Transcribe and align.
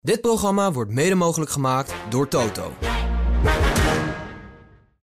Dit 0.00 0.20
programma 0.20 0.72
wordt 0.72 0.90
mede 0.90 1.14
mogelijk 1.14 1.50
gemaakt 1.50 1.94
door 2.08 2.28
Toto. 2.28 2.72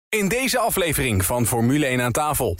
In 0.08 0.28
deze 0.28 0.58
aflevering 0.58 1.24
van 1.24 1.46
Formule 1.46 1.86
1 1.86 2.00
aan 2.00 2.12
tafel. 2.12 2.56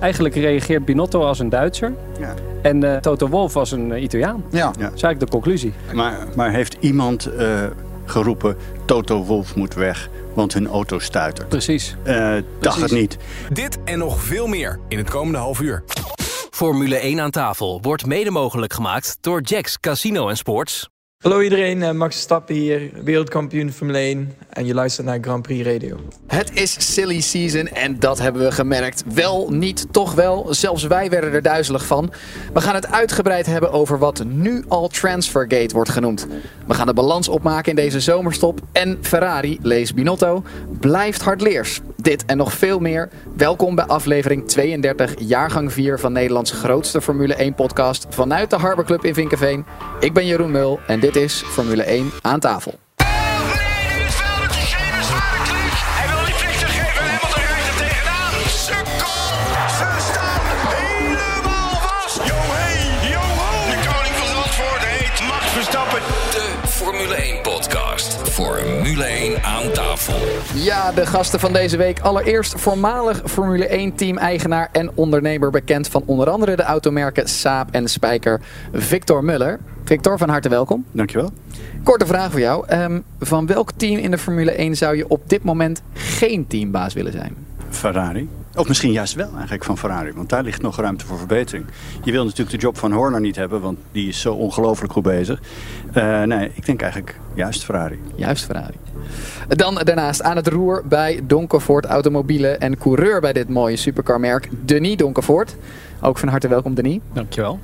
Eigenlijk 0.00 0.34
reageert 0.34 0.84
Binotto 0.84 1.22
als 1.24 1.38
een 1.38 1.48
Duitser. 1.48 1.94
Ja. 2.18 2.34
En 2.62 2.94
eh, 2.94 3.00
Toto 3.00 3.28
Wolff 3.28 3.56
als 3.56 3.70
een 3.70 3.92
eh, 3.92 4.02
Italiaan. 4.02 4.44
Ja. 4.50 4.66
Dat 4.66 4.76
is 4.76 4.82
eigenlijk 4.82 5.20
de 5.20 5.28
conclusie. 5.28 5.72
Maar, 5.92 6.26
maar 6.36 6.50
heeft 6.50 6.76
iemand 6.80 7.26
eh, 7.26 7.64
geroepen, 8.04 8.56
Toto 8.84 9.24
Wolf 9.24 9.54
moet 9.54 9.74
weg, 9.74 10.08
want 10.34 10.52
hun 10.52 10.66
auto 10.66 10.98
stuitert? 10.98 11.48
Precies. 11.48 11.96
Eh 12.02 12.34
dacht 12.60 12.80
het 12.80 12.92
niet. 12.92 13.16
Dit 13.52 13.78
en 13.84 13.98
nog 13.98 14.20
veel 14.20 14.46
meer 14.46 14.78
in 14.88 14.98
het 14.98 15.10
komende 15.10 15.38
half 15.38 15.60
uur. 15.60 15.84
Formule 16.50 16.96
1 16.96 17.20
aan 17.20 17.30
tafel 17.30 17.78
wordt 17.80 18.06
mede 18.06 18.30
mogelijk 18.30 18.72
gemaakt 18.72 19.18
door 19.20 19.40
Jacks 19.40 19.80
Casino 19.80 20.28
en 20.28 20.36
Sports. 20.36 20.91
Hallo 21.22 21.40
iedereen, 21.40 21.82
eh, 21.82 21.90
Max 21.90 22.14
Verstappen 22.14 22.54
hier, 22.54 22.90
wereldkampioen 23.04 23.72
Formule 23.72 23.98
1 23.98 24.32
en 24.48 24.66
je 24.66 24.74
luistert 24.74 25.06
naar 25.06 25.18
Grand 25.20 25.42
Prix 25.42 25.66
Radio. 25.66 25.96
Het 26.26 26.50
is 26.54 26.94
silly 26.94 27.20
season 27.20 27.66
en 27.66 27.98
dat 27.98 28.18
hebben 28.18 28.42
we 28.42 28.52
gemerkt. 28.52 29.04
Wel, 29.14 29.50
niet, 29.50 29.86
toch 29.90 30.14
wel. 30.14 30.46
Zelfs 30.50 30.82
wij 30.82 31.10
werden 31.10 31.32
er 31.32 31.42
duizelig 31.42 31.86
van. 31.86 32.12
We 32.52 32.60
gaan 32.60 32.74
het 32.74 32.86
uitgebreid 32.86 33.46
hebben 33.46 33.72
over 33.72 33.98
wat 33.98 34.24
nu 34.24 34.64
al 34.68 34.88
Transfergate 34.88 35.74
wordt 35.74 35.90
genoemd. 35.90 36.26
We 36.66 36.74
gaan 36.74 36.86
de 36.86 36.94
balans 36.94 37.28
opmaken 37.28 37.70
in 37.70 37.76
deze 37.76 38.00
zomerstop. 38.00 38.60
En 38.72 38.98
Ferrari, 39.00 39.58
lees 39.62 39.94
Binotto, 39.94 40.42
blijft 40.80 41.22
hardleers. 41.22 41.80
Dit 41.96 42.24
en 42.24 42.36
nog 42.36 42.52
veel 42.52 42.78
meer. 42.78 43.08
Welkom 43.36 43.74
bij 43.74 43.84
aflevering 43.84 44.48
32, 44.48 45.14
jaargang 45.18 45.72
4 45.72 45.98
van 45.98 46.12
Nederlands 46.12 46.50
grootste 46.50 47.00
Formule 47.00 47.34
1 47.34 47.54
podcast 47.54 48.06
vanuit 48.10 48.50
de 48.50 48.56
Harbor 48.56 48.84
Club 48.84 49.04
in 49.04 49.14
Vinkenveen. 49.14 49.64
Ik 50.00 50.12
ben 50.12 50.26
Jeroen 50.26 50.50
Mul 50.50 50.80
en 50.86 51.00
dit 51.00 51.11
is 51.16 51.42
Formule 51.42 51.82
1 51.82 52.10
aan 52.20 52.40
tafel. 52.40 52.78
Aan 69.78 69.84
tafel. 69.84 70.14
Ja, 70.54 70.92
de 70.92 71.06
gasten 71.06 71.40
van 71.40 71.52
deze 71.52 71.76
week. 71.76 72.00
Allereerst 72.00 72.60
voormalig 72.60 73.22
Formule 73.24 73.66
1 73.66 73.94
team-eigenaar 73.94 74.68
en 74.72 74.90
ondernemer 74.94 75.50
bekend 75.50 75.88
van 75.88 76.02
onder 76.06 76.30
andere 76.30 76.56
de 76.56 76.62
automerken 76.62 77.28
Saab 77.28 77.68
en 77.70 77.88
Spijker, 77.88 78.40
Victor 78.72 79.24
Muller. 79.24 79.58
Victor, 79.84 80.18
van 80.18 80.28
harte 80.28 80.48
welkom. 80.48 80.84
Dankjewel. 80.90 81.30
Korte 81.82 82.06
vraag 82.06 82.30
voor 82.30 82.40
jou. 82.40 82.66
Ehm, 82.66 83.00
van 83.18 83.46
welk 83.46 83.70
team 83.76 83.98
in 83.98 84.10
de 84.10 84.18
Formule 84.18 84.60
1 84.60 84.76
zou 84.76 84.96
je 84.96 85.08
op 85.08 85.22
dit 85.26 85.42
moment 85.42 85.82
geen 85.92 86.46
teambaas 86.46 86.94
willen 86.94 87.12
zijn? 87.12 87.36
Ferrari. 87.74 88.28
Of 88.54 88.68
misschien 88.68 88.92
juist 88.92 89.14
wel 89.14 89.30
eigenlijk 89.32 89.64
van 89.64 89.78
Ferrari, 89.78 90.12
want 90.12 90.28
daar 90.28 90.42
ligt 90.42 90.62
nog 90.62 90.76
ruimte 90.80 91.06
voor 91.06 91.18
verbetering. 91.18 91.66
Je 92.04 92.12
wil 92.12 92.24
natuurlijk 92.24 92.50
de 92.50 92.62
job 92.62 92.78
van 92.78 92.92
Horner 92.92 93.20
niet 93.20 93.36
hebben, 93.36 93.60
want 93.60 93.78
die 93.92 94.08
is 94.08 94.20
zo 94.20 94.34
ongelooflijk 94.34 94.92
goed 94.92 95.02
bezig. 95.02 95.40
Eh, 95.92 96.22
nee, 96.22 96.50
ik 96.54 96.66
denk 96.66 96.82
eigenlijk 96.82 97.18
juist 97.34 97.64
Ferrari. 97.64 98.00
Juist 98.14 98.44
Ferrari. 98.44 98.76
Dan 99.48 99.80
daarnaast 99.84 100.22
aan 100.22 100.36
het 100.36 100.46
roer 100.46 100.82
bij 100.88 101.20
Donkervoort 101.26 101.84
Automobielen 101.84 102.60
en 102.60 102.78
coureur 102.78 103.20
bij 103.20 103.32
dit 103.32 103.48
mooie 103.48 103.76
supercarmerk, 103.76 104.48
Denis 104.60 104.96
Donkervoort. 104.96 105.56
Ook 106.00 106.18
van 106.18 106.28
harte 106.28 106.48
welkom, 106.48 106.74
Denis. 106.74 106.98
Dankjewel. 107.12 107.60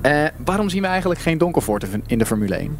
Eh, 0.00 0.24
waarom 0.44 0.68
zien 0.68 0.82
we 0.82 0.88
eigenlijk 0.88 1.20
geen 1.20 1.38
Donkervoort 1.38 1.86
in 2.06 2.18
de 2.18 2.26
Formule 2.26 2.56
1? 2.56 2.78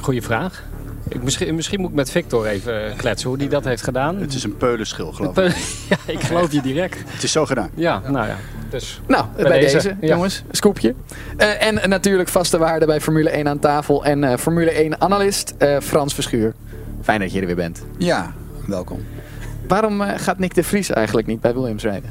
Goeie 0.00 0.22
vraag. 0.22 0.67
Ik, 1.08 1.22
misschien, 1.22 1.54
misschien 1.54 1.80
moet 1.80 1.90
ik 1.90 1.96
met 1.96 2.10
Victor 2.10 2.46
even 2.46 2.86
eh, 2.86 2.96
kletsen 2.96 3.28
hoe 3.28 3.38
die 3.38 3.48
dat 3.48 3.64
heeft 3.64 3.82
gedaan. 3.82 4.16
Het 4.16 4.34
is 4.34 4.44
een 4.44 4.56
peulenschil, 4.56 5.12
geloof 5.12 5.38
ik. 5.38 5.56
ja, 5.90 5.96
ik 6.06 6.20
geloof 6.20 6.52
je 6.52 6.62
direct. 6.62 6.98
Het 7.06 7.22
is 7.22 7.32
zo 7.32 7.46
gedaan. 7.46 7.70
Ja, 7.74 8.02
nou 8.06 8.26
ja. 8.26 8.36
Dus 8.70 9.00
Nou, 9.06 9.24
bij, 9.36 9.60
deze, 9.60 9.74
deze, 9.74 9.96
ja. 10.00 10.08
jongens, 10.08 10.42
scoopje. 10.50 10.94
Eh, 11.36 11.66
en 11.66 11.88
natuurlijk 11.88 12.28
vaste 12.28 12.58
waarde 12.58 12.86
bij 12.86 13.00
Formule 13.00 13.30
1 13.30 13.48
aan 13.48 13.58
tafel 13.58 14.04
en 14.04 14.24
eh, 14.24 14.36
Formule 14.36 14.70
1 14.70 15.00
analist 15.00 15.54
eh, 15.58 15.80
Frans 15.80 16.14
Verschuur. 16.14 16.54
Fijn 17.02 17.20
dat 17.20 17.32
je 17.32 17.40
er 17.40 17.46
weer 17.46 17.56
bent. 17.56 17.82
Ja, 17.98 18.32
welkom. 18.66 19.04
Waarom 19.68 20.00
eh, 20.00 20.12
gaat 20.16 20.38
Nick 20.38 20.54
de 20.54 20.62
Vries 20.62 20.90
eigenlijk 20.90 21.26
niet 21.26 21.40
bij 21.40 21.54
Williams 21.54 21.82
rijden? 21.82 22.10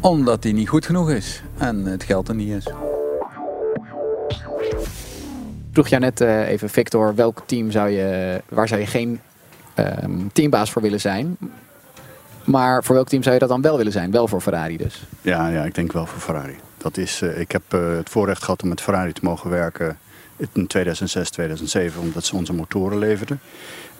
Omdat 0.00 0.42
hij 0.42 0.52
niet 0.52 0.68
goed 0.68 0.86
genoeg 0.86 1.10
is 1.10 1.42
en 1.58 1.84
het 1.84 2.02
geld 2.02 2.28
er 2.28 2.34
niet 2.34 2.50
is. 2.50 2.66
Vroeg 5.72 5.88
jou 5.88 6.02
net 6.02 6.20
eh, 6.20 6.48
even, 6.48 6.70
Victor, 6.70 7.14
welk 7.14 7.42
team 7.46 7.70
zou 7.70 7.88
je, 7.88 8.40
waar 8.48 8.68
zou 8.68 8.80
je 8.80 8.86
geen 8.86 9.20
ehm, 9.74 10.26
teambaas 10.32 10.70
voor 10.70 10.82
willen 10.82 11.00
zijn? 11.00 11.36
Maar 12.44 12.84
voor 12.84 12.94
welk 12.94 13.08
team 13.08 13.22
zou 13.22 13.34
je 13.34 13.40
dat 13.40 13.48
dan 13.48 13.62
wel 13.62 13.76
willen 13.76 13.92
zijn? 13.92 14.10
Wel 14.10 14.28
voor 14.28 14.40
Ferrari 14.40 14.76
dus. 14.76 15.06
Ja, 15.20 15.48
ja 15.48 15.64
ik 15.64 15.74
denk 15.74 15.92
wel 15.92 16.06
voor 16.06 16.20
Ferrari. 16.20 16.56
Dat 16.76 16.96
is, 16.96 17.22
eh, 17.22 17.40
ik 17.40 17.52
heb 17.52 17.62
eh, 17.68 17.96
het 17.96 18.08
voorrecht 18.08 18.42
gehad 18.42 18.62
om 18.62 18.68
met 18.68 18.80
Ferrari 18.80 19.12
te 19.12 19.20
mogen 19.22 19.50
werken 19.50 19.98
in 20.52 20.66
2006, 20.66 21.30
2007, 21.30 22.00
omdat 22.00 22.24
ze 22.24 22.36
onze 22.36 22.52
motoren 22.52 22.98
leverden. 22.98 23.40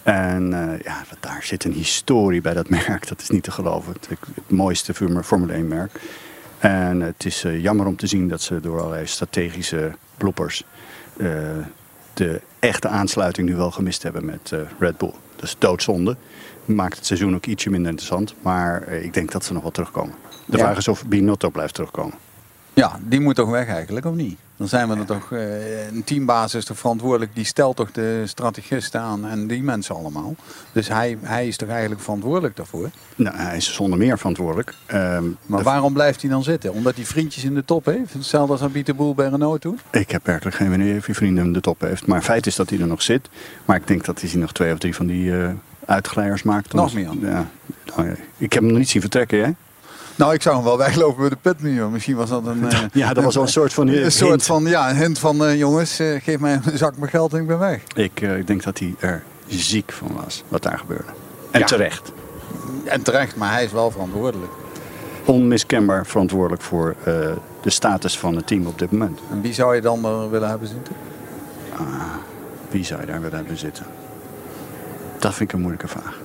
En 0.02 0.50
ja, 0.84 1.04
daar 1.20 1.42
zit 1.42 1.64
een 1.64 1.72
historie 1.72 2.40
bij 2.40 2.54
dat 2.54 2.68
merk. 2.86 3.08
Dat 3.08 3.20
is 3.20 3.28
niet 3.28 3.42
te 3.42 3.50
geloven. 3.50 3.92
Het, 3.92 4.08
het 4.08 4.50
mooiste 4.50 4.94
Formule 4.94 5.24
Formule 5.24 5.52
1 5.52 5.68
merk. 5.68 6.00
En 6.58 7.00
het 7.00 7.24
is 7.24 7.42
jammer 7.42 7.86
om 7.86 7.96
te 7.96 8.06
zien 8.06 8.28
dat 8.28 8.42
ze 8.42 8.60
door 8.60 8.78
allerlei 8.78 9.06
strategische 9.06 9.92
bloppers 10.16 10.64
de 12.14 12.40
echte 12.58 12.88
aansluiting 12.88 13.48
nu 13.48 13.56
wel 13.56 13.70
gemist 13.70 14.02
hebben 14.02 14.24
met 14.24 14.52
eh, 14.52 14.60
Red 14.78 14.98
Bull. 14.98 15.12
Dat 15.36 15.44
is 15.44 15.56
doodzonde. 15.58 16.16
Maakt 16.64 16.96
het 16.96 17.06
seizoen 17.06 17.34
ook 17.34 17.46
ietsje 17.46 17.70
minder 17.70 17.90
interessant. 17.90 18.34
Maar 18.42 18.82
eh, 18.82 19.04
ik 19.04 19.14
denk 19.14 19.32
dat 19.32 19.44
ze 19.44 19.52
nog 19.52 19.62
wel 19.62 19.70
terugkomen. 19.70 20.14
De 20.44 20.56
Ja. 20.56 20.62
vraag 20.64 20.76
is 20.76 20.88
of 20.88 21.06
Binotto 21.06 21.50
blijft 21.50 21.74
terugkomen. 21.74 22.14
Ja, 22.74 22.98
die 23.02 23.20
moet 23.20 23.34
toch 23.34 23.50
weg 23.50 23.68
eigenlijk, 23.68 24.06
of 24.06 24.14
niet? 24.14 24.38
Dan 24.58 24.69
zijn 24.69 24.88
we 24.88 24.96
er 24.96 25.04
toch, 25.04 25.32
eh, 25.32 25.86
een 25.86 26.04
teambaas 26.04 26.54
is 26.54 26.64
toch 26.64 26.78
verantwoordelijk, 26.78 27.34
die 27.34 27.44
stelt 27.44 27.76
toch 27.76 27.92
de 27.92 28.22
strategisten 28.26 29.00
aan 29.00 29.26
en 29.26 29.46
die 29.46 29.62
mensen 29.62 29.94
allemaal. 29.94 30.34
Dus 30.72 30.88
hij, 30.88 31.19
hij 31.20 31.46
is 31.46 31.56
toch 31.56 31.69
eigenlijk 31.69 32.00
verantwoordelijk 32.00 32.56
daarvoor. 32.56 32.91
Nou, 33.16 33.36
hij 33.36 33.56
is 33.56 33.74
zonder 33.74 33.98
meer 33.98 34.18
verantwoordelijk. 34.18 34.74
Ehm, 34.86 35.24
Maar 35.47 35.62
waarom 35.62 35.92
blijft 35.92 36.20
hij 36.20 36.30
dan 36.30 36.42
zitten? 36.42 36.72
Omdat 36.72 36.94
hij 36.94 37.04
vriendjes 37.04 37.44
in 37.44 37.54
de 37.54 37.64
top 37.64 37.84
heeft? 37.84 38.12
Hetzelfde 38.12 38.52
als 38.52 38.62
Abite 38.62 38.94
Boel 38.94 39.14
bij 39.14 39.28
Renault 39.28 39.60
toen? 39.60 39.78
Ik 39.91 40.10
heb 40.10 40.26
werkelijk 40.26 40.56
geen 40.56 40.72
idee 40.80 40.98
of 40.98 41.06
hij 41.06 41.14
vrienden 41.14 41.44
in 41.44 41.52
de 41.52 41.60
top 41.60 41.80
heeft. 41.80 42.06
Maar 42.06 42.22
feit 42.22 42.47
is 42.47 42.56
dat 42.56 42.70
hij 42.70 42.80
er 42.80 42.86
nog 42.86 43.02
zit. 43.02 43.28
Maar 43.64 43.76
ik 43.76 43.86
denk 43.86 44.04
dat 44.04 44.20
hij 44.20 44.30
nog 44.41 44.52
twee 44.52 44.72
of 44.72 44.78
drie 44.78 44.94
van 44.94 45.06
die 45.06 45.42
eh 45.42 45.50
uitglijers 45.84 46.42
maakt. 46.42 46.72
Nog 46.72 46.94
meer? 46.94 47.10
Ja. 47.20 47.48
Nou, 47.97 48.08
ja. 48.08 48.14
Ik 48.36 48.52
heb 48.52 48.62
hem 48.62 48.70
nog 48.70 48.78
niet 48.78 48.88
zien 48.88 49.00
vertrekken, 49.00 49.44
hè? 49.44 49.50
Nou, 50.18 50.34
ik 50.34 50.42
zou 50.42 50.54
hem 50.56 50.64
wel 50.64 50.78
weglopen 50.78 51.20
bij 51.20 51.28
de 51.28 51.36
pitmuur. 51.36 51.88
Misschien 51.88 52.16
was 52.16 52.28
dat 52.28 52.46
een... 52.46 52.68
eh, 52.70 52.78
Ja, 52.92 53.12
dat 53.12 53.24
was 53.24 53.34
wel 53.34 53.42
een 53.42 53.48
soort 53.48 53.72
van 53.72 53.88
Een 53.88 53.94
hint. 53.94 54.12
soort 54.12 54.42
van, 54.42 54.64
ja, 54.64 54.90
een 54.90 54.96
hint 54.96 55.18
van, 55.18 55.44
eh, 55.44 55.58
jongens, 55.58 55.98
eh, 55.98 56.22
geef 56.22 56.38
mij 56.38 56.60
een 56.64 56.78
zak 56.78 56.96
met 56.96 57.10
geld 57.10 57.32
en 57.32 57.40
ik 57.40 57.46
ben 57.46 57.58
weg. 57.58 57.80
Ik, 57.94 58.20
eh, 58.20 58.36
ik 58.38 58.46
denk 58.46 58.62
dat 58.62 58.78
hij 58.78 58.94
er 58.98 59.22
ziek 59.46 59.92
van 59.92 60.10
was, 60.24 60.44
wat 60.48 60.62
daar 60.62 60.78
gebeurde. 60.78 61.04
En 61.50 61.60
Ja. 61.60 61.66
terecht. 61.66 62.12
En 62.84 63.02
terecht, 63.02 63.36
maar 63.36 63.52
hij 63.52 63.64
is 63.64 63.72
wel 63.72 63.90
verantwoordelijk. 63.90 64.52
Onmiskenbaar 65.24 66.06
verantwoordelijk 66.06 66.62
voor 66.62 66.94
eh, 67.04 67.14
de 67.62 67.70
status 67.70 68.18
van 68.18 68.36
het 68.36 68.46
team 68.46 68.66
op 68.66 68.78
dit 68.78 68.90
moment. 68.90 69.20
En 69.30 69.40
wie 69.40 69.52
zou 69.52 69.74
je 69.74 69.80
dan 69.80 70.04
er 70.04 70.30
willen 70.30 70.48
hebben 70.48 70.68
zitten? 70.68 70.94
Wie 72.70 72.84
zou 72.84 73.00
je 73.00 73.06
daar 73.06 73.20
willen 73.20 73.36
hebben 73.36 73.58
zitten? 73.58 73.86
Dat 75.18 75.34
vind 75.34 75.48
ik 75.48 75.52
een 75.54 75.60
moeilijke 75.60 75.88
vraag. 75.88 76.18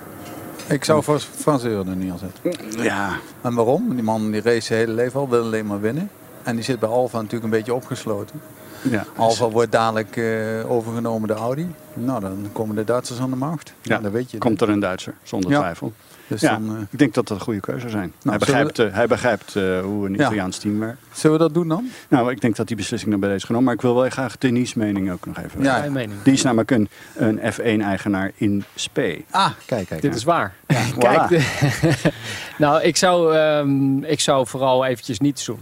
Ik 0.67 0.83
zou 0.83 1.03
voor 1.03 1.19
Frans 1.19 1.63
Euren 1.63 1.87
er 1.87 1.95
neerzetten. 1.95 2.83
Ja, 2.83 3.19
En 3.41 3.53
waarom? 3.53 3.93
Die 3.93 4.03
man 4.03 4.31
die 4.31 4.41
race 4.41 4.61
zijn 4.61 4.79
hele 4.79 4.91
leven 4.93 5.19
al, 5.19 5.29
wil 5.29 5.43
alleen 5.43 5.65
maar 5.65 5.81
winnen. 5.81 6.09
En 6.43 6.55
die 6.55 6.63
zit 6.63 6.79
bij 6.79 6.89
Alfa 6.89 7.17
natuurlijk 7.17 7.43
een 7.43 7.49
beetje 7.49 7.73
opgesloten. 7.73 8.41
Ja. 8.89 9.05
Alfa 9.15 9.49
wordt 9.49 9.71
dadelijk 9.71 10.17
eh, 10.17 10.71
overgenomen 10.71 11.27
door 11.27 11.37
Audi. 11.37 11.67
Nou, 11.93 12.21
dan 12.21 12.49
komen 12.51 12.75
de 12.75 12.83
Duitsers 12.83 13.19
aan 13.19 13.29
de 13.29 13.35
macht. 13.35 13.73
Ja, 13.81 13.95
Ja, 13.95 14.01
dat 14.01 14.11
weet 14.11 14.31
je. 14.31 14.37
Komt 14.37 14.61
er 14.61 14.69
een 14.69 14.79
Duitser, 14.79 15.13
zonder 15.23 15.51
Ja. 15.51 15.59
twijfel. 15.59 15.93
Dus 16.27 16.41
Ja, 16.41 16.51
dan, 16.51 16.75
eh, 16.75 16.81
ik 16.91 16.99
denk 16.99 17.13
dat 17.13 17.27
dat 17.27 17.37
een 17.37 17.43
goede 17.43 17.59
keuze 17.59 17.79
zou 17.79 17.91
zijn. 17.91 18.13
hij 18.23 18.37
begrijpt, 18.37 18.79
eh, 18.79 18.93
hij 18.93 19.07
begrijpt 19.07 19.55
eh, 19.55 19.79
hoe 19.79 20.05
een 20.05 20.13
Ja. 20.13 20.19
Italiaans 20.19 20.57
team 20.57 20.79
werkt. 20.79 20.97
zullen 21.11 21.37
we 21.37 21.43
dat 21.43 21.53
doen 21.53 21.67
dan? 21.67 21.89
Nou, 22.07 22.31
ik 22.31 22.41
denk 22.41 22.55
dat 22.55 22.67
die 22.67 22.75
beslissing 22.75 23.11
dan 23.11 23.19
bij 23.19 23.29
deze 23.29 23.41
is 23.41 23.45
genomen. 23.47 23.65
Maar 23.67 23.75
ik 23.75 23.81
wil 23.81 23.95
wel 23.95 24.09
graag 24.09 24.37
Denis' 24.37 24.73
mening 24.73 25.11
ook 25.11 25.25
nog 25.25 25.37
even. 25.37 25.63
Ja. 25.63 25.85
Mening. 25.89 26.21
Die 26.23 26.33
is 26.33 26.41
namelijk 26.41 26.71
een, 26.71 26.89
een 27.15 27.39
F1-eigenaar 27.53 28.31
in 28.35 28.63
Spee. 28.75 29.25
Ah, 29.29 29.49
kijk, 29.65 29.87
kijk. 29.87 30.01
Dit 30.01 30.15
is 30.15 30.23
waar. 30.23 30.53
Voilà. 30.93 30.97
Kijk, 30.97 31.27
de- 31.29 32.11
nou, 32.57 32.81
ik 32.81 32.97
zou, 32.97 33.35
ehm, 33.35 34.03
ik 34.03 34.19
zou 34.19 34.47
vooral 34.47 34.85
eventjes 34.85 35.19
niets 35.19 35.45
doen. 35.45 35.59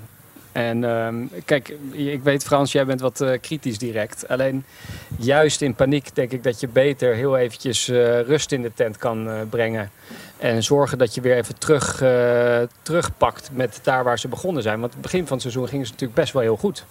En 0.51 0.83
ehm, 0.83 1.15
kijk, 1.45 1.75
ik 1.91 2.23
weet 2.23 2.43
Frans, 2.43 2.71
jij 2.71 2.85
bent 2.85 3.01
wat 3.01 3.21
eh, 3.21 3.39
kritisch 3.41 3.77
direct. 3.77 4.27
Alleen 4.27 4.63
juist 5.17 5.61
in 5.61 5.73
paniek 5.73 6.15
denk 6.15 6.31
ik 6.31 6.43
dat 6.43 6.59
je 6.59 6.67
beter 6.67 7.15
heel 7.15 7.37
eventjes 7.37 7.87
eh, 7.87 8.21
rust 8.21 8.51
in 8.51 8.61
de 8.61 8.71
tent 8.73 8.97
kan 8.97 9.29
eh, 9.29 9.35
brengen. 9.49 9.91
En 10.41 10.63
zorgen 10.63 10.97
dat 10.97 11.15
je 11.15 11.21
weer 11.21 11.35
even 11.35 11.57
terug, 11.57 12.01
eh, 12.01 12.57
terugpakt 12.81 13.49
met 13.53 13.79
daar 13.83 14.03
waar 14.03 14.19
ze 14.19 14.27
begonnen 14.27 14.63
zijn. 14.63 14.79
Want 14.79 14.93
het 14.93 15.01
begin 15.01 15.21
van 15.21 15.31
het 15.31 15.41
seizoen 15.41 15.67
gingen 15.67 15.85
ze 15.85 15.91
natuurlijk 15.91 16.19
best 16.19 16.33
wel 16.33 16.41
heel 16.41 16.57
goed. 16.57 16.85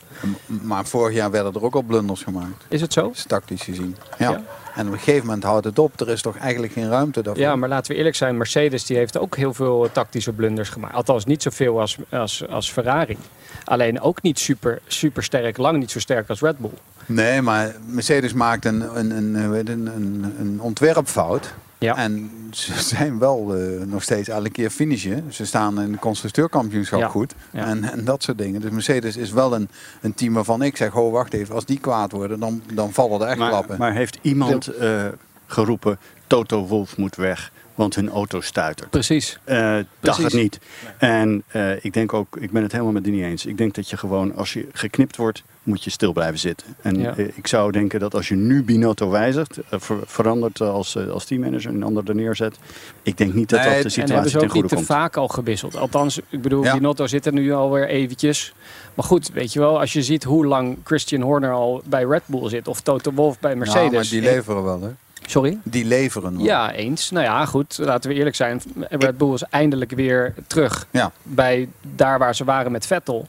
Maar 0.47 0.87
vorig 0.87 1.15
jaar 1.15 1.31
werden 1.31 1.55
er 1.55 1.63
ook 1.63 1.75
al 1.75 1.83
blunders 1.83 2.23
gemaakt. 2.23 2.65
Is 2.69 2.81
het 2.81 2.93
zo? 2.93 3.11
is 3.15 3.25
tactisch 3.25 3.63
gezien. 3.63 3.97
Ja. 4.19 4.31
Ja. 4.31 4.43
En 4.75 4.87
op 4.87 4.93
een 4.93 4.99
gegeven 4.99 5.27
moment 5.27 5.45
houdt 5.45 5.65
het 5.65 5.79
op. 5.79 6.01
Er 6.01 6.09
is 6.09 6.23
toch 6.23 6.37
eigenlijk 6.37 6.73
geen 6.73 6.89
ruimte 6.89 7.23
daarvoor. 7.23 7.43
Ja, 7.43 7.57
maar 7.57 7.69
laten 7.69 7.93
we 7.93 7.99
eerlijk 7.99 8.17
zijn. 8.17 8.37
Mercedes 8.37 8.85
die 8.85 8.97
heeft 8.97 9.19
ook 9.19 9.37
heel 9.37 9.55
veel 9.55 9.89
tactische 9.93 10.33
blunders 10.33 10.69
gemaakt. 10.69 10.95
Althans 10.95 11.25
niet 11.25 11.43
zoveel 11.43 11.81
als, 11.81 11.97
als, 12.11 12.49
als 12.49 12.73
Ferrari. 12.73 13.19
Alleen 13.65 14.01
ook 14.01 14.23
niet 14.23 14.39
super, 14.39 14.81
super 14.87 15.23
sterk. 15.23 15.57
Lang 15.57 15.79
niet 15.79 15.91
zo 15.91 15.99
sterk 15.99 16.29
als 16.29 16.41
Red 16.41 16.59
Bull. 16.59 16.71
Nee, 17.07 17.43
maar 17.43 17.75
Mercedes 17.87 18.33
maakt 18.33 18.65
een, 18.65 18.99
een, 18.99 19.11
een, 19.11 19.69
een, 19.69 20.35
een 20.39 20.61
ontwerpfout. 20.61 21.55
Ja. 21.81 21.97
En 21.97 22.31
ze 22.51 22.83
zijn 22.95 23.19
wel 23.19 23.55
eh, 23.57 23.81
nog 23.87 24.03
steeds 24.03 24.29
elke 24.29 24.51
keer 24.51 24.71
finishen. 24.71 25.25
Ze 25.33 25.47
staan 25.47 25.81
in 25.81 25.93
het 25.93 26.01
constructeurkampioenschap 26.01 27.01
Ja. 27.01 27.09
goed. 27.09 27.35
Ja. 27.53 27.67
En, 27.67 27.85
en 27.85 28.05
dat 28.05 28.23
soort 28.23 28.39
dingen. 28.39 28.61
Dus 28.61 28.71
Mercedes 28.71 29.17
is 29.17 29.31
wel 29.31 29.55
een, 29.55 29.69
een 30.01 30.15
team 30.15 30.33
waarvan 30.35 30.63
ik 30.63 30.77
zeg, 30.77 30.95
oh 30.97 31.13
wacht 31.13 31.33
even, 31.33 31.55
als 31.55 31.65
die 31.65 31.81
kwaad 31.81 32.13
worden, 32.13 32.41
dan, 32.41 32.63
dan 32.75 32.93
vallen 32.93 33.21
er 33.21 33.27
echt 33.27 33.39
Maar, 33.39 33.49
klappen. 33.51 33.79
maar 33.79 33.93
heeft 33.93 34.19
iemand 34.23 34.67
eh, 34.67 35.05
geroepen, 35.47 35.99
Toto 36.27 36.67
Wolf 36.67 36.97
moet 36.97 37.17
weg, 37.17 37.53
want 37.81 37.95
hun 37.95 38.09
auto 38.11 38.41
stuitert? 38.41 38.91
Precies. 38.91 39.39
Eh 39.45 39.57
dacht 39.67 39.87
Precies. 40.01 40.23
het 40.25 40.33
niet. 40.33 40.59
En 40.99 41.43
eh, 41.47 41.85
ik 41.85 41.93
denk 41.93 42.13
ook, 42.13 42.37
ik 42.41 42.51
ben 42.51 42.63
het 42.63 42.73
helemaal 42.73 42.93
met 42.93 43.05
die 43.05 43.13
niet 43.13 43.23
eens. 43.25 43.47
Ik 43.47 43.59
denk 43.59 43.75
dat 43.75 43.91
je 43.91 43.97
gewoon, 43.97 44.35
als 44.37 44.53
je 44.53 44.69
geknipt 44.73 45.17
wordt, 45.17 45.43
moet 45.63 45.85
je 45.85 45.91
stil 45.91 46.13
blijven 46.13 46.39
zitten. 46.39 46.67
En 46.83 47.01
Ja. 47.01 47.17
eh, 47.17 47.29
ik 47.37 47.47
zou 47.47 47.73
denken 47.73 48.01
dat 48.01 48.15
als 48.15 48.29
je 48.29 48.35
nu 48.35 48.63
Binotto 48.65 49.11
wijzigt, 49.11 49.59
ver- 49.71 49.99
verandert 50.05 50.61
als, 50.61 50.97
als 51.09 51.25
teammanager 51.25 51.69
en 51.71 51.75
een 51.77 51.83
ander 51.83 52.09
er 52.09 52.15
neerzet. 52.15 52.57
Ik 53.03 53.17
denk 53.19 53.35
niet 53.35 53.49
dat 53.49 53.59
Nee, 53.61 53.69
dat 53.69 53.77
de 53.77 53.79
en 53.79 53.85
En 53.85 53.91
situatie 53.91 54.13
hebben 54.15 54.31
ze 54.31 54.37
ten 54.39 54.47
ook 54.49 54.53
niet 54.55 54.63
goede 54.63 54.69
te 54.69 54.75
komt. 54.75 54.87
vaak 54.87 55.17
al 55.17 55.29
gewisseld. 55.29 55.77
Althans, 55.77 56.21
ik 56.29 56.43
bedoel, 56.43 56.63
Ja. 56.65 56.73
Binotto 56.75 57.07
zit 57.07 57.27
er 57.27 57.33
nu 57.33 57.53
alweer 57.53 57.89
eventjes. 57.89 58.55
Maar 58.95 59.05
goed, 59.05 59.31
weet 59.33 59.53
je 59.53 59.59
wel, 59.59 59.81
als 59.81 59.93
je 59.93 60.03
ziet 60.03 60.25
hoe 60.25 60.47
lang 60.47 60.77
Christian 60.85 61.21
Horner 61.23 61.53
al 61.53 61.83
bij 61.87 62.05
Red 62.05 62.23
Bull 62.27 62.49
zit. 62.49 62.69
Of 62.69 62.81
Toto 62.81 63.13
Wolff 63.13 63.39
bij 63.41 63.51
Ja, 63.51 63.57
Mercedes. 63.57 63.91
maar 63.93 64.07
die 64.11 64.21
leveren 64.23 64.65
wel, 64.65 64.81
hè? 64.83 64.89
Sorry? 65.27 65.59
Die 65.63 65.85
leveren. 65.85 66.39
Ja, 66.39 66.73
eens. 66.73 67.11
Nou 67.11 67.25
ja, 67.25 67.45
goed. 67.47 67.79
Laten 67.81 68.11
we 68.11 68.17
eerlijk 68.17 68.37
zijn. 68.37 68.63
Red 68.89 69.19
Bull 69.19 69.33
is 69.33 69.43
eindelijk 69.51 69.91
weer 69.91 70.35
terug 70.47 70.87
Ja. 70.91 71.13
bij 71.23 71.69
daar 71.95 72.19
waar 72.19 72.35
ze 72.35 72.45
waren 72.45 72.73
met 72.73 72.87
Vettel. 72.87 73.27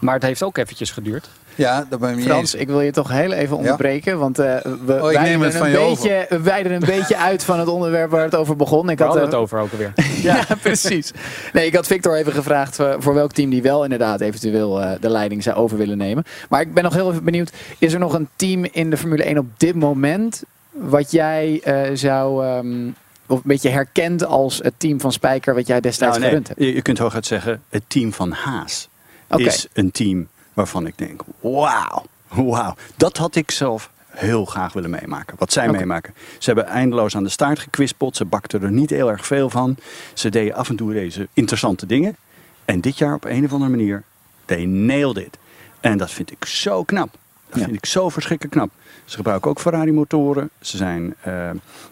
Maar 0.00 0.14
het 0.14 0.22
heeft 0.22 0.42
ook 0.42 0.56
eventjes 0.56 0.90
geduurd. 0.90 1.28
Ja, 1.54 1.86
daar 1.88 1.98
ben 1.98 2.10
ik 2.10 2.16
niet 2.16 2.24
Frans, 2.24 2.52
eens. 2.52 2.62
ik 2.62 2.68
wil 2.68 2.80
je 2.80 2.90
toch 2.90 3.08
heel 3.08 3.32
even 3.32 3.56
onderbreken. 3.56 4.18
Want 4.18 4.38
eh, 4.38 4.56
we, 4.84 4.98
Oh, 5.02 5.10
ik 5.10 5.18
wijden 5.18 5.32
een 5.62 5.72
beetje, 5.72 6.26
we 6.28 6.40
wijden 6.40 6.72
een 6.72 6.80
beetje 6.80 7.16
uit 7.16 7.44
van 7.44 7.58
het 7.58 7.68
onderwerp 7.68 8.10
waar 8.10 8.24
het 8.24 8.34
over 8.34 8.56
begon. 8.56 8.90
Ik 8.90 8.98
Waar 8.98 9.06
had, 9.08 9.16
hadden 9.18 9.40
we 9.40 9.46
eh, 9.46 9.48
het 9.48 9.58
over 9.58 9.58
ook 9.58 9.72
alweer? 9.72 9.92
Ja, 10.32 10.44
precies. 10.62 11.12
Nee, 11.52 11.66
ik 11.66 11.74
had 11.74 11.86
Victor 11.86 12.16
even 12.16 12.32
gevraagd 12.32 12.78
voor 12.98 13.14
welk 13.14 13.32
team 13.32 13.50
die 13.50 13.62
wel 13.62 13.82
inderdaad 13.82 14.20
eventueel 14.20 14.80
eh, 14.82 14.90
de 15.00 15.08
leiding 15.10 15.42
zou 15.42 15.56
over 15.56 15.76
willen 15.78 15.98
nemen. 15.98 16.24
Maar 16.48 16.60
ik 16.60 16.74
ben 16.74 16.82
nog 16.84 16.94
heel 16.94 17.10
even 17.10 17.24
benieuwd. 17.24 17.52
Is 17.78 17.92
er 17.92 17.98
nog 17.98 18.12
een 18.14 18.28
team 18.36 18.64
in 18.72 18.90
de 18.90 18.96
Formule 18.96 19.22
1 19.22 19.38
op 19.38 19.46
dit 19.56 19.74
moment 19.74 20.42
wat 20.80 21.10
jij 21.10 21.60
eh, 21.62 21.90
zou... 21.94 22.46
ehm, 22.46 22.90
of 23.26 23.36
een 23.36 23.42
beetje 23.44 23.68
herkent 23.68 24.24
als 24.24 24.58
het 24.58 24.74
team 24.76 25.00
van 25.00 25.12
Spijker 25.12 25.54
wat 25.54 25.66
jij 25.66 25.80
destijds 25.80 26.18
Nou, 26.18 26.20
nee, 26.20 26.42
gerund 26.42 26.48
hebt? 26.48 26.74
je, 26.74 26.82
kunt 26.82 26.98
hooguit 26.98 27.26
zeggen, 27.26 27.62
het 27.68 27.82
team 27.86 28.12
van 28.12 28.32
Haas 28.32 28.88
is 29.36 29.66
een 29.72 29.90
team 29.90 30.28
waarvan 30.52 30.86
ik 30.86 30.98
denk, 30.98 31.22
wauw, 31.40 32.04
wauw. 32.28 32.74
Dat 32.96 33.16
had 33.16 33.34
ik 33.34 33.50
zelf 33.50 33.90
heel 34.08 34.44
graag 34.44 34.72
willen 34.72 34.90
meemaken. 34.90 35.36
Wat 35.38 35.52
zij 35.52 35.70
meemaken. 35.70 36.14
Ze 36.38 36.50
hebben 36.52 36.66
eindeloos 36.66 37.16
aan 37.16 37.22
de 37.22 37.28
staart 37.28 37.58
gekwispeld. 37.58 38.16
Ze 38.16 38.24
bakten 38.24 38.62
er 38.62 38.70
niet 38.70 38.90
heel 38.90 39.10
erg 39.10 39.26
veel 39.26 39.50
van. 39.50 39.76
Ze 40.14 40.28
deden 40.28 40.54
af 40.54 40.68
en 40.68 40.76
toe 40.76 40.92
deze 40.92 41.28
interessante 41.32 41.86
dingen. 41.86 42.16
En 42.64 42.80
dit 42.80 42.98
jaar 42.98 43.14
op 43.14 43.24
een 43.24 43.44
of 43.44 43.52
andere 43.52 43.70
manier, 43.70 44.02
they 44.44 44.64
nailed 44.64 45.16
it. 45.16 45.38
En 45.80 45.98
dat 45.98 46.10
vind 46.10 46.30
ik 46.30 46.44
zo 46.44 46.84
knap. 46.84 47.18
Dat 47.50 47.58
Ja. 47.58 47.64
vind 47.64 47.76
ik 47.76 47.86
zo 47.86 48.08
verschrikkelijk 48.08 48.56
knap. 48.56 48.70
Ze 49.04 49.16
gebruiken 49.16 49.50
ook 49.50 49.60
Ferrari 49.60 49.92
motoren. 49.92 50.50
Ze 50.60 50.76
zijn 50.76 51.14
eh, 51.20 51.50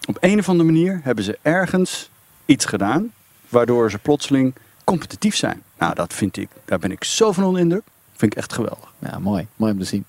op 0.09 0.17
een 0.21 0.39
of 0.39 0.49
andere 0.49 0.71
manier 0.71 1.01
hebben 1.03 1.25
ze 1.25 1.39
ergens 1.43 2.11
iets 2.47 2.65
gedaan 2.65 3.13
waardoor 3.49 3.91
ze 3.91 3.99
plotseling 3.99 4.55
competitief 4.85 5.37
zijn. 5.37 5.63
Nou, 5.79 5.95
dat 5.95 6.15
vind 6.15 6.37
ik, 6.37 6.49
daar 6.65 6.79
ben 6.79 6.91
ik 6.91 7.05
zo 7.05 7.33
van 7.33 7.45
onder 7.45 7.61
indruk. 7.61 7.83
Vind 8.17 8.33
ik 8.33 8.39
echt 8.39 8.53
geweldig. 8.53 8.93
Ja, 8.99 9.19
mooi. 9.19 9.47
Mooi 9.57 9.73
om 9.73 9.79
te 9.79 9.85
zien. 9.85 10.05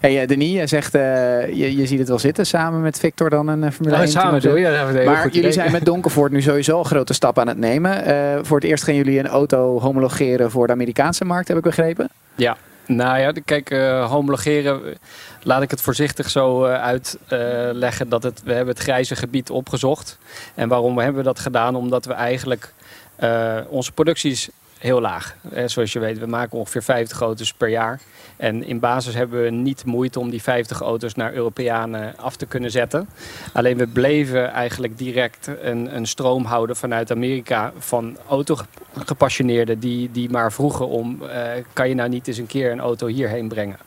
Hey, 0.00 0.20
eh, 0.20 0.28
Denis, 0.28 0.52
jij 0.52 0.66
zegt, 0.66 0.94
eh, 0.94 1.00
je, 1.48 1.76
je 1.76 1.86
ziet 1.86 1.98
het 1.98 2.08
wel 2.08 2.18
zitten 2.18 2.46
samen 2.46 2.80
met 2.80 2.98
Victor 2.98 3.30
dan 3.30 3.48
een 3.48 3.72
Formule 3.72 3.96
1 3.96 4.04
team. 4.10 4.22
samen 4.24 4.40
zo, 4.40 4.58
ja. 4.58 4.84
Maar 4.84 5.24
jullie 5.24 5.38
idee. 5.38 5.52
zijn 5.52 5.72
met 5.72 5.84
Donkervoort 5.84 6.32
nu 6.32 6.42
sowieso 6.42 6.78
een 6.78 6.84
grote 6.84 7.12
stap 7.12 7.38
aan 7.38 7.48
het 7.48 7.58
nemen. 7.58 8.04
Eh, 8.04 8.38
voor 8.42 8.56
het 8.56 8.66
eerst 8.68 8.84
gaan 8.84 8.94
jullie 8.94 9.18
een 9.18 9.28
auto 9.28 9.80
homologeren 9.80 10.50
voor 10.50 10.66
de 10.66 10.72
Amerikaanse 10.72 11.24
markt, 11.24 11.48
heb 11.48 11.56
ik 11.56 11.62
begrepen. 11.62 12.08
Ja, 12.34 12.56
nou 12.90 13.18
ja, 13.18 13.32
kijk, 13.44 13.70
eh, 13.70 14.10
homologeren, 14.10 14.86
eh, 14.86 14.94
laat 15.42 15.62
ik 15.62 15.70
het 15.70 15.80
voorzichtig 15.80 16.30
zo 16.30 16.64
eh, 16.64 16.82
uitleggen 16.82 18.08
dat 18.08 18.22
het, 18.22 18.42
we 18.42 18.52
hebben 18.52 18.74
het 18.74 18.82
grijze 18.82 19.16
gebied 19.16 19.50
opgezocht. 19.50 20.18
En 20.54 20.68
waarom 20.68 20.98
hebben 20.98 21.16
we 21.16 21.28
dat 21.28 21.38
gedaan? 21.38 21.74
Omdat 21.74 22.04
we 22.04 22.12
eigenlijk, 22.12 22.72
eh, 23.16 23.58
onze 23.68 23.92
productie 23.92 24.30
is 24.30 24.48
heel 24.80 25.00
laag. 25.00 25.36
Eh, 25.52 25.66
zoals 25.66 25.92
je 25.92 25.98
weet, 25.98 26.18
we 26.18 26.26
maken 26.26 26.58
ongeveer 26.58 26.82
50 26.82 27.20
auto's 27.20 27.52
per 27.52 27.68
jaar. 27.68 28.00
En 28.36 28.64
in 28.64 28.78
basis 28.78 29.14
hebben 29.14 29.42
we 29.42 29.50
niet 29.50 29.84
moeite 29.84 30.20
om 30.20 30.30
die 30.30 30.42
50 30.42 30.80
auto's 30.80 31.14
naar 31.14 31.32
Europeanen 31.32 32.16
af 32.16 32.36
te 32.36 32.46
kunnen 32.46 32.70
zetten. 32.70 33.08
Alleen 33.52 33.76
we 33.76 33.86
bleven 33.86 34.50
eigenlijk 34.50 34.98
direct 34.98 35.50
een, 35.62 35.96
een 35.96 36.06
stroom 36.06 36.44
houden 36.44 36.76
vanuit 36.76 37.10
Amerika 37.10 37.72
van 37.78 38.16
autogepassioneerden 38.28 39.78
die, 39.78 40.10
die 40.10 40.30
maar 40.30 40.52
vroegen 40.52 40.88
om, 40.88 41.22
eh, 41.22 41.42
kan 41.72 41.88
je 41.88 41.94
nou 41.94 42.08
niet 42.08 42.28
eens 42.28 42.38
een 42.38 42.46
keer 42.46 42.72
een 42.72 42.80
auto 42.80 43.06
hierheen 43.06 43.48
brengen? 43.48 43.78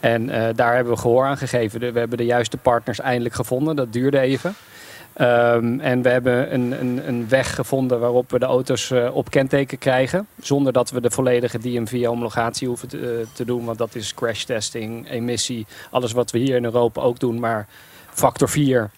En 0.00 0.30
eh, 0.30 0.54
daar 0.54 0.74
hebben 0.74 0.92
we 0.92 0.98
gehoor 0.98 1.26
aan 1.26 1.38
gegeven. 1.38 1.80
We 1.92 1.98
hebben 1.98 2.18
de 2.18 2.24
juiste 2.24 2.56
partners 2.56 3.00
eindelijk 3.00 3.34
gevonden. 3.34 3.76
Dat 3.76 3.92
duurde 3.92 4.18
even. 4.18 4.54
Ehm, 5.18 5.80
en 5.80 6.02
we 6.02 6.08
hebben 6.08 6.54
een, 6.54 6.80
een, 6.80 7.08
een 7.08 7.28
weg 7.28 7.54
gevonden 7.54 8.00
waarop 8.00 8.30
we 8.30 8.38
de 8.38 8.44
auto's 8.44 8.90
eh, 8.90 9.14
op 9.16 9.30
kenteken 9.30 9.78
krijgen. 9.78 10.26
Zonder 10.40 10.72
dat 10.72 10.90
we 10.90 11.00
de 11.00 11.10
volledige 11.10 11.58
DMV-homologatie 11.58 12.68
hoeven 12.68 12.88
te, 12.88 12.98
eh, 13.20 13.26
te 13.36 13.44
doen. 13.44 13.64
Want 13.64 13.78
dat 13.78 13.94
is 13.94 14.14
crash 14.14 14.42
testing, 14.44 15.10
emissie. 15.10 15.66
Alles 15.90 16.12
wat 16.12 16.30
we 16.30 16.38
hier 16.38 16.56
in 16.56 16.64
Europa 16.64 17.00
ook 17.00 17.18
doen. 17.18 17.40
Maar 17.40 17.66
factor 18.12 18.48
4 18.48 18.90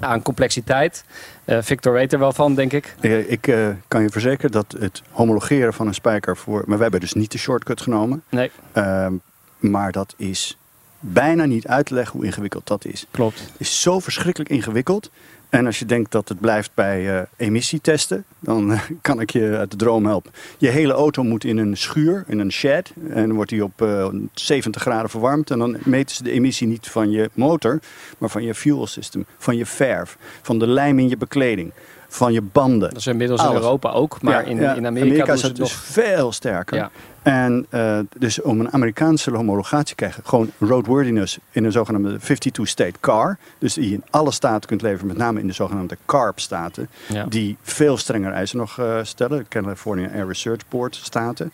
aan 0.00 0.22
complexiteit. 0.22 1.04
Eh, 1.44 1.58
Victor 1.62 1.92
weet 1.92 2.12
er 2.12 2.18
wel 2.18 2.32
van, 2.32 2.54
denk 2.54 2.72
ik. 2.72 2.94
Ik 3.28 3.40
kan 3.88 4.02
je 4.02 4.08
verzekeren 4.10 4.50
dat 4.50 4.74
het 4.78 5.02
homologeren 5.10 5.72
van 5.74 5.86
een 5.86 5.94
spijker 5.94 6.36
voor. 6.36 6.58
Maar 6.58 6.78
wij 6.78 6.82
hebben 6.82 7.00
dus 7.00 7.12
niet 7.12 7.32
de 7.32 7.38
shortcut 7.38 7.80
genomen. 7.80 8.22
Nee, 8.28 8.50
Ehm, 8.72 9.12
maar 9.58 9.92
dat 9.92 10.14
is 10.16 10.56
bijna 11.00 11.44
niet 11.44 11.66
uit 11.66 11.86
te 11.86 11.94
leggen 11.94 12.16
hoe 12.16 12.26
ingewikkeld 12.26 12.66
dat 12.66 12.84
is. 12.84 13.06
klopt. 13.10 13.40
Het 13.40 13.50
is 13.58 13.80
zo 13.80 13.98
verschrikkelijk 14.00 14.50
ingewikkeld. 14.50 15.10
En 15.54 15.66
als 15.66 15.78
je 15.78 15.84
denkt 15.84 16.12
dat 16.12 16.28
het 16.28 16.40
blijft 16.40 16.70
bij 16.74 17.16
eh, 17.16 17.22
emissietesten, 17.36 18.24
dan 18.40 18.72
eh, 18.72 18.80
kan 19.00 19.20
ik 19.20 19.30
je 19.30 19.56
uit 19.56 19.70
de 19.70 19.76
droom 19.76 20.06
helpen. 20.06 20.32
Je 20.58 20.68
hele 20.68 20.92
auto 20.92 21.22
moet 21.22 21.44
in 21.44 21.56
een 21.56 21.76
schuur, 21.76 22.24
in 22.26 22.38
een 22.38 22.52
shed. 22.52 22.92
En 23.08 23.32
wordt 23.32 23.50
die 23.50 23.64
op 23.64 23.82
eh, 23.82 24.08
70 24.32 24.82
graden 24.82 25.10
verwarmd. 25.10 25.50
En 25.50 25.58
dan 25.58 25.76
meten 25.84 26.16
ze 26.16 26.22
de 26.22 26.30
emissie 26.30 26.66
niet 26.66 26.88
van 26.88 27.10
je 27.10 27.30
motor, 27.34 27.80
maar 28.18 28.30
van 28.30 28.42
je 28.42 28.54
fuel 28.54 28.86
system, 28.86 29.26
van 29.38 29.56
je 29.56 29.66
verf, 29.66 30.18
van 30.42 30.58
de 30.58 30.66
lijm 30.66 30.98
in 30.98 31.08
je 31.08 31.16
bekleding, 31.16 31.72
van 32.14 32.32
je 32.32 32.42
banden. 32.42 32.88
Dat 32.88 32.98
is 32.98 33.06
inmiddels 33.06 33.44
in. 33.44 33.52
Europa 33.52 33.90
ook. 33.90 34.22
Maar 34.22 34.32
Ja, 34.32 34.40
in, 34.40 34.60
ja, 34.60 34.74
in 34.74 34.86
Amerika, 34.86 35.32
is 35.32 35.42
het 35.42 35.56
dus 35.56 35.70
nog... 35.70 35.80
veel 35.80 36.32
sterker. 36.32 36.76
Ja. 36.76 36.90
En 37.22 37.66
eh, 37.70 37.98
dus 38.18 38.40
om 38.40 38.60
een 38.60 38.72
Amerikaanse 38.72 39.30
homologatie 39.30 39.86
te 39.86 39.94
krijgen, 39.94 40.22
gewoon 40.24 40.50
roadworthiness 40.58 41.38
in 41.50 41.64
een 41.64 41.72
zogenaamde 41.72 42.18
52-state 42.20 42.94
car. 43.00 43.38
Dus 43.58 43.74
die 43.74 43.88
je 43.88 43.94
in 43.94 44.04
alle 44.10 44.30
staten 44.30 44.68
kunt 44.68 44.82
leveren, 44.82 45.06
met 45.06 45.16
name 45.16 45.40
in 45.40 45.46
de 45.46 45.52
zogenaamde 45.52 45.96
CARB-staten. 46.06 46.88
Ja. 47.06 47.24
Die 47.24 47.56
veel 47.62 47.96
strenger 47.96 48.32
eisen 48.32 48.58
nog 48.58 48.78
eh, 48.78 48.98
stellen. 49.02 49.48
California 49.48 50.08
Air 50.14 50.26
Research 50.26 50.62
Board 50.68 50.98
staten. 51.02 51.52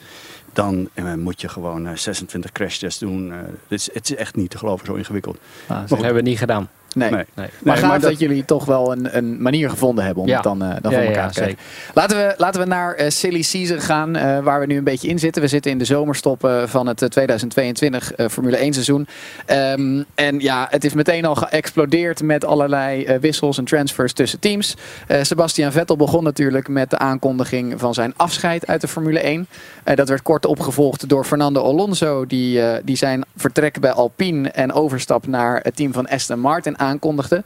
Dan 0.53 0.89
eh, 0.95 1.15
moet 1.15 1.41
je 1.41 1.49
gewoon 1.49 1.87
eh, 1.87 1.97
26 1.97 2.53
crashtests 2.53 3.01
doen. 3.01 3.31
Het, 3.33 3.51
is, 3.69 3.91
het 3.93 4.11
is 4.11 4.17
echt 4.17 4.37
niet 4.37 4.51
te 4.51 4.59
geloven 4.59 4.87
zo 4.87 4.95
ingewikkeld. 4.95 5.39
dat 5.67 5.89
hebben 5.89 6.15
we 6.15 6.23
niet 6.23 6.39
gedaan. 6.39 6.69
Nee. 6.95 7.11
Nee. 7.11 7.25
Nee. 7.35 7.49
Maar 7.63 7.77
gaaf 7.77 7.89
maar 7.91 8.01
dat... 8.01 8.11
dat- 8.11 8.19
jullie 8.21 8.45
toch 8.45 8.65
wel 8.65 8.93
een, 8.93 9.17
een 9.17 9.43
manier 9.43 9.71
gevonden 9.71 10.05
hebben 10.05 10.23
om 10.23 10.29
Ja. 10.29 10.35
het 10.35 10.45
dan, 10.45 10.63
eh, 10.63 10.69
dan 10.81 10.93
Ja, 10.93 10.99
voor 10.99 11.07
elkaar 11.07 11.23
ja, 11.23 11.29
te 11.29 11.35
krijgen. 11.41 11.59
Laten 11.95 12.17
we, 12.17 12.35
laten 12.37 12.61
we 12.61 12.67
naar 12.67 12.95
eh, 12.95 13.11
Silly 13.11 13.43
Season 13.43 13.81
gaan, 13.81 14.17
eh, 14.17 14.39
waar 14.39 14.61
we 14.61 14.67
nu 14.67 14.77
een 14.77 14.85
beetje 14.85 15.09
in 15.09 15.19
zitten. 15.19 15.43
We 15.43 15.49
zitten 15.49 15.71
in 15.71 15.79
de 15.79 15.85
zomerstop 15.85 16.45
eh, 16.45 16.63
van 16.67 16.87
het 16.87 17.03
eh, 17.03 17.09
2022 17.09 18.13
eh, 18.15 18.29
Formule 18.29 18.57
1 18.57 18.73
seizoen. 18.73 19.07
Ehm, 19.47 20.03
en 20.15 20.39
ja, 20.41 20.67
het 20.71 20.85
is 20.85 20.95
meteen 20.95 21.25
al 21.25 21.35
geëxplodeerd 21.35 22.23
met 22.23 22.45
allerlei 22.45 23.05
eh, 23.05 23.19
wissels 23.21 23.59
en 23.59 23.65
transfers 23.65 24.13
tussen 24.13 24.39
teams. 24.39 24.75
Eh, 25.07 25.23
Sebastian 25.23 25.73
Vettel 25.73 25.97
begon 25.97 26.25
natuurlijk 26.25 26.69
met 26.69 26.91
de 26.91 26.99
aankondiging 26.99 27.75
van 27.81 27.95
zijn 27.95 28.13
afscheid 28.17 28.67
uit 28.67 28.81
de 28.81 28.89
Formule 28.89 29.21
1. 29.21 29.47
Eh, 29.85 29.97
dat 29.97 30.09
werd 30.09 30.23
kort 30.23 30.47
opgevolgd 30.47 31.09
door 31.09 31.25
Fernando 31.25 31.63
Alonso, 31.63 32.27
die, 32.27 32.63
eh, 32.63 32.79
die 32.85 32.97
zijn 32.97 33.25
vertrek 33.37 33.81
bij 33.81 33.93
Alpine 33.93 34.49
en 34.51 34.73
overstap 34.73 35.27
naar 35.27 35.61
het 35.63 35.77
team 35.77 35.93
van 35.93 36.09
Aston 36.09 36.39
Martin 36.41 36.79
aankondigde. 36.81 37.43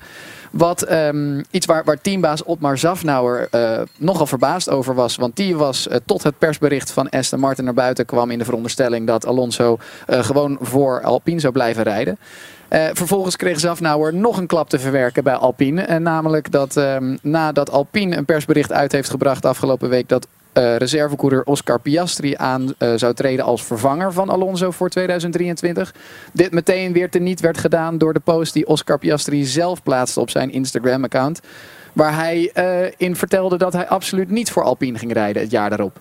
Wat 0.55 0.83
ehm, 0.83 1.43
iets 1.51 1.67
waar, 1.67 1.85
waar 1.85 2.01
teambaas 2.01 2.43
Otmar 2.43 2.79
Zafnauer 2.79 3.49
eh, 3.51 3.81
nogal 3.99 4.27
verbaasd 4.27 4.71
over 4.71 4.95
was. 4.95 5.17
Want 5.17 5.37
die 5.37 5.57
was 5.57 5.89
eh, 5.89 5.99
tot 6.05 6.23
het 6.23 6.39
persbericht 6.39 6.91
van 6.91 7.09
Aston 7.09 7.41
Martin 7.41 7.65
naar 7.65 7.75
buiten 7.75 8.07
kwam 8.07 8.31
in 8.31 8.39
de 8.39 8.45
veronderstelling 8.45 9.07
dat 9.07 9.27
Alonso 9.27 9.79
eh, 10.07 10.25
gewoon 10.25 10.59
voor 10.61 11.03
Alpine 11.03 11.41
zou 11.41 11.53
blijven 11.53 11.83
rijden. 11.83 12.19
Vervolgens 12.93 13.37
kreeg 13.37 13.61
Zafnauer 13.61 14.15
nog 14.15 14.37
een 14.37 14.47
klap 14.47 14.69
te 14.69 14.79
verwerken 14.79 15.25
bij 15.25 15.35
Alpine. 15.35 15.83
En 15.83 16.03
namelijk 16.03 16.51
dat 16.51 16.77
ehm, 16.77 17.17
nadat 17.23 17.71
Alpine 17.71 18.17
een 18.17 18.25
persbericht 18.25 18.73
uit 18.73 18.93
heeft 18.93 19.11
gebracht 19.11 19.45
afgelopen 19.45 19.89
week 19.89 20.09
dat 20.09 20.27
eh 20.55 20.77
reservecoureur 20.77 21.43
Oscar 21.45 21.81
Piastri 21.81 22.35
aan 22.37 22.75
eh, 22.79 22.93
zou 22.97 23.15
treden 23.15 23.45
als 23.45 23.65
vervanger 23.65 24.13
van 24.13 24.31
Alonso 24.31 24.71
voor 24.71 24.89
2023. 24.89 25.95
Dit 26.33 26.53
meteen 26.53 26.93
weer 26.93 27.11
teniet 27.11 27.41
werd 27.41 27.59
gedaan 27.59 27.99
door 27.99 28.13
de 28.13 28.21
post 28.21 28.53
die 28.53 28.67
Oscar 28.67 28.99
Piastri 28.99 29.45
zelf 29.45 29.83
plaatste 29.83 30.21
op 30.21 30.31
zijn 30.31 30.51
Instagram-account. 30.51 31.41
Waar 31.93 32.15
hij 32.15 32.51
eh, 32.55 32.93
in 32.97 33.17
vertelde 33.17 33.57
dat 33.59 33.73
hij 33.73 33.89
absoluut 33.89 34.31
niet 34.31 34.51
voor 34.51 34.63
Alpine 34.63 34.99
ging 34.99 35.13
rijden 35.13 35.43
het 35.43 35.51
jaar 35.51 35.69
daarop. 35.69 36.01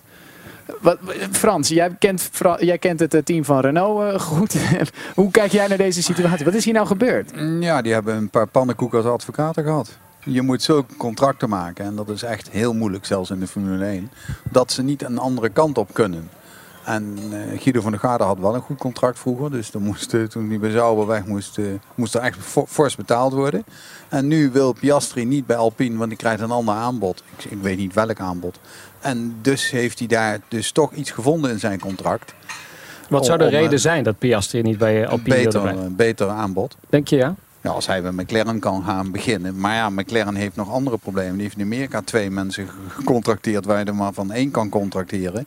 Wat, 0.80 0.98
Frans, 1.30 1.68
jij 1.68 1.96
kent, 1.98 2.30
jij 2.58 2.78
kent 2.78 3.00
het 3.00 3.26
team 3.26 3.44
van 3.44 3.60
Renault 3.60 4.20
goed. 4.20 4.56
Hoe 5.14 5.30
kijk 5.30 5.52
jij 5.52 5.66
naar 5.66 5.78
deze 5.78 6.02
situatie? 6.02 6.44
Wat 6.44 6.54
is 6.54 6.64
hier 6.64 6.74
nou 6.74 6.86
gebeurd? 6.86 7.30
Ja, 7.60 7.82
die 7.82 7.92
hebben 7.92 8.16
een 8.16 8.30
paar 8.30 8.46
pannenkoeken 8.46 8.98
als 8.98 9.06
advocaten 9.06 9.64
gehad. 9.64 9.98
Je 10.24 10.42
moet 10.42 10.62
zulke 10.62 10.96
contracten 10.96 11.48
maken 11.48 11.84
en 11.84 11.94
dat 11.96 12.08
is 12.08 12.22
echt 12.22 12.50
heel 12.50 12.74
moeilijk, 12.74 13.04
zelfs 13.06 13.30
in 13.30 13.40
de 13.40 13.46
Formule 13.46 13.84
1, 13.84 14.10
dat 14.50 14.72
ze 14.72 14.82
niet 14.82 15.02
een 15.02 15.18
andere 15.18 15.48
kant 15.48 15.78
op 15.78 15.94
kunnen. 15.94 16.28
En 16.84 17.18
eh, 17.32 17.60
Guido 17.60 17.80
van 17.80 17.90
der 17.90 18.00
Garde 18.00 18.24
had 18.24 18.38
wel 18.38 18.54
een 18.54 18.60
goed 18.60 18.78
contract 18.78 19.18
vroeger, 19.18 19.50
dus 19.50 19.70
dan 19.70 19.82
moest, 19.82 20.14
eh, 20.14 20.22
toen 20.22 20.48
hij 20.48 20.58
bij 20.58 20.70
Sauber 20.70 21.06
weg 21.06 21.24
moest, 21.26 21.58
eh, 21.58 21.64
moest 21.94 22.14
er 22.14 22.20
echt 22.20 22.38
fo- 22.40 22.66
fors 22.68 22.96
betaald 22.96 23.32
worden. 23.32 23.64
En 24.08 24.26
nu 24.26 24.50
wil 24.50 24.72
Piastri 24.72 25.24
niet 25.24 25.46
bij 25.46 25.56
Alpine, 25.56 25.96
want 25.96 26.08
die 26.08 26.18
krijgt 26.18 26.40
een 26.40 26.50
ander 26.50 26.74
aanbod. 26.74 27.22
Ik, 27.36 27.44
ik 27.50 27.58
weet 27.62 27.76
niet 27.78 27.94
welk 27.94 28.20
aanbod. 28.20 28.58
En 29.00 29.36
dus 29.42 29.70
heeft 29.70 29.98
hij 29.98 30.08
daar 30.08 30.38
dus 30.48 30.70
toch 30.72 30.92
iets 30.92 31.10
gevonden 31.10 31.50
in 31.50 31.58
zijn 31.58 31.80
contract. 31.80 32.34
Wat 33.08 33.24
zou 33.26 33.38
de 33.38 33.44
Om, 33.44 33.50
reden 33.50 33.80
zijn 33.80 34.04
dat 34.04 34.18
Piastri 34.18 34.62
niet 34.62 34.78
bij 34.78 35.06
Alpine 35.08 35.34
beter, 35.36 35.60
blijven? 35.60 35.84
een 35.84 35.96
beter 35.96 36.28
aanbod. 36.28 36.76
Denk 36.88 37.08
je 37.08 37.16
ja? 37.16 37.34
Ja, 37.64 37.70
als 37.70 37.86
hij 37.86 38.02
bij 38.02 38.12
McLaren 38.12 38.58
kan 38.58 38.84
gaan 38.84 39.10
beginnen. 39.10 39.60
Maar 39.60 39.74
ja, 39.74 39.90
McLaren 39.90 40.34
heeft 40.34 40.56
nog 40.56 40.70
andere 40.70 40.98
problemen. 40.98 41.32
Die 41.32 41.42
heeft 41.42 41.56
in 41.56 41.64
Amerika 41.64 42.02
twee 42.02 42.30
mensen 42.30 42.68
gecontracteerd 42.88 43.64
waar 43.64 43.78
je 43.78 43.84
er 43.84 43.94
maar 43.94 44.12
van 44.12 44.32
één 44.32 44.50
kan 44.50 44.68
contracteren. 44.68 45.44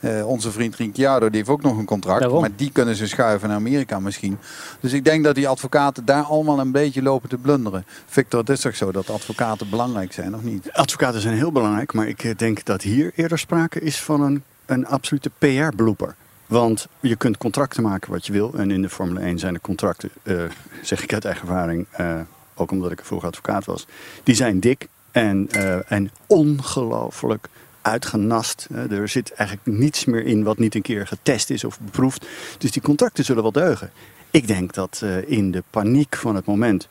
Eh, 0.00 0.28
onze 0.28 0.52
vriend 0.52 0.76
Ricciardo 0.76 1.26
die 1.28 1.36
heeft 1.36 1.48
ook 1.48 1.62
nog 1.62 1.78
een 1.78 1.84
contract. 1.84 2.20
Daarom. 2.20 2.40
Maar 2.40 2.50
die 2.56 2.70
kunnen 2.72 2.96
ze 2.96 3.06
schuiven 3.06 3.48
naar 3.48 3.56
Amerika 3.56 4.00
misschien. 4.00 4.38
Dus 4.80 4.92
ik 4.92 5.04
denk 5.04 5.24
dat 5.24 5.34
die 5.34 5.48
advocaten 5.48 6.04
daar 6.04 6.22
allemaal 6.22 6.58
een 6.58 6.72
beetje 6.72 7.02
lopen 7.02 7.28
te 7.28 7.36
blunderen. 7.36 7.84
Victor, 8.06 8.40
het 8.40 8.48
is 8.48 8.60
toch 8.60 8.76
zo 8.76 8.92
dat 8.92 9.10
advocaten 9.10 9.70
belangrijk 9.70 10.12
zijn, 10.12 10.34
of 10.34 10.42
niet? 10.42 10.72
Advocaten 10.72 11.20
zijn 11.20 11.36
heel 11.36 11.52
belangrijk, 11.52 11.92
maar 11.92 12.08
ik 12.08 12.24
eh, 12.24 12.36
denk 12.36 12.64
dat 12.64 12.82
hier 12.82 13.12
eerder 13.14 13.38
sprake 13.38 13.80
is 13.80 14.00
van 14.00 14.20
een, 14.20 14.42
een 14.66 14.86
absolute 14.86 15.30
PR-blooper. 15.38 16.14
Want 16.50 16.86
je 17.00 17.16
kunt 17.16 17.36
contracten 17.36 17.82
maken 17.82 18.10
wat 18.10 18.26
je 18.26 18.32
wil. 18.32 18.52
En 18.54 18.70
in 18.70 18.82
de 18.82 18.88
Formule 18.88 19.20
1 19.20 19.38
zijn 19.38 19.54
de 19.54 19.60
contracten, 19.60 20.10
eh, 20.22 20.42
zeg 20.82 21.02
ik 21.02 21.12
uit 21.12 21.24
eigen 21.24 21.48
ervaring, 21.48 21.86
eh, 21.90 22.20
ook 22.54 22.70
omdat 22.70 22.90
ik 22.90 23.04
vroeger 23.04 23.28
advocaat 23.28 23.64
was, 23.64 23.86
die 24.22 24.34
zijn 24.34 24.60
dik 24.60 24.88
en, 25.10 25.48
eh, 25.50 25.92
en 25.92 26.10
ongelooflijk 26.26 27.48
uitgenast. 27.82 28.68
Er 28.90 29.08
zit 29.08 29.32
eigenlijk 29.32 29.78
niets 29.78 30.04
meer 30.04 30.24
in 30.24 30.42
wat 30.42 30.58
niet 30.58 30.74
een 30.74 30.82
keer 30.82 31.06
getest 31.06 31.50
is 31.50 31.64
of 31.64 31.80
beproefd. 31.80 32.26
Dus 32.58 32.70
die 32.70 32.82
contracten 32.82 33.24
zullen 33.24 33.42
wel 33.42 33.52
deugen. 33.52 33.90
Ik 34.30 34.46
denk 34.46 34.74
dat 34.74 35.04
in 35.26 35.50
de 35.50 35.62
paniek 35.70 36.16
van 36.16 36.34
het 36.34 36.46
moment 36.46 36.88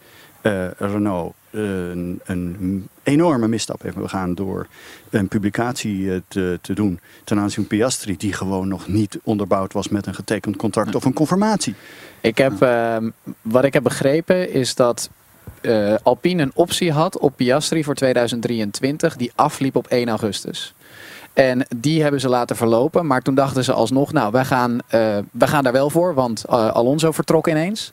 Renault 0.77 1.33
een, 1.51 2.21
een 2.25 2.87
enorme 3.03 3.47
misstap 3.47 3.81
heeft 3.81 3.95
begaan 3.95 4.35
door 4.35 4.67
een 5.09 5.27
publicatie 5.27 6.13
eh, 6.13 6.19
te, 6.27 6.59
te 6.61 6.73
doen 6.73 6.99
ten 7.23 7.39
aanzien 7.39 7.65
van 7.67 7.77
Piastri, 7.77 8.17
die 8.17 8.33
gewoon 8.33 8.67
nog 8.67 8.87
niet 8.87 9.19
onderbouwd 9.23 9.73
was 9.73 9.89
met 9.89 10.05
een 10.05 10.15
getekend 10.15 10.55
contract 10.55 10.95
of 10.95 11.05
een 11.05 11.13
confirmatie. 11.13 11.75
Ik 12.21 12.37
heb, 12.37 12.61
ehm, 12.61 13.09
wat 13.41 13.63
ik 13.63 13.73
heb 13.73 13.83
begrepen 13.83 14.51
is 14.53 14.75
dat 14.75 15.09
eh, 15.61 15.95
Alpine 16.03 16.41
een 16.41 16.51
optie 16.53 16.91
had 16.91 17.17
op 17.17 17.33
Piastri 17.35 17.83
voor 17.83 17.95
2023 17.95 19.15
die 19.15 19.31
afliep 19.35 19.75
op 19.75 19.87
1 19.87 20.09
augustus. 20.09 20.73
En 21.33 21.65
die 21.75 22.01
hebben 22.01 22.19
ze 22.19 22.29
laten 22.29 22.55
verlopen. 22.55 23.05
Maar 23.05 23.21
toen 23.21 23.35
dachten 23.35 23.63
ze 23.63 23.73
alsnog, 23.73 24.11
nou, 24.11 24.31
wij 24.31 24.45
gaan, 24.45 24.79
eh, 24.87 25.17
wij 25.31 25.47
gaan 25.47 25.63
daar 25.63 25.73
wel 25.73 25.89
voor. 25.89 26.13
Want 26.13 26.43
eh, 26.43 26.69
Alonso 26.69 27.11
vertrok 27.11 27.47
ineens. 27.47 27.91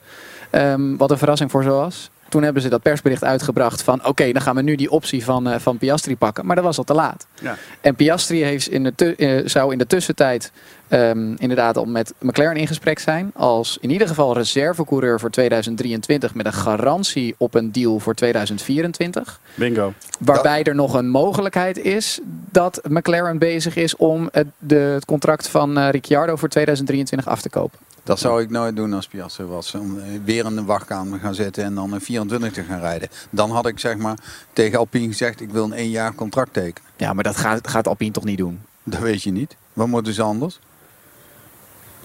Ehm, 0.50 0.96
wat 0.96 1.10
een 1.10 1.18
verrassing 1.18 1.50
voor 1.50 1.62
ze 1.62 1.68
was. 1.68 2.10
Toen 2.28 2.42
hebben 2.42 2.62
ze 2.62 2.68
dat 2.68 2.82
persbericht 2.82 3.24
uitgebracht 3.24 3.82
van... 3.82 4.06
oké, 4.06 4.32
dan 4.32 4.42
gaan 4.42 4.54
we 4.54 4.62
nu 4.62 4.74
die 4.74 4.90
optie 4.90 5.24
van, 5.24 5.48
eh, 5.48 5.58
van 5.58 5.78
Piastri 5.78 6.16
pakken. 6.16 6.46
Maar 6.46 6.56
dat 6.56 6.64
was 6.64 6.78
al 6.78 6.84
te 6.84 6.94
laat. 6.94 7.26
Ja. 7.40 7.56
En 7.80 7.94
Piastri 7.94 8.42
heeft 8.42 8.68
in 8.68 8.82
de 8.82 9.14
eh, 9.16 9.42
zou 9.44 9.72
in 9.72 9.78
de 9.78 9.86
tussentijd 9.86 10.52
ehm, 10.88 11.34
inderdaad 11.38 11.76
al 11.76 11.84
met 11.84 12.14
McLaren 12.18 12.56
in 12.56 12.66
gesprek 12.66 12.98
zijn. 12.98 13.30
Als 13.34 13.78
in 13.80 13.90
ieder 13.90 14.08
geval 14.08 14.34
reservecoureur 14.34 15.20
voor 15.20 15.30
2023 15.30 16.34
met 16.34 16.46
een 16.46 16.52
garantie 16.52 17.34
op 17.38 17.54
een 17.54 17.72
deal 17.72 17.98
voor 17.98 18.14
2024. 18.14 19.40
Bingo. 19.54 19.92
Waarbij 20.18 20.62
er 20.62 20.74
nog 20.74 20.94
een 20.94 21.08
mogelijkheid 21.08 21.78
is 21.78 22.20
dat 22.50 22.80
McLaren 22.88 23.38
bezig 23.38 23.76
is 23.76 23.96
om 23.96 24.28
het, 24.32 24.46
de, 24.58 24.74
het 24.74 25.04
contract 25.04 25.48
van 25.48 25.78
eh, 25.78 25.90
Ricciardo 25.90 26.36
voor 26.36 26.48
2023 26.48 27.28
af 27.28 27.40
te 27.40 27.48
kopen. 27.48 27.78
Dat 28.06 28.18
zou 28.18 28.42
ik 28.42 28.50
nooit 28.50 28.76
doen 28.76 28.92
als 28.92 29.06
Piastri 29.06 29.44
was. 29.44 29.74
Om 29.74 29.98
eh, 29.98 30.04
weer 30.24 30.44
in 30.44 30.54
de 30.54 30.64
wachtkamer 30.64 31.20
gaan 31.20 31.34
zitten 31.34 31.64
en 31.64 31.74
dan 31.74 31.92
een 31.92 32.00
24 32.00 32.52
te 32.52 32.62
gaan 32.62 32.80
rijden. 32.80 33.08
Dan 33.30 33.50
had 33.50 33.66
ik 33.66 33.78
zeg 33.78 33.96
maar 33.96 34.18
tegen 34.52 34.78
Alpine 34.78 35.06
gezegd, 35.06 35.40
ik 35.40 35.50
wil 35.50 35.64
een 35.64 35.72
één 35.72 35.90
jaar 35.90 36.14
contract 36.14 36.52
tekenen. 36.52 36.90
Ja, 36.96 37.12
maar 37.12 37.24
dat 37.24 37.36
gaat, 37.36 37.68
gaat 37.68 37.88
Alpine 37.88 38.10
toch 38.10 38.24
niet 38.24 38.38
doen? 38.38 38.60
Dat 38.82 39.00
weet 39.00 39.22
je 39.22 39.30
niet. 39.30 39.56
Wat 39.72 39.86
moeten 39.86 40.12
ze 40.12 40.22
anders? 40.22 40.58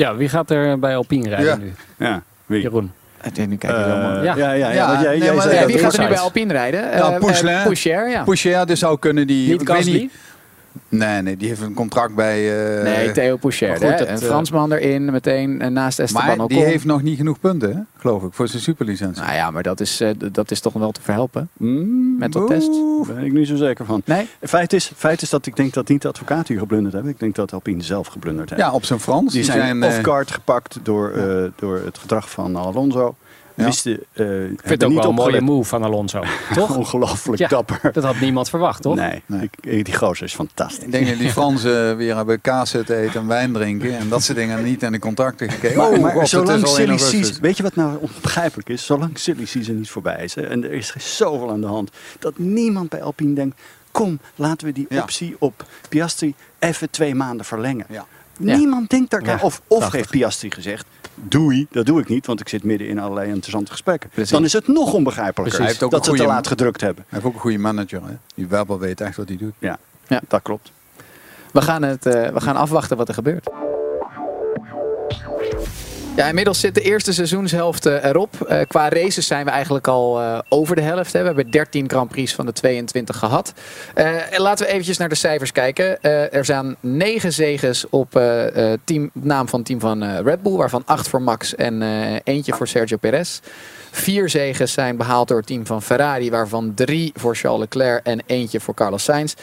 Ja, 0.02 0.16
wie 0.16 0.30
gaat 0.30 0.50
er 0.50 0.80
bij 0.80 0.96
Alpine 0.96 1.30
rijden 1.30 1.46
Ja. 1.48 1.56
nu? 1.56 1.74
Ja, 1.98 2.22
wie? 2.46 2.62
Jeroen. 2.62 2.92
Ik 3.24 3.36
denk, 3.36 3.50
nu 3.50 3.56
kijk 3.58 3.74
Eh, 3.74 3.84
helemaal- 3.84 4.24
ja, 4.24 4.36
ja, 4.36 4.52
ja. 4.54 4.72
Ja, 4.72 5.02
jij, 5.02 5.10
nee, 5.10 5.20
jij 5.24 5.34
maar 5.34 5.42
zei 5.42 5.54
Ja, 5.56 5.62
dat 5.62 5.72
wie 5.72 5.80
gaat 5.80 5.94
er 5.94 6.00
nu 6.02 6.08
bij. 6.08 6.18
Alpine 6.20 6.54
rijden? 6.54 6.82
Ja, 6.82 6.88
Eh, 6.92 7.14
eh, 7.16 7.20
Poucher, 7.64 8.10
ja. 8.10 8.24
Poucher, 8.24 8.66
dus 8.66 8.80
zou 8.80 9.00
kunnen 9.00 9.28
die... 9.28 9.52
Niet 9.52 9.62
ik 9.62 9.70
Gasly? 9.70 10.10
Nee, 10.90 11.22
nee, 11.22 11.38
die 11.38 11.48
heeft 11.48 11.62
een 11.62 11.74
contract 11.74 12.16
bij... 12.16 12.68
eh, 12.78 12.84
nee, 12.84 13.12
Theo 13.12 13.38
Poucher. 13.38 13.68
maar 13.68 13.78
goed, 13.78 13.88
hè? 13.90 13.98
dat, 13.98 14.08
een 14.08 14.14
eh, 14.14 14.22
Fransman 14.22 14.72
erin, 14.72 15.06
meteen 15.12 15.62
eh, 15.62 15.68
naast 15.70 16.00
Esteban 16.00 16.26
Maar 16.26 16.36
Ocon. 16.36 16.48
die 16.48 16.64
heeft 16.66 16.86
nog 16.86 17.02
niet 17.02 17.18
genoeg 17.18 17.40
punten, 17.40 17.76
hè? 17.76 17.80
geloof 17.98 18.24
ik, 18.24 18.34
voor 18.34 18.48
zijn 18.48 18.62
superlicentie. 18.62 19.22
Nou 19.24 19.34
ja, 19.34 19.52
maar 19.52 19.64
dat 19.64 19.80
is, 19.80 20.02
eh, 20.02 20.10
dat 20.32 20.52
is 20.52 20.60
toch 20.60 20.74
wel 20.74 20.92
te 20.92 21.02
verhelpen. 21.02 21.50
Mm, 21.58 22.18
Met 22.18 22.34
wat 22.34 22.48
test. 22.48 22.72
Daar 23.06 23.16
ben 23.16 23.24
ik 23.26 23.32
niet 23.34 23.48
zo 23.48 23.56
zeker 23.56 23.86
van. 23.86 24.02
Nee? 24.06 24.28
Feit 24.42 24.74
is, 24.74 24.92
feit 24.96 25.22
is 25.22 25.30
dat 25.30 25.46
ik 25.46 25.56
denk 25.56 25.74
dat 25.74 25.88
niet 25.88 26.02
de 26.02 26.08
advocaten 26.08 26.48
hier 26.48 26.60
geblunderd 26.60 26.94
hebben. 26.94 27.12
Ik 27.12 27.20
denk 27.20 27.36
dat 27.36 27.54
Alpine 27.54 27.84
zelf 27.84 28.08
geblunderd 28.08 28.50
heeft. 28.50 28.62
Ja, 28.62 28.72
op 28.72 28.86
zijn 28.86 29.00
Frans. 29.00 29.34
Die 29.34 29.44
zijn, 29.44 29.84
off-guard 29.84 30.32
gepakt 30.32 30.80
door, 30.84 31.12
eh, 31.12 31.44
door 31.56 31.82
het 31.86 31.98
gedrag 31.98 32.30
van 32.30 32.56
Alonso. 32.56 33.16
Ja. 33.56 33.66
Wisten, 33.66 34.00
eh, 34.14 34.44
Ik 34.44 34.60
vind 34.64 34.82
het 34.82 34.84
ook 34.84 34.94
wel 34.94 35.04
een 35.10 35.14
mooie 35.16 35.42
move 35.42 35.70
van 35.70 35.84
Alonso. 35.84 36.24
Toch? 36.54 36.78
Ongelooflijk 36.78 37.40
Ja. 37.40 37.48
dapper. 37.48 37.80
Dat 37.94 38.04
had 38.04 38.20
niemand 38.20 38.50
verwacht, 38.50 38.82
toch? 38.82 38.96
Nee, 38.96 39.22
Nee. 39.26 39.50
Ik, 39.62 39.86
die 39.86 39.96
gozer 39.96 40.26
is 40.26 40.34
fantastisch. 40.34 40.84
Ik 40.84 40.92
denk 40.92 41.08
dat 41.08 41.18
die 41.18 41.30
Fransen 41.30 41.98
weer 41.98 42.16
hebben 42.16 42.42
kaas 42.42 42.70
zitten 42.70 42.98
eten 42.98 43.22
en 43.22 43.28
wijn 43.28 43.54
drinken. 43.54 43.98
En 43.98 44.10
dat 44.10 44.24
soort 44.24 44.38
dingen 44.38 44.64
niet 44.64 44.84
aan 44.84 44.92
de 44.92 45.00
contracten 45.00 45.50
gekeken. 45.50 45.78
Maar, 45.78 45.88
Oh, 45.90 46.00
maar 46.00 46.12
god, 46.12 46.22
het 46.22 46.30
zolang 46.30 46.64
is 46.64 46.70
al 46.70 46.78
1 46.80 46.86
silly 46.86 46.98
season, 46.98 47.42
weet 47.42 47.58
je 47.58 47.64
wat 47.64 47.76
nou 47.76 47.98
onbegrijpelijk 48.02 48.70
is? 48.70 48.86
Zolang 48.86 49.18
silly 49.20 49.46
season 49.46 49.76
niet 49.78 49.90
voorbij 49.90 50.24
is 50.24 50.36
hè, 50.36 50.42
en 50.42 50.64
er 50.64 50.72
is 50.72 50.94
zoveel 50.98 51.50
aan 51.52 51.62
de 51.62 51.68
hand, 51.68 51.92
dat 52.20 52.38
niemand 52.38 52.90
bij 52.90 53.02
Alpine 53.02 53.34
denkt, 53.34 53.60
kom, 53.92 54.20
laten 54.36 54.68
we 54.68 54.74
die 54.74 54.86
Ja. 54.90 55.02
optie 55.02 55.36
op 55.40 55.66
Piastri 55.90 56.34
even 56.60 56.90
twee 56.90 57.16
maanden 57.16 57.46
verlengen. 57.46 57.86
Ja. 57.90 58.06
Niemand 58.40 58.90
denkt 58.90 59.12
daar 59.12 59.26
Ja, 59.26 59.38
Of, 59.42 59.62
of 59.68 59.92
heeft 59.92 60.10
Piastri 60.10 60.52
gezegd, 60.52 60.86
doei, 61.16 61.68
dat 61.72 61.86
doe 61.86 62.00
ik 62.00 62.08
niet, 62.08 62.26
want 62.26 62.40
ik 62.40 62.50
zit 62.50 62.64
midden 62.64 62.88
in 62.88 63.00
allerlei 63.00 63.28
interessante 63.30 63.72
gesprekken. 63.72 64.10
Precies. 64.10 64.32
Dan 64.32 64.44
is 64.44 64.54
het 64.54 64.68
nog 64.68 64.94
onbegrijpelijker 64.94 65.42
Precies. 65.44 65.58
Hij 65.58 65.68
heeft 65.68 65.84
ook 65.84 65.92
dat 65.92 66.06
ze 66.06 66.12
te 66.14 66.26
laat 66.26 66.48
gedrukt 66.48 66.82
hebben. 66.82 67.04
Hij 67.08 67.14
heeft 67.14 67.26
ook 67.26 67.34
een 67.34 67.40
goede 67.40 67.58
manager. 67.58 68.02
Hè? 68.06 68.14
Die 68.36 68.48
Webber 68.48 68.80
weet 68.80 69.02
echt 69.02 69.18
wat 69.18 69.28
hij 69.28 69.38
doet. 69.38 69.54
Ja, 69.60 69.78
Ja. 70.08 70.22
dat 70.28 70.42
klopt. 70.42 70.72
We 71.54 71.62
gaan, 71.62 71.82
het, 71.82 72.06
eh, 72.06 72.30
we 72.30 72.42
gaan 72.42 72.56
afwachten 72.56 72.98
wat 72.98 73.08
er 73.08 73.14
gebeurt. 73.14 73.50
Ja, 76.16 76.28
inmiddels 76.28 76.60
zit 76.60 76.76
de 76.76 76.82
eerste 76.82 77.14
seizoenshelft 77.14 77.86
eh, 77.86 78.04
erop. 78.04 78.42
Eh, 78.42 78.60
qua 78.68 78.90
races 78.90 79.28
zijn 79.28 79.46
we 79.46 79.52
eigenlijk 79.52 79.88
al 79.88 80.22
eh, 80.22 80.40
over 80.50 80.76
de 80.76 80.82
helft. 80.82 81.14
Hè. 81.14 81.20
We 81.20 81.26
hebben 81.26 81.52
13 81.52 81.90
Grand 81.90 82.10
Prix 82.10 82.34
van 82.34 82.46
de 82.46 82.54
22 82.54 83.18
gehad. 83.18 83.54
Eh, 83.94 84.34
en 84.34 84.42
laten 84.42 84.66
we 84.66 84.72
eventjes 84.72 84.98
naar 84.98 85.10
de 85.10 85.16
cijfers 85.16 85.52
kijken. 85.52 86.04
Er 86.32 86.46
zijn 86.46 86.76
9 86.80 87.34
zegens 87.34 87.86
op 87.90 88.12
team, 88.84 89.10
naam 89.14 89.48
van 89.48 89.60
het 89.60 89.68
team 89.68 89.80
van 89.80 90.04
Red 90.04 90.42
Bull. 90.42 90.56
Waarvan 90.56 90.84
8 90.86 91.08
voor 91.08 91.22
Max 91.22 91.56
en 91.56 91.82
eentje 92.24 92.54
voor 92.54 92.68
Sergio 92.68 92.98
Perez. 92.98 93.40
Vier 93.92 94.30
zegens 94.30 94.74
zijn 94.74 94.98
behaald 94.98 95.28
door 95.28 95.38
het 95.38 95.48
team 95.48 95.66
van 95.66 95.82
Ferrari. 95.82 96.30
Waarvan 96.30 96.74
drie 96.76 97.12
voor 97.16 97.36
Charles 97.36 97.60
Leclerc 97.60 98.06
en 98.06 98.22
eentje 98.26 98.60
voor 98.60 98.74
Carlos 98.74 99.04
Sainz. 99.04 99.34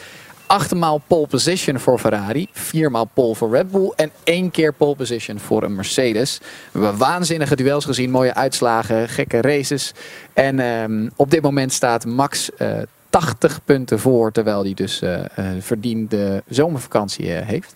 Achtmaal 0.49 1.01
pole 1.07 1.27
position 1.27 1.79
voor 1.79 1.99
Ferrari, 1.99 2.47
viermaal 2.51 3.05
pole 3.13 3.35
voor 3.35 3.51
Red 3.51 3.71
Bull 3.71 3.91
en 3.95 4.11
één 4.23 4.51
keer 4.51 4.73
pole 4.73 4.95
position 4.95 5.39
voor 5.39 5.63
een 5.63 5.75
Mercedes. 5.75 6.39
We 6.71 6.79
hebben 6.79 6.97
waanzinnige 6.99 7.55
duels 7.55 7.85
gezien, 7.85 8.11
mooie 8.11 8.33
uitslagen, 8.33 9.09
gekke 9.09 9.41
races. 9.41 9.93
En 10.33 10.59
ehm, 10.59 11.09
op 11.15 11.31
dit 11.31 11.41
moment 11.41 11.73
staat 11.73 12.05
Max 12.05 12.55
eh 12.55 12.77
80 13.09 13.59
punten 13.65 13.99
voor, 13.99 14.31
terwijl 14.31 14.63
hij 14.63 14.73
dus 14.73 15.01
eh, 15.01 15.19
eh, 15.19 15.45
verdiende 15.59 16.43
zomervakantie 16.47 17.29
heeft. 17.29 17.75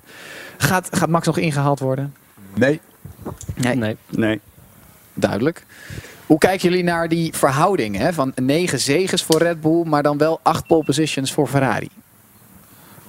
Gaat, 0.57 0.89
gaat 0.91 1.09
Max 1.09 1.25
nog 1.25 1.37
ingehaald 1.37 1.79
worden? 1.79 2.15
Nee. 2.53 2.81
Nee. 3.55 3.75
Nee. 3.75 3.97
Nee. 4.09 4.39
Duidelijk. 5.13 5.65
Hoe 6.25 6.37
kijken 6.37 6.69
jullie 6.69 6.83
naar 6.83 7.07
die 7.07 7.33
verhouding 7.33 7.97
hè? 7.97 8.13
van 8.13 8.31
negen 8.35 8.79
zegens 8.79 9.23
voor 9.23 9.41
Red 9.41 9.61
Bull, 9.61 9.83
maar 9.85 10.03
dan 10.03 10.17
wel 10.17 10.39
acht 10.43 10.67
pole 10.67 10.83
positions 10.83 11.33
voor 11.33 11.47
Ferrari? 11.47 11.89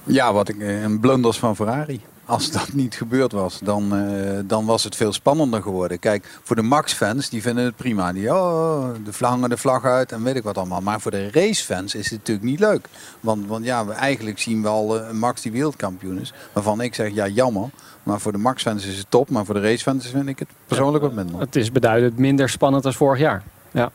Ja, 0.05 0.33
wat 0.33 0.49
ik, 0.49 0.59
eh, 0.59 0.81
een 0.81 0.99
blunders 0.99 1.37
van 1.39 1.55
Ferrari. 1.55 2.01
Als 2.25 2.51
dat 2.51 2.73
niet 2.73 2.95
gebeurd 2.95 3.31
was, 3.31 3.59
dan, 3.63 3.95
eh, 3.95 4.39
dan 4.45 4.65
was 4.65 4.83
het 4.83 4.95
veel 4.95 5.13
spannender 5.13 5.61
geworden. 5.61 5.99
Kijk, 5.99 6.39
voor 6.43 6.55
de 6.55 6.61
Max-fans, 6.61 7.29
die 7.29 7.41
vinden 7.41 7.65
het 7.65 7.75
prima. 7.75 8.13
Die, 8.13 8.33
oh, 8.33 8.87
de 9.03 9.47
de 9.47 9.57
vlag 9.57 9.83
uit 9.83 10.11
en 10.11 10.23
weet 10.23 10.35
ik 10.35 10.43
wat 10.43 10.57
allemaal. 10.57 10.81
Maar 10.81 11.01
voor 11.01 11.11
de 11.11 11.31
race-fans 11.31 11.95
is 11.95 12.09
het 12.09 12.19
natuurlijk 12.19 12.45
niet 12.45 12.59
leuk. 12.59 12.87
Want, 13.19 13.47
want 13.47 13.65
ja, 13.65 13.85
we, 13.85 13.93
eigenlijk 13.93 14.39
zien 14.39 14.61
we 14.61 14.67
al 14.67 14.99
eh, 14.99 15.09
een 15.09 15.17
Max 15.17 15.41
die 15.41 15.51
wereldkampioen 15.51 16.19
is. 16.19 16.33
Waarvan 16.53 16.81
ik 16.81 16.95
zeg, 16.95 17.13
ja, 17.13 17.27
jammer. 17.27 17.69
Maar 18.03 18.19
voor 18.19 18.31
de 18.31 18.37
Max-fans 18.37 18.85
is 18.85 18.97
het 18.97 19.07
top. 19.09 19.29
Maar 19.29 19.45
voor 19.45 19.55
de 19.55 19.61
race-fans 19.61 20.07
vind 20.07 20.27
ik 20.27 20.39
het 20.39 20.47
persoonlijk 20.67 21.03
wat 21.03 21.13
minder. 21.13 21.39
Het 21.39 21.55
is 21.55 21.71
beduidend 21.71 22.17
minder 22.17 22.49
spannend 22.49 22.85
als 22.85 22.95
vorig 22.95 23.19
jaar. 23.19 23.43
Ja. 23.71 23.91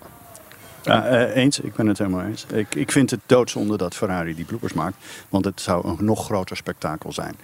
Ja, 0.83 1.07
eh, 1.07 1.37
eens, 1.37 1.61
ik 1.61 1.75
ben 1.75 1.87
het 1.87 1.99
helemaal 1.99 2.25
eens. 2.25 2.47
Ik, 2.53 2.75
ik 2.75 2.93
vind 2.93 3.11
het 3.11 3.21
doodzonde 3.27 3.77
dat 3.77 3.95
Ferrari 3.95 4.35
die 4.35 4.45
bloepers 4.45 4.73
maakt. 4.73 4.97
Want 5.29 5.45
het 5.45 5.61
zou 5.61 5.89
een 5.89 5.97
nog 6.05 6.25
groter 6.25 6.57
spektakel 6.57 7.13
zijn. 7.13 7.37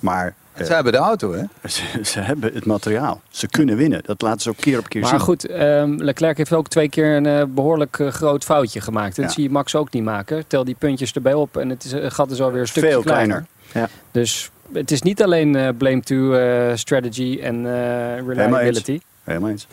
Maar 0.00 0.34
eh, 0.52 0.66
Ze 0.66 0.72
hebben 0.74 0.92
de 0.92 0.98
auto, 0.98 1.32
hè? 1.32 1.42
ze, 1.68 1.82
ze 2.02 2.20
hebben 2.20 2.50
het 2.54 2.64
materiaal. 2.66 3.20
Ze 3.30 3.46
kunnen 3.48 3.76
winnen. 3.76 4.00
Dat 4.04 4.22
laten 4.22 4.40
ze 4.40 4.48
ook 4.48 4.56
keer 4.56 4.78
op 4.78 4.88
keer 4.88 5.00
Maar 5.00 5.10
zien. 5.10 5.20
goed, 5.20 5.46
ehm, 5.46 5.94
Leclerc 5.96 6.36
heeft 6.36 6.52
ook 6.52 6.68
twee 6.68 6.88
keer 6.88 7.16
een 7.16 7.26
eh, 7.26 7.42
behoorlijk 7.48 7.98
eh, 7.98 8.08
groot 8.08 8.44
foutje 8.44 8.80
gemaakt. 8.80 9.16
Dat 9.16 9.24
Ja. 9.24 9.30
zie 9.30 9.42
je 9.42 9.50
Max 9.50 9.74
ook 9.74 9.90
niet 9.92 10.04
maken. 10.04 10.46
Tel 10.46 10.64
die 10.64 10.74
puntjes 10.78 11.12
erbij 11.12 11.34
op 11.34 11.56
en 11.56 11.68
het 11.68 11.84
is, 11.84 12.14
gat 12.14 12.30
is 12.30 12.40
alweer 12.40 12.60
een 12.60 12.66
stukje 12.68 12.90
Veel 12.90 13.02
kleiner. 13.02 13.44
kleiner. 13.72 13.90
Ja. 13.92 13.98
Dus 14.10 14.50
het 14.72 14.90
is 14.90 15.02
niet 15.02 15.22
alleen 15.22 15.56
eh, 15.56 15.68
blame 15.78 16.00
to 16.00 16.32
eh, 16.32 16.76
strategy 16.76 17.38
en 17.42 17.54
eh, 17.66 18.26
reliability. 18.26 19.00
Helemaal 19.24 19.50
eens. 19.50 19.66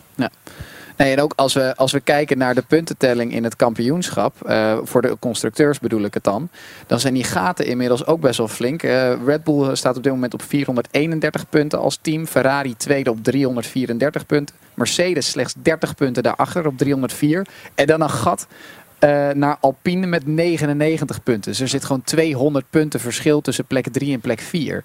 Nee, 0.96 1.12
en 1.12 1.20
ook 1.20 1.32
als 1.36 1.54
we, 1.54 1.76
als 1.76 1.92
we 1.92 2.00
kijken 2.00 2.38
naar 2.38 2.54
de 2.54 2.62
puntentelling 2.62 3.32
in 3.32 3.44
het 3.44 3.56
kampioenschap, 3.56 4.42
eh, 4.46 4.78
voor 4.82 5.02
de 5.02 5.16
constructeurs 5.20 5.78
bedoel 5.78 6.02
ik 6.02 6.14
het 6.14 6.24
dan, 6.24 6.48
dan 6.86 7.00
zijn 7.00 7.14
die 7.14 7.24
gaten 7.24 7.66
inmiddels 7.66 8.06
ook 8.06 8.20
best 8.20 8.38
wel 8.38 8.48
flink. 8.48 8.82
Eh, 8.82 9.12
Red 9.24 9.44
Bull 9.44 9.74
staat 9.74 9.96
op 9.96 10.02
dit 10.02 10.12
moment 10.12 10.34
op 10.34 10.42
431 10.42 11.48
punten 11.48 11.78
als 11.78 11.98
team, 12.02 12.26
Ferrari 12.26 12.76
tweede 12.76 13.10
op 13.10 13.24
334 13.24 14.26
punten, 14.26 14.56
Mercedes 14.74 15.30
slechts 15.30 15.54
30 15.62 15.94
punten 15.94 16.22
daarachter 16.22 16.66
op 16.66 16.78
304 16.78 17.46
en 17.74 17.86
dan 17.86 18.00
een 18.00 18.10
gat 18.10 18.46
eh, 19.02 19.30
naar 19.30 19.56
Alpine 19.60 20.06
met 20.06 20.26
99 20.26 21.22
punten. 21.22 21.50
Dus 21.50 21.60
er 21.60 21.68
zit 21.68 21.84
gewoon 21.84 22.02
200 22.02 22.64
punten 22.70 23.00
verschil 23.00 23.40
tussen 23.40 23.64
plek 23.64 23.88
3 23.92 24.12
en 24.12 24.20
plek 24.20 24.40
4. 24.40 24.84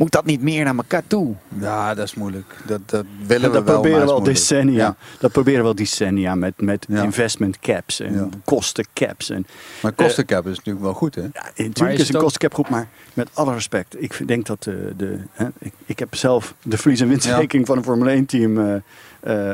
Moet 0.00 0.12
dat 0.12 0.24
niet 0.24 0.42
meer 0.42 0.64
naar 0.64 0.76
elkaar 0.76 1.02
toe? 1.06 1.34
Ja, 1.60 1.94
dat 1.94 2.04
is 2.06 2.14
moeilijk. 2.14 2.56
Dat, 2.66 2.80
dat 2.86 3.04
willen 3.26 3.52
dat 3.52 3.62
we 3.64 3.70
wel, 3.70 3.80
proberen 3.80 4.06
we 4.06 4.12
al 4.12 4.22
decennia. 4.22 4.76
Ja. 4.84 4.96
Dat 5.18 5.32
proberen 5.32 5.60
we 5.62 5.66
al 5.68 5.74
decennia 5.74 6.34
met, 6.34 6.60
met 6.60 6.86
Ja. 6.88 7.02
investment 7.02 7.58
caps 7.58 8.00
en 8.00 8.14
Ja. 8.14 8.28
kostencaps. 8.44 9.30
En, 9.30 9.46
Maar 9.82 9.92
kostencap 9.92 10.46
is 10.46 10.56
natuurlijk 10.56 10.84
wel 10.84 10.94
goed, 10.94 11.14
hè? 11.14 11.22
ja, 11.22 11.50
natuurlijk 11.56 11.92
is 11.94 12.00
is 12.00 12.08
een 12.08 12.16
ook- 12.16 12.22
kostencap 12.22 12.54
goed, 12.54 12.68
maar 12.68 12.88
met 13.14 13.28
alle 13.32 13.52
respect. 13.54 14.02
Ik 14.02 14.12
vind- 14.12 14.28
denk 14.28 14.46
dat 14.46 14.62
de, 14.62 14.92
de, 14.96 15.18
hè, 15.32 15.46
ik, 15.58 15.72
ik 15.86 15.98
heb 15.98 16.14
zelf 16.14 16.54
de 16.62 16.78
verlies- 16.78 17.00
en 17.00 17.08
winstrekening 17.08 17.66
van 17.66 17.76
een 17.76 17.84
Formule 17.84 18.10
1 18.10 18.26
team 18.26 18.58
eh, 18.58 18.74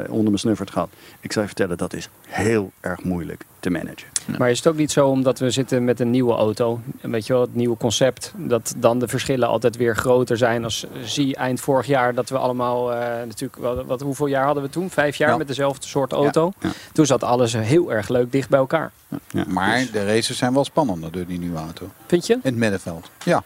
eh, 0.00 0.10
onder 0.10 0.24
mijn 0.24 0.38
snuffert 0.38 0.70
gehad. 0.70 0.88
Ik 1.20 1.32
zou 1.32 1.44
je 1.46 1.50
vertellen, 1.54 1.76
dat 1.78 1.92
is 1.92 2.08
heel 2.28 2.72
erg 2.80 3.02
moeilijk 3.02 3.44
te 3.60 3.70
managen. 3.70 4.06
Maar 4.38 4.50
is 4.50 4.56
het 4.58 4.66
ook 4.66 4.76
niet 4.76 4.92
zo 4.92 5.08
omdat 5.08 5.38
we 5.38 5.50
zitten 5.50 5.84
met 5.84 6.00
een 6.00 6.10
nieuwe 6.10 6.34
auto, 6.34 6.80
en 7.00 7.10
weet 7.10 7.26
je 7.26 7.32
wel, 7.32 7.42
het 7.42 7.54
nieuwe 7.54 7.76
concept, 7.76 8.32
dat 8.36 8.74
dan 8.76 8.98
de 8.98 9.08
verschillen 9.08 9.48
altijd 9.48 9.76
weer 9.76 9.96
groter 9.96 10.36
zijn 10.36 10.64
als 10.64 10.86
zie 11.04 11.36
eind 11.36 11.60
vorig 11.60 11.86
jaar 11.86 12.14
dat 12.14 12.28
we 12.28 12.38
allemaal 12.38 12.92
eh, 12.92 12.98
natuurlijk, 13.26 13.56
wat, 13.56 13.84
wat, 13.86 14.00
hoeveel 14.00 14.26
jaar 14.26 14.44
hadden 14.44 14.62
we 14.62 14.68
toen? 14.68 14.90
Vijf 14.90 15.16
jaar 15.16 15.30
Ja. 15.30 15.36
met 15.36 15.46
dezelfde 15.48 15.86
soort 15.86 16.12
auto. 16.12 16.52
ja. 16.60 16.70
Toen 16.92 17.06
zat 17.06 17.24
alles 17.24 17.52
heel 17.52 17.92
erg 17.92 18.08
leuk 18.08 18.32
dicht 18.32 18.48
bij 18.48 18.58
elkaar. 18.58 18.92
Ja, 19.30 19.44
Maar 19.48 19.78
dus- 19.78 19.90
de 19.90 20.04
races 20.06 20.36
zijn 20.38 20.54
wel 20.54 20.64
spannender 20.64 21.12
door 21.12 21.26
die 21.26 21.38
nieuwe 21.38 21.58
auto. 21.58 21.88
Vind 22.06 22.26
je? 22.26 22.32
In 22.32 22.40
het 22.42 22.56
middenveld. 22.56 23.10
Ja. 23.24 23.42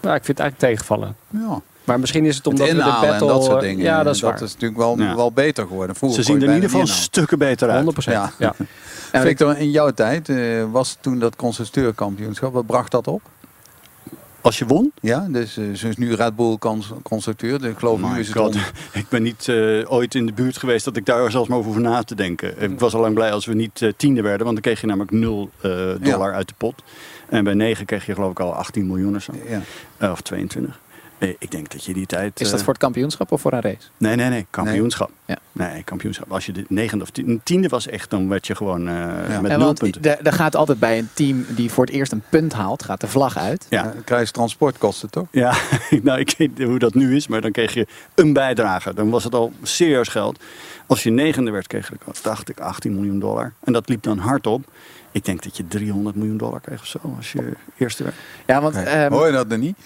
Nou, 0.00 0.16
ik 0.16 0.24
vind 0.24 0.38
het 0.38 0.46
eigenlijk 0.46 0.58
tegenvallen. 0.74 1.16
ja. 1.30 1.60
Maar 1.90 2.00
misschien 2.00 2.24
is 2.24 2.36
het 2.36 2.44
Het 2.44 2.52
omdat 2.54 2.68
we 2.68 2.74
de 2.74 2.82
battle... 2.82 3.10
en 3.12 3.18
dat 3.26 3.44
soort 3.44 3.60
dingen. 3.60 3.84
Ja, 3.84 4.02
dat 4.02 4.14
is 4.14 4.20
waar. 4.20 4.32
Dat 4.38 4.42
is 4.48 4.52
natuurlijk 4.52 4.80
wel, 4.80 4.98
Ja. 4.98 5.16
wel 5.16 5.32
beter 5.32 5.66
geworden. 5.66 5.96
Vroeger 5.96 6.22
Ze 6.24 6.30
zien 6.30 6.42
er 6.42 6.48
in 6.48 6.54
ieder 6.54 6.70
geval 6.70 6.86
stukken 6.86 7.38
beter 7.38 7.68
uit. 7.68 7.84
100 7.84 8.04
Ja. 8.04 8.30
Ja. 8.38 8.54
En 9.12 9.22
Victor, 9.22 9.56
in 9.58 9.70
jouw 9.70 9.90
tijd 9.90 10.28
eh, 10.28 10.36
was 10.70 10.96
toen 11.00 11.18
dat 11.18 11.36
constructeurkampioenschap. 11.36 12.52
Wat 12.52 12.66
bracht 12.66 12.90
dat 12.90 13.06
op? 13.06 13.22
Als 14.40 14.58
je 14.58 14.66
won, 14.66 14.92
Ja, 15.00 15.26
dus 15.30 15.58
uh, 15.58 15.94
nu 15.96 16.14
Red 16.14 16.36
Bull 16.36 16.58
cons- 16.58 16.92
constructeur. 17.02 17.58
Dus 17.60 17.70
ik 17.70 17.78
geloof 17.78 18.00
nu 18.00 18.06
My 18.08 18.18
is 18.18 18.28
het 18.28 18.36
God. 18.36 18.54
om- 18.54 18.60
ik 19.00 19.08
ben 19.08 19.22
niet 19.22 19.48
eh, 19.48 19.92
ooit 19.92 20.14
in 20.14 20.26
de 20.26 20.32
buurt 20.32 20.56
geweest 20.58 20.84
dat 20.84 20.96
ik 20.96 21.06
daar 21.06 21.30
zelfs 21.30 21.48
maar 21.48 21.58
over 21.58 21.70
hoef 21.72 21.80
na 21.80 22.02
te 22.02 22.14
denken. 22.14 22.62
Ik 22.62 22.78
was 22.80 22.94
al 22.94 23.00
lang 23.00 23.14
blij 23.14 23.32
als 23.32 23.46
we 23.46 23.54
niet 23.54 23.92
tiende 23.96 24.22
werden, 24.22 24.40
want 24.46 24.52
dan 24.52 24.62
kreeg 24.64 24.80
je 24.80 24.86
namelijk 24.86 25.10
0 25.12 25.50
eh, 25.60 25.70
dollar 26.00 26.34
uit 26.34 26.48
de 26.48 26.54
pot. 26.56 26.82
En 27.28 27.44
bij 27.44 27.54
9 27.54 27.86
kreeg 27.86 28.06
je 28.06 28.14
geloof 28.14 28.30
ik 28.30 28.40
al 28.40 28.54
18 28.54 28.86
miljoen 28.86 29.16
of 29.16 29.22
zo. 29.22 29.32
Ja. 29.98 30.10
Of 30.10 30.20
22. 30.20 30.78
Eh, 31.20 31.28
ik 31.38 31.50
denk 31.50 31.70
dat 31.70 31.84
je 31.84 31.92
die 31.92 32.06
tijd... 32.06 32.40
Is 32.40 32.50
dat 32.50 32.58
eh, 32.58 32.64
voor 32.64 32.72
het 32.72 32.82
kampioenschap 32.82 33.32
of 33.32 33.40
voor 33.40 33.52
een 33.52 33.60
race? 33.60 33.88
Nee, 33.96 34.16
nee, 34.16 34.28
nee. 34.28 34.46
Kampioenschap. 34.50 35.10
Ja. 35.24 35.36
Nee, 35.52 35.82
kampioenschap. 35.82 36.32
Als 36.32 36.46
je 36.46 36.52
de 36.52 36.64
negende 36.68 37.04
of 37.04 37.10
tiende, 37.10 37.40
tiende 37.42 37.68
was 37.68 37.86
echt, 37.86 38.10
dan 38.10 38.28
werd 38.28 38.46
je 38.46 38.54
gewoon 38.54 38.88
eh, 38.88 38.94
Ja. 39.28 39.40
met 39.40 39.50
Ja, 39.50 39.56
nul 39.56 39.72
punten. 39.72 40.24
er 40.24 40.32
gaat 40.32 40.56
altijd 40.56 40.78
bij 40.78 40.98
een 40.98 41.08
team 41.12 41.44
die 41.48 41.70
voor 41.70 41.84
het 41.84 41.94
eerst 41.94 42.12
een 42.12 42.22
punt 42.28 42.52
haalt, 42.52 42.82
gaat 42.82 43.00
de 43.00 43.06
vlag 43.08 43.36
uit. 43.38 43.66
Ja, 43.70 43.82
Dan 43.82 44.04
krijg 44.04 44.26
je 44.26 44.32
transportkosten, 44.32 45.10
toch? 45.10 45.26
Ja, 45.30 45.54
nou, 46.02 46.18
ik 46.18 46.34
weet 46.38 46.58
niet 46.58 46.68
hoe 46.68 46.78
dat 46.78 46.94
nu 46.94 47.16
is, 47.16 47.26
maar 47.28 47.40
dan 47.40 47.52
kreeg 47.52 47.74
je 47.74 47.86
een 48.14 48.32
bijdrage. 48.32 48.94
Dan 48.94 49.10
was 49.10 49.24
het 49.24 49.34
al 49.34 49.52
serieus 49.62 50.08
geld. 50.08 50.38
Als 50.86 51.02
je 51.02 51.10
negende 51.10 51.50
werd, 51.50 51.66
kreeg 51.66 51.88
je, 51.88 51.94
dacht 52.22 52.48
ik, 52.48 52.60
18 52.60 52.94
miljoen 52.94 53.18
dollar. 53.20 53.52
En 53.64 53.72
dat 53.72 53.88
liep 53.88 54.02
dan 54.02 54.18
hard 54.18 54.46
op. 54.46 54.64
Ik 55.12 55.24
denk 55.24 55.42
dat 55.42 55.56
je 55.56 55.68
300 55.68 56.16
miljoen 56.16 56.36
dollar 56.36 56.60
kreeg 56.60 56.80
of 56.80 56.86
zo 56.86 56.98
als 57.16 57.32
je 57.32 57.52
eerste 57.76 58.02
werd. 58.02 58.14
Ja, 58.46 58.60
want 58.60 58.74
ehm, 58.74 59.12
Hoor 59.12 59.26
je 59.26 59.32
dat 59.32 59.52
er 59.52 59.58
niet? 59.58 59.76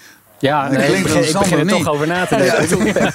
Ja, 0.45 0.69
Dat 0.69 0.77
nee, 0.77 0.81
ik 0.81 0.87
klinkt 0.87 1.13
begin, 1.13 1.29
ik 1.29 1.39
begin 1.39 1.59
er 1.59 1.67
toch 1.67 1.87
over 1.87 2.07
na 2.07 2.25
te 2.25 2.35
denken. 2.35 3.13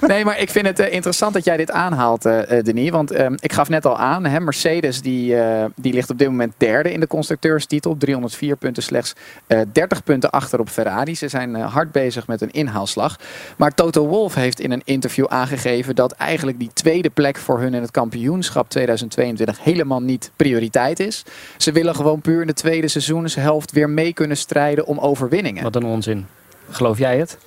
nee, 0.12 0.24
maar 0.24 0.38
ik 0.38 0.50
vind 0.50 0.66
het 0.66 0.78
eh, 0.78 0.92
interessant 0.92 1.34
dat 1.34 1.44
jij 1.44 1.56
dit 1.56 1.70
aanhaalt, 1.70 2.24
eh 2.24 2.58
eh, 2.58 2.64
Denis. 2.64 2.90
Want 2.90 3.10
ehm, 3.10 3.34
ik 3.40 3.52
gaf 3.52 3.68
net 3.68 3.86
al 3.86 3.98
aan, 3.98 4.24
hè, 4.24 4.40
Mercedes 4.40 5.02
die, 5.02 5.36
eh, 5.36 5.64
die 5.76 5.92
ligt 5.92 6.10
op 6.10 6.18
dit 6.18 6.28
moment 6.28 6.52
derde 6.56 6.92
in 6.92 7.00
de 7.00 7.06
constructeurstitel. 7.06 7.96
304 7.96 8.56
punten 8.56 8.82
slechts, 8.82 9.14
eh 9.46 9.60
30 9.72 10.04
punten 10.04 10.30
achter 10.30 10.60
op 10.60 10.68
Ferrari. 10.68 11.16
Ze 11.16 11.28
zijn 11.28 11.56
eh, 11.56 11.72
hard 11.72 11.92
bezig 11.92 12.26
met 12.26 12.40
een 12.40 12.50
inhaalslag. 12.50 13.16
Maar 13.56 13.74
Toto 13.74 14.06
Wolff 14.06 14.34
heeft 14.34 14.60
in 14.60 14.72
een 14.72 14.82
interview 14.84 15.26
aangegeven 15.28 15.94
dat 15.94 16.12
eigenlijk 16.12 16.58
die 16.58 16.70
tweede 16.72 17.10
plek 17.10 17.36
voor 17.36 17.60
hun 17.60 17.74
in 17.74 17.80
het 17.80 17.90
kampioenschap 17.90 18.70
2022 18.70 19.64
helemaal 19.64 20.02
niet 20.02 20.30
prioriteit 20.36 21.00
is. 21.00 21.24
Ze 21.56 21.72
willen 21.72 21.94
gewoon 21.94 22.20
puur 22.20 22.40
in 22.40 22.46
de 22.46 22.52
tweede 22.52 22.88
seizoenshelft 22.88 23.72
weer 23.72 23.90
mee 23.90 24.12
kunnen 24.12 24.36
strijden 24.36 24.86
om 24.86 24.98
overwinningen. 24.98 25.62
Wat 25.62 25.76
een 25.76 25.84
onzin. 25.84 26.26
Geloof 26.70 26.98
jij 26.98 27.18
het? 27.18 27.38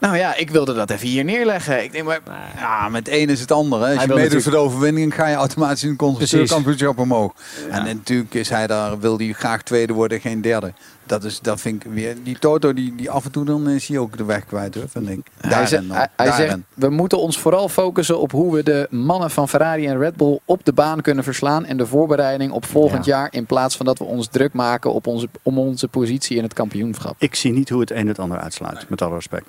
Nou 0.00 0.16
ja, 0.16 0.34
ik 0.34 0.50
wilde 0.50 0.74
dat 0.74 0.90
even 0.90 1.08
hier 1.08 1.24
neerleggen. 1.24 1.82
Ik 1.82 1.92
denk 1.92 2.04
maar, 2.04 2.20
Ja, 2.56 2.88
met 2.88 3.08
één 3.08 3.28
is 3.28 3.40
het 3.40 3.52
andere. 3.52 3.84
Als 3.86 3.94
Hij 3.96 4.02
je 4.02 4.08
meedoet 4.08 4.22
voor 4.22 4.34
natuurlijk- 4.36 4.54
de 4.64 4.70
overwinning, 4.70 5.14
ga 5.14 5.26
je 5.28 5.34
automatisch 5.36 5.82
in 5.82 5.88
een 5.88 5.96
constructeurkampioenschap 5.96 6.98
omhoog. 6.98 7.32
En 7.70 7.84
natuurlijk 7.84 8.34
is 8.34 8.48
hij 8.48 8.66
daar, 8.66 8.98
wil 8.98 9.16
hij 9.18 9.32
graag 9.32 9.62
tweede 9.62 9.92
worden, 9.92 10.20
geen 10.20 10.40
derde. 10.40 10.72
Dat, 11.08 11.24
is, 11.24 11.40
dat 11.40 11.60
vind 11.60 11.84
ik 11.84 11.92
weer. 11.92 12.16
Die 12.22 12.38
Toto, 12.38 12.72
die, 12.72 12.94
die 12.94 13.10
af 13.10 13.24
en 13.24 13.30
toe 13.30 13.44
dan 13.44 13.68
is 13.68 13.88
hij 13.88 13.98
ook 13.98 14.16
de 14.16 14.24
weg 14.24 14.44
kwijt, 14.46 14.74
hoor, 14.74 14.88
vind 14.88 15.08
ik. 15.08 15.20
Hij, 15.40 15.50
Daarin 15.50 15.68
zegt, 15.68 15.84
hij, 16.16 16.32
zegt, 16.32 16.56
we 16.74 16.88
moeten 16.90 17.18
ons 17.20 17.38
vooral 17.38 17.68
focussen 17.68 18.18
op 18.20 18.32
hoe 18.32 18.54
we 18.54 18.62
de 18.62 18.86
mannen 18.90 19.30
van 19.30 19.48
Ferrari 19.48 19.86
en 19.86 19.98
Red 19.98 20.16
Bull 20.16 20.38
op 20.44 20.64
de 20.64 20.72
baan 20.72 21.00
kunnen 21.00 21.24
verslaan. 21.24 21.64
En 21.64 21.76
de 21.76 21.86
voorbereiding 21.86 22.52
op 22.52 22.64
volgend 22.64 23.04
Ja. 23.04 23.16
jaar. 23.16 23.28
In 23.30 23.46
plaats 23.46 23.76
van 23.76 23.86
dat 23.86 23.98
we 23.98 24.04
ons 24.04 24.26
druk 24.28 24.52
maken 24.52 24.92
op 24.92 25.06
onze, 25.06 25.28
om 25.42 25.58
onze 25.58 25.88
positie 25.88 26.36
in 26.36 26.42
het 26.42 26.52
kampioenschap. 26.54 27.14
Ik 27.18 27.34
zie 27.34 27.52
niet 27.52 27.68
hoe 27.68 27.80
het 27.80 27.90
een 27.90 28.08
het 28.08 28.18
ander 28.18 28.38
uitsluit, 28.38 28.88
met 28.88 29.02
alle 29.02 29.14
respect. 29.14 29.46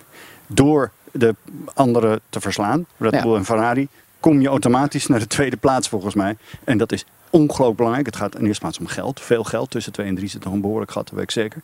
Door 0.48 0.92
de 1.12 1.36
anderen 1.74 2.20
te 2.30 2.40
verslaan, 2.40 2.86
Red 2.98 3.14
Ja. 3.14 3.22
Bull 3.22 3.36
en 3.36 3.46
Ferrari, 3.46 3.88
kom 4.20 4.42
je 4.42 4.48
automatisch 4.48 5.08
naar 5.08 5.20
de 5.20 5.28
tweede 5.28 5.58
plaats 5.58 5.88
volgens 5.90 6.16
mij. 6.16 6.38
En 6.64 6.78
dat 6.78 6.92
is 6.92 7.06
ongelooflijk 7.30 7.78
belangrijk. 7.78 8.06
Het 8.06 8.16
gaat 8.16 8.36
in 8.36 8.46
eerste 8.46 8.62
plaats 8.62 8.80
om 8.80 8.88
geld. 8.88 9.22
Veel 9.22 9.44
geld. 9.44 9.70
Tussen 9.70 9.92
twee 9.92 10.08
en 10.08 10.16
drie 10.16 10.30
zit 10.30 10.44
nog 10.44 10.54
een 10.54 10.62
behoorlijk 10.62 10.92
gat, 10.92 11.06
dat 11.06 11.14
weet 11.14 11.24
ik 11.24 11.32
zeker. 11.32 11.62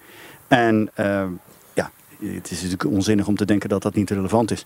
En 0.48 0.90
eh, 0.94 1.26
ja, 1.74 1.92
het 2.20 2.52
is 2.52 2.62
natuurlijk 2.62 2.92
onzinnig 2.92 3.28
om 3.28 3.36
te 3.36 3.46
denken 3.46 3.70
dat 3.70 3.82
dat 3.82 3.96
niet 3.96 4.10
relevant 4.10 4.52
is. 4.52 4.66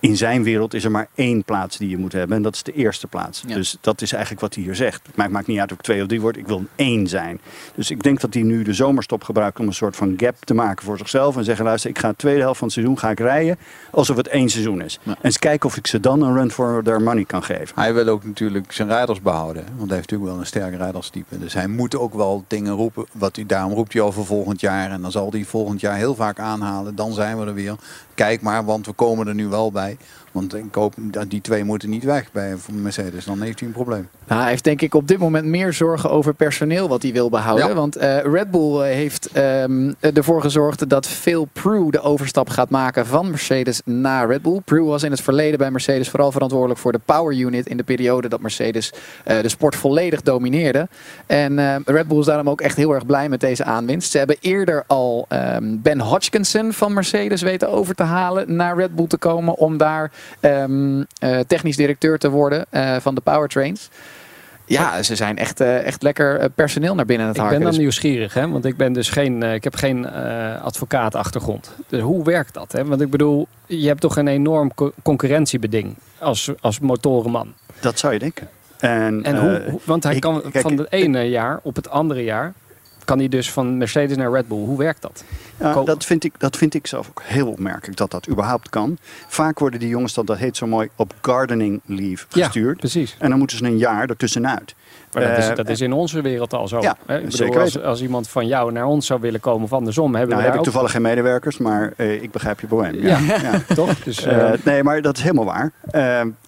In 0.00 0.16
zijn 0.16 0.42
wereld 0.42 0.74
is 0.74 0.84
er 0.84 0.90
maar 0.90 1.08
één 1.14 1.44
plaats 1.44 1.76
die 1.76 1.88
je 1.88 1.96
moet 1.96 2.12
hebben. 2.12 2.36
En 2.36 2.42
dat 2.42 2.54
is 2.54 2.62
de 2.62 2.72
eerste 2.72 3.06
plaats. 3.06 3.42
Ja. 3.46 3.54
Dus 3.54 3.76
dat 3.80 4.02
is 4.02 4.12
eigenlijk 4.12 4.42
wat 4.42 4.54
hij 4.54 4.62
hier 4.64 4.74
zegt. 4.74 5.08
Maar 5.14 5.24
het 5.24 5.34
maakt 5.34 5.46
niet 5.46 5.58
uit 5.58 5.72
of 5.72 5.78
ik 5.78 5.84
twee 5.84 6.00
of 6.00 6.06
drie 6.06 6.20
word. 6.20 6.36
Ik 6.36 6.46
wil 6.46 6.64
één 6.74 7.06
zijn. 7.06 7.40
Dus 7.74 7.90
ik 7.90 8.02
denk 8.02 8.20
dat 8.20 8.34
hij 8.34 8.42
nu 8.42 8.62
de 8.62 8.72
zomerstop 8.72 9.24
gebruikt 9.24 9.58
om 9.58 9.66
een 9.66 9.72
soort 9.72 9.96
van 9.96 10.14
gap 10.16 10.36
te 10.44 10.54
maken 10.54 10.84
voor 10.84 10.98
zichzelf. 10.98 11.36
En 11.36 11.44
zeggen, 11.44 11.64
luister, 11.64 11.90
ik 11.90 11.98
ga 11.98 12.08
de 12.08 12.16
tweede 12.16 12.40
helft 12.40 12.58
van 12.58 12.66
het 12.66 12.76
seizoen 12.76 12.98
ga 12.98 13.10
ik 13.10 13.18
rijden 13.18 13.58
alsof 13.90 14.16
het 14.16 14.28
één 14.28 14.48
seizoen 14.48 14.82
is. 14.82 14.98
Ja. 15.02 15.12
En 15.12 15.18
eens 15.20 15.38
kijken 15.38 15.68
of 15.68 15.76
ik 15.76 15.86
ze 15.86 16.00
dan 16.00 16.22
een 16.22 16.34
run 16.34 16.50
for 16.50 16.82
their 16.82 17.02
money 17.02 17.24
kan 17.24 17.42
geven. 17.42 17.74
Hij 17.74 17.94
wil 17.94 18.08
ook 18.08 18.24
natuurlijk 18.24 18.72
zijn 18.72 18.88
rijders 18.88 19.20
behouden. 19.20 19.64
Want 19.76 19.88
hij 19.88 19.96
heeft 19.96 20.10
natuurlijk 20.10 20.30
wel 20.30 20.40
een 20.40 20.46
sterk 20.46 20.76
rijderstype. 20.76 21.38
Dus 21.38 21.54
hij 21.54 21.66
moet 21.66 21.96
ook 21.96 22.14
wel 22.14 22.44
dingen 22.46 22.72
roepen. 22.72 23.06
Wat 23.12 23.36
hij, 23.36 23.46
daarom 23.46 23.72
roept 23.72 23.92
hij 23.92 24.02
al 24.02 24.12
voor 24.12 24.26
volgend 24.26 24.60
jaar. 24.60 24.90
En 24.90 25.02
dan 25.02 25.10
zal 25.10 25.30
hij 25.30 25.44
volgend 25.44 25.80
jaar 25.80 25.96
heel 25.96 26.14
vaak 26.14 26.38
aanhalen. 26.38 26.94
Dan 26.94 27.12
zijn 27.12 27.38
we 27.38 27.46
er 27.46 27.54
weer. 27.54 27.74
Kijk 28.14 28.40
maar, 28.40 28.64
want 28.64 28.86
we 28.86 28.92
komen 28.92 29.28
er 29.28 29.34
nu 29.34 29.48
wel 29.48 29.72
bij. 29.72 29.89
Want 30.32 30.54
ik 30.54 30.74
hoop 30.74 30.94
dat 30.98 31.30
die 31.30 31.40
twee 31.40 31.64
moeten 31.64 31.90
niet 31.90 32.04
weg 32.04 32.32
bij 32.32 32.54
Mercedes. 32.72 33.24
Dan 33.24 33.40
heeft 33.40 33.58
hij 33.58 33.68
een 33.68 33.74
probleem. 33.74 34.08
Nou, 34.26 34.40
hij 34.40 34.50
heeft 34.50 34.64
denk 34.64 34.80
ik 34.80 34.94
op 34.94 35.08
dit 35.08 35.18
moment 35.18 35.46
meer 35.46 35.72
zorgen 35.72 36.10
over 36.10 36.34
personeel 36.34 36.88
wat 36.88 37.02
hij 37.02 37.12
wil 37.12 37.28
behouden. 37.28 37.68
Ja. 37.68 37.74
Want 37.74 37.96
eh, 37.96 38.18
Red 38.22 38.50
Bull 38.50 38.80
eh, 38.80 38.94
heeft 38.94 39.26
ehm, 39.32 39.92
ervoor 40.00 40.40
gezorgd 40.40 40.88
dat 40.88 41.06
Phil 41.06 41.48
Prue 41.52 41.90
de 41.90 42.00
overstap 42.00 42.48
gaat 42.48 42.70
maken 42.70 43.06
van 43.06 43.30
Mercedes 43.30 43.80
naar 43.84 44.28
Red 44.28 44.42
Bull. 44.42 44.60
Prue 44.64 44.84
was 44.84 45.02
in 45.02 45.10
het 45.10 45.20
verleden 45.20 45.58
bij 45.58 45.70
Mercedes 45.70 46.08
vooral 46.08 46.32
verantwoordelijk 46.32 46.80
voor 46.80 46.92
de 46.92 47.00
power 47.04 47.36
unit 47.36 47.66
in 47.66 47.76
de 47.76 47.82
periode 47.82 48.28
dat 48.28 48.40
Mercedes 48.40 48.92
eh, 49.24 49.40
de 49.40 49.48
sport 49.48 49.76
volledig 49.76 50.22
domineerde. 50.22 50.88
En 51.26 51.82
Red 51.84 52.08
Bull 52.08 52.18
is 52.18 52.26
daarom 52.26 52.48
ook 52.48 52.60
echt 52.60 52.76
heel 52.76 52.94
erg 52.94 53.06
blij 53.06 53.28
met 53.28 53.40
deze 53.40 53.64
aanwinst. 53.64 54.10
Ze 54.10 54.18
hebben 54.18 54.36
eerder 54.40 54.84
al 54.86 55.26
ehm, 55.28 55.76
Ben 55.78 56.00
Hodgkinson 56.00 56.72
van 56.72 56.92
Mercedes 56.92 57.42
weten 57.42 57.70
over 57.70 57.94
te 57.94 58.02
halen 58.02 58.56
naar 58.56 58.76
Red 58.76 58.94
Bull 58.94 59.06
te 59.06 59.18
komen 59.18 59.54
om 59.56 59.76
daar 59.80 60.10
ehm, 60.40 61.02
eh, 61.18 61.38
technisch 61.46 61.76
directeur 61.76 62.18
te 62.18 62.30
worden 62.30 62.64
eh, 62.70 62.96
van 62.96 63.14
de 63.14 63.20
powertrains. 63.20 63.88
Ja, 64.64 65.02
ze 65.02 65.16
zijn 65.16 65.38
echt, 65.38 65.60
eh, 65.60 65.86
echt 65.86 66.02
lekker 66.02 66.50
personeel 66.50 66.94
naar 66.94 67.04
binnen 67.06 67.26
aan 67.26 67.32
het 67.32 67.40
Ik 67.42 67.46
harken. 67.48 67.62
ben 67.62 67.72
dan 67.72 67.76
Dus- 67.76 67.86
nieuwsgierig, 68.02 68.34
hè? 68.34 68.48
want 68.48 68.64
ik, 68.64 68.76
ben 68.76 68.92
dus 68.92 69.10
geen, 69.10 69.42
eh, 69.42 69.54
ik 69.54 69.64
heb 69.64 69.74
geen 69.74 70.06
eh 70.06 70.62
advocaatachtergrond. 70.62 71.74
Dus 71.88 72.00
hoe 72.00 72.24
werkt 72.24 72.54
dat? 72.54 72.72
Hè? 72.72 72.84
Want 72.84 73.00
ik 73.00 73.10
bedoel, 73.10 73.48
je 73.66 73.86
hebt 73.86 74.00
toch 74.00 74.16
een 74.16 74.28
enorm 74.28 74.74
co- 74.74 74.92
concurrentiebeding 75.02 75.94
als, 76.18 76.50
als 76.60 76.78
motorenman. 76.80 77.54
Dat 77.80 77.98
zou 77.98 78.12
je 78.12 78.18
denken. 78.18 78.48
En, 78.78 79.22
En 79.24 79.40
hoe, 79.40 79.62
hoe- 79.70 79.80
want 79.84 80.04
hij 80.04 80.14
ik- 80.14 80.20
kan 80.20 80.40
kijk, 80.50 80.60
van 80.60 80.78
het 80.78 80.92
ene 80.92 81.22
jaar 81.22 81.60
op 81.62 81.76
het 81.76 81.88
andere 81.90 82.24
jaar, 82.24 82.52
kan 83.10 83.18
hij 83.18 83.28
dus 83.28 83.50
van 83.52 83.76
Mercedes 83.78 84.16
naar 84.16 84.32
Red 84.32 84.48
Bull. 84.48 84.58
Hoe 84.58 84.78
werkt 84.78 85.02
dat? 85.02 85.24
Ja, 85.56 85.82
dat, 85.82 86.04
vind 86.04 86.24
ik, 86.24 86.32
dat 86.38 86.56
vind 86.56 86.74
ik 86.74 86.86
zelf 86.86 87.08
ook 87.08 87.22
heel 87.24 87.48
opmerkelijk 87.48 87.96
dat 87.96 88.10
dat 88.10 88.28
überhaupt 88.28 88.68
kan. 88.68 88.98
Vaak 89.28 89.58
worden 89.58 89.80
die 89.80 89.88
jongens, 89.88 90.14
dat, 90.14 90.26
dat 90.26 90.38
heet 90.38 90.56
zo 90.56 90.66
mooi, 90.66 90.88
op 90.96 91.14
gardening 91.20 91.80
leave 91.86 92.26
Ja, 92.28 92.44
gestuurd. 92.44 92.76
precies. 92.78 93.16
En 93.18 93.28
dan 93.30 93.38
moeten 93.38 93.56
ze 93.56 93.64
een 93.64 93.78
jaar 93.78 94.08
ertussenuit. 94.08 94.74
Maar 95.12 95.22
dat, 95.28 95.38
is, 95.38 95.48
Eh, 95.48 95.54
dat 95.56 95.68
is 95.68 95.80
in 95.80 95.92
onze 95.92 96.20
wereld 96.22 96.52
al 96.54 96.68
zo. 96.68 96.80
Ja, 96.80 96.96
hè? 97.06 97.14
Ik 97.16 97.22
bedoel, 97.24 97.36
zeker 97.36 97.60
als, 97.60 97.82
als 97.82 98.02
iemand 98.02 98.28
van 98.28 98.46
jou 98.46 98.72
naar 98.72 98.84
ons 98.86 99.06
zou 99.06 99.20
willen 99.20 99.40
komen 99.40 99.62
of 99.62 99.72
andersom, 99.72 100.14
hebben 100.14 100.28
Nou 100.28 100.40
we 100.40 100.46
heb 100.48 100.58
ik 100.58 100.64
toevallig 100.64 100.90
geen 100.90 101.02
medewerkers, 101.02 101.58
maar 101.58 101.92
eh, 101.96 102.22
ik 102.22 102.30
begrijp 102.30 102.60
je 102.60 102.66
probleem. 102.66 102.94
Ja. 102.94 103.18
Ja. 103.18 103.40
Ja. 103.42 103.60
toch? 103.74 103.94
Dus, 104.02 104.24
Eh, 104.24 104.52
nee, 104.64 104.82
maar 104.82 105.02
dat 105.02 105.16
is 105.16 105.22
helemaal 105.22 105.44
waar. 105.44 105.72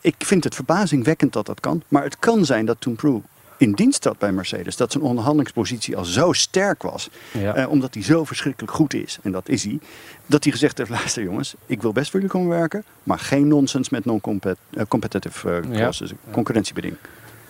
Ik 0.01 0.15
vind 0.19 0.45
het 0.45 0.55
verbazingwekkend 0.55 1.33
dat 1.33 1.47
dat 1.47 1.61
kan. 1.61 1.83
Maar 1.89 2.03
het 2.05 2.19
kan 2.19 2.45
zijn 2.45 2.67
dat 2.67 2.77
toen 2.79 2.95
Prue 2.95 3.21
in 3.63 3.73
dienst 3.73 4.03
zat 4.03 4.19
bij 4.19 4.33
Mercedes, 4.33 4.77
dat 4.77 4.93
zijn 4.93 5.05
onderhandelingspositie 5.05 5.97
al 5.97 6.05
zo 6.05 6.33
sterk 6.33 6.83
was, 6.83 7.11
ja. 7.33 7.55
eh, 7.55 7.69
omdat 7.69 7.95
hij 7.95 8.03
zo 8.03 8.25
verschrikkelijk 8.25 8.73
goed 8.73 8.95
is, 8.95 9.19
en 9.23 9.33
dat 9.33 9.49
is 9.49 9.65
hij, 9.65 9.79
dat 10.27 10.43
hij 10.43 10.53
gezegd 10.53 10.79
heeft, 10.79 10.91
luister 11.01 11.23
jongens, 11.23 11.55
ik 11.67 11.83
wil 11.83 11.93
best 11.93 12.11
voor 12.11 12.21
jullie 12.21 12.35
komen 12.35 12.59
werken, 12.59 12.85
maar 13.03 13.19
geen 13.19 13.49
nonsens 13.49 13.89
met 13.89 14.05
non-competitive 14.05 15.49
uh, 15.49 15.71
Ja. 15.71 15.77
clauses, 15.77 16.13
concurrentiebeding. 16.31 16.97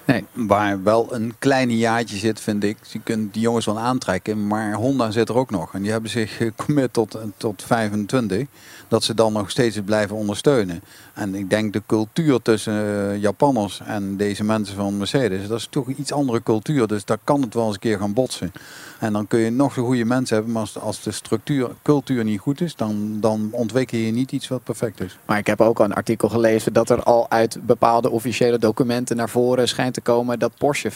Nee, 0.04 0.24
waar 0.32 0.82
wel 0.82 1.14
een 1.14 1.34
kleine 1.38 1.76
jaartje 1.76 2.16
zit, 2.16 2.40
vind 2.40 2.64
ik. 2.64 2.76
Je 2.82 3.00
kunt 3.04 3.32
die 3.32 3.42
jongens 3.42 3.66
wel 3.66 3.78
aantrekken, 3.78 4.46
maar 4.46 4.72
Honda 4.72 5.10
zit 5.10 5.28
er 5.28 5.34
ook 5.34 5.50
nog. 5.50 5.74
En 5.74 5.82
die 5.82 5.90
hebben 5.90 6.10
zich 6.10 6.36
gecommit 6.36 6.92
tot, 6.92 7.18
tot 7.36 7.62
25. 7.66 8.46
Dat 8.92 9.04
ze 9.04 9.14
dan 9.14 9.32
nog 9.32 9.50
steeds 9.50 9.76
het 9.76 9.84
blijven 9.84 10.16
ondersteunen. 10.16 10.82
En 11.14 11.34
ik 11.34 11.50
denk 11.50 11.72
de 11.72 11.82
cultuur 11.86 12.42
tussen 12.42 12.72
eh, 13.10 13.20
Japanners 13.20 13.80
en 13.84 14.16
deze 14.16 14.44
mensen 14.44 14.76
van 14.76 14.96
Mercedes, 14.96 15.48
dat 15.48 15.58
is 15.58 15.66
toch 15.70 15.86
een 15.86 15.94
iets 15.98 16.12
andere 16.12 16.42
cultuur. 16.42 16.86
Dus 16.86 17.04
daar 17.04 17.18
kan 17.24 17.40
het 17.42 17.54
wel 17.54 17.64
eens 17.64 17.74
een 17.74 17.80
keer 17.80 17.98
gaan 17.98 18.12
botsen. 18.12 18.52
En 18.98 19.12
dan 19.12 19.26
kun 19.26 19.38
je 19.38 19.50
nog 19.50 19.72
zo 19.72 19.84
goede 19.84 20.04
mensen 20.04 20.34
hebben, 20.34 20.52
maar 20.52 20.62
als, 20.62 20.78
als 20.78 21.02
de 21.02 21.12
structuur, 21.12 21.68
cultuur 21.82 22.24
niet 22.24 22.40
goed 22.40 22.60
is, 22.60 22.76
dan, 22.76 23.16
dan 23.20 23.48
ontwikkel 23.50 23.98
je 23.98 24.12
niet 24.12 24.32
iets 24.32 24.48
wat 24.48 24.64
perfect 24.64 25.00
is. 25.00 25.18
Maar 25.26 25.38
ik 25.38 25.46
heb 25.46 25.60
ook 25.60 25.78
al 25.78 25.84
een 25.84 25.92
artikel 25.94 26.28
gelezen 26.28 26.72
dat 26.72 26.90
er 26.90 27.02
al 27.02 27.30
uit 27.30 27.58
bepaalde 27.66 28.10
officiële 28.10 28.58
documenten 28.58 29.16
naar 29.16 29.28
voren 29.28 29.68
schijnt 29.68 29.94
te 29.94 30.00
komen 30.00 30.38
dat 30.38 30.52
Porsche 30.58 30.90
50% 30.92 30.94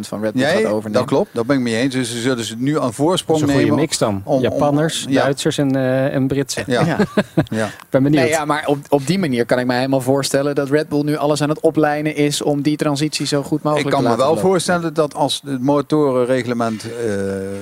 van 0.00 0.20
Red 0.20 0.32
Bull 0.32 0.42
gaat 0.42 0.56
overnemen. 0.64 0.92
dat 0.92 1.04
klopt, 1.04 1.30
dat 1.34 1.46
ben 1.46 1.56
ik 1.56 1.62
mee 1.62 1.76
eens. 1.76 1.94
Dus 1.94 2.10
ze 2.10 2.20
zullen 2.20 2.44
ze 2.44 2.54
nu 2.58 2.76
aan 2.76 2.82
Dat 2.82 2.94
voorsprong 2.94 3.38
is 3.38 3.42
een 3.44 3.50
goede 3.50 3.64
nemen. 3.64 3.80
mix 3.80 3.98
dan. 3.98 4.20
om- 4.24 4.34
om- 4.34 4.40
Japanners, 4.42 5.04
ja. 5.08 5.22
Duitsers 5.22 5.58
en, 5.58 5.76
eh, 5.76 6.14
en 6.14 6.26
Britsen. 6.26 6.64
Ja, 6.66 6.96
Ja. 7.48 7.66
Ik 7.66 7.72
ben 7.90 8.02
benieuwd. 8.02 8.22
Nee, 8.22 8.30
ja, 8.30 8.44
maar 8.44 8.66
op, 8.66 8.78
op 8.88 9.06
die 9.06 9.18
manier 9.18 9.46
kan 9.46 9.58
ik 9.58 9.66
me 9.66 9.74
helemaal 9.74 10.00
voorstellen 10.00 10.54
dat 10.54 10.70
Red 10.70 10.88
Bull 10.88 11.02
nu 11.02 11.16
alles 11.16 11.42
aan 11.42 11.48
het 11.48 11.60
oplijnen 11.60 12.14
is 12.14 12.42
om 12.42 12.62
die 12.62 12.76
transitie 12.76 13.26
zo 13.26 13.42
goed 13.42 13.62
mogelijk 13.62 13.86
Ik 13.88 13.92
kan 13.94 14.02
te 14.02 14.08
me 14.10 14.16
wel 14.16 14.36
voorstellen 14.36 14.94
dat 14.94 15.14
als 15.14 15.42
het 15.46 15.62
motorenreglement 15.62 16.82
eh, 16.84 16.90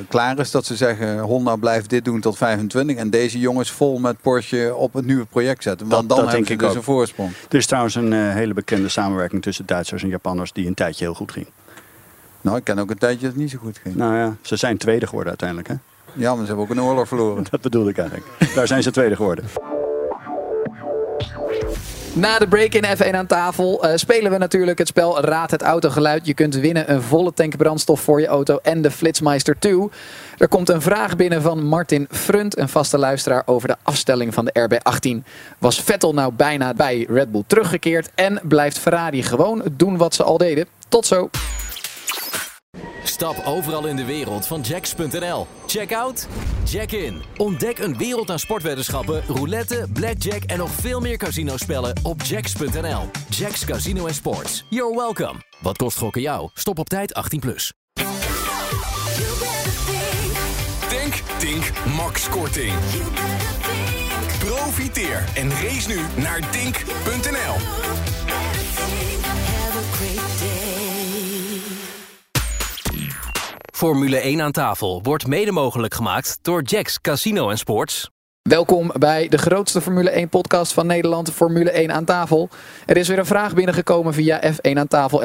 klaar 0.08 0.38
is, 0.38 0.50
dat 0.50 0.66
ze 0.66 0.76
zeggen 0.76 1.18
Honda 1.18 1.56
blijft 1.56 1.90
dit 1.90 2.04
doen 2.04 2.20
tot 2.20 2.36
25 2.36 2.96
en 2.96 3.10
deze 3.10 3.38
jongens 3.38 3.70
vol 3.70 3.98
met 3.98 4.16
Porsche 4.20 4.72
op 4.76 4.92
het 4.92 5.06
nieuwe 5.06 5.24
project 5.24 5.62
zetten. 5.62 5.88
Want 5.88 6.08
Dat- 6.08 6.16
dan 6.16 6.26
dat 6.26 6.34
hebben 6.34 6.34
denk 6.34 6.46
ze 6.46 6.52
ik 6.52 6.58
dus 6.58 6.68
ook. 6.68 6.74
een 6.76 6.82
voorsprong. 6.94 7.30
Er 7.48 7.56
is 7.58 7.66
trouwens 7.66 7.94
een 7.94 8.12
eh, 8.12 8.32
hele 8.32 8.54
bekende 8.54 8.88
samenwerking 8.88 9.42
tussen 9.42 9.66
Duitsers 9.66 10.02
en 10.02 10.08
Japanners 10.08 10.52
die 10.52 10.66
een 10.66 10.74
tijdje 10.74 11.04
heel 11.04 11.14
goed 11.14 11.32
ging. 11.32 11.46
Nou, 12.40 12.56
ik 12.56 12.64
ken 12.64 12.78
ook 12.78 12.90
een 12.90 12.98
tijdje 12.98 13.20
dat 13.20 13.30
het 13.30 13.40
niet 13.40 13.50
zo 13.50 13.58
goed 13.58 13.78
ging. 13.82 13.94
Nou 13.94 14.14
ja, 14.16 14.36
ze 14.40 14.56
zijn 14.56 14.76
tweede 14.76 15.06
geworden 15.06 15.28
uiteindelijk. 15.28 15.68
Hè? 15.68 15.74
Ja, 16.16 16.34
maar 16.34 16.40
ze 16.40 16.46
hebben 16.46 16.64
ook 16.64 16.70
een 16.70 16.82
oorlog 16.82 17.08
verloren. 17.08 17.44
Dat 17.50 17.60
bedoelde 17.60 17.90
ik 17.90 17.98
eigenlijk. 17.98 18.54
Daar 18.54 18.66
zijn 18.66 18.82
ze 18.82 18.90
tweede 18.90 19.16
geworden. 19.16 19.44
Na 22.16 22.38
de 22.38 22.48
break 22.48 22.72
in 22.72 22.96
F1 22.96 23.14
aan 23.14 23.26
tafel 23.26 23.82
eh, 23.82 23.96
spelen 23.96 24.30
we 24.30 24.38
natuurlijk 24.38 24.78
het 24.78 24.88
spel 24.88 25.20
Raad 25.20 25.50
het 25.50 25.62
autogeluid. 25.62 26.26
Je 26.26 26.34
kunt 26.34 26.54
winnen 26.54 26.92
een 26.92 27.02
volle 27.02 27.32
tank 27.32 27.56
brandstof 27.56 28.00
voor 28.00 28.20
je 28.20 28.26
auto 28.26 28.58
en 28.62 28.82
de 28.82 28.90
Flitsmeister 28.90 29.58
2. 29.58 29.88
Er 30.38 30.48
komt 30.48 30.68
een 30.68 30.82
vraag 30.82 31.16
binnen 31.16 31.42
van 31.42 31.64
Martin 31.64 32.06
Frunt, 32.10 32.58
een 32.58 32.68
vaste 32.68 32.98
luisteraar, 32.98 33.42
over 33.46 33.68
de 33.68 33.76
afstelling 33.82 34.34
van 34.34 34.44
de 34.44 34.68
RB18. 34.68 35.30
Was 35.58 35.80
Vettel 35.80 36.14
nou 36.14 36.32
bijna 36.32 36.74
bij 36.74 37.06
Red 37.08 37.30
Bull 37.30 37.44
teruggekeerd 37.46 38.10
en 38.14 38.40
blijft 38.42 38.78
Ferrari 38.78 39.22
gewoon 39.22 39.62
doen 39.72 39.96
wat 39.96 40.14
ze 40.14 40.22
al 40.22 40.38
deden? 40.38 40.66
Tot 40.88 41.06
zo. 41.06 41.30
Stap 43.04 43.42
overal 43.44 43.86
in 43.86 43.96
de 43.96 44.04
wereld 44.04 44.46
van 44.46 44.60
jacks.nl. 44.60 45.46
Check 45.66 45.94
out, 45.94 46.26
check 46.64 46.92
in. 46.92 47.22
Ontdek 47.36 47.78
een 47.78 47.96
wereld 47.96 48.30
aan 48.30 48.38
sportweddenschappen, 48.38 49.22
roulette, 49.26 49.86
blackjack 49.92 50.42
en 50.42 50.58
nog 50.58 50.70
veel 50.70 51.00
meer 51.00 51.16
casinospellen 51.16 51.92
op 52.02 52.22
jacks.nl. 52.22 53.10
Jacks 53.28 53.64
Casino 53.64 54.06
en 54.06 54.14
Sports. 54.14 54.64
You're 54.70 54.96
welcome. 54.96 55.34
Wat 55.60 55.76
kost 55.76 55.98
gokken 55.98 56.22
jou? 56.22 56.50
Stop 56.54 56.78
op 56.78 56.88
tijd 56.88 57.34
18+. 57.34 57.38
Plus. 57.38 57.72
Denk, 60.88 61.14
Tink, 61.38 61.72
Max 61.96 62.28
Korting. 62.28 62.74
Profiteer 64.38 65.24
en 65.34 65.50
race 65.50 65.88
nu 65.88 66.00
naar 66.22 66.50
Tink.nl. 66.50 67.95
Formule 73.76 74.16
1 74.16 74.40
aan 74.40 74.52
tafel 74.52 75.00
wordt 75.02 75.26
mede 75.26 75.52
mogelijk 75.52 75.94
gemaakt 75.94 76.38
door 76.42 76.62
Jacks 76.62 77.00
Casino 77.00 77.50
en 77.50 77.58
Sports. 77.58 78.10
Welkom 78.42 78.92
bij 78.98 79.28
de 79.28 79.38
grootste 79.38 79.80
Formule 79.80 80.10
1 80.10 80.28
podcast 80.28 80.72
van 80.72 80.86
Nederland, 80.86 81.32
Formule 81.32 81.70
1 81.70 81.92
aan 81.92 82.04
tafel. 82.04 82.48
Er 82.86 82.96
is 82.96 83.08
weer 83.08 83.18
een 83.18 83.26
vraag 83.26 83.54
binnengekomen 83.54 84.14
via 84.14 84.40
f1 84.52 84.72
aan 84.72 84.86
tafel 84.86 85.22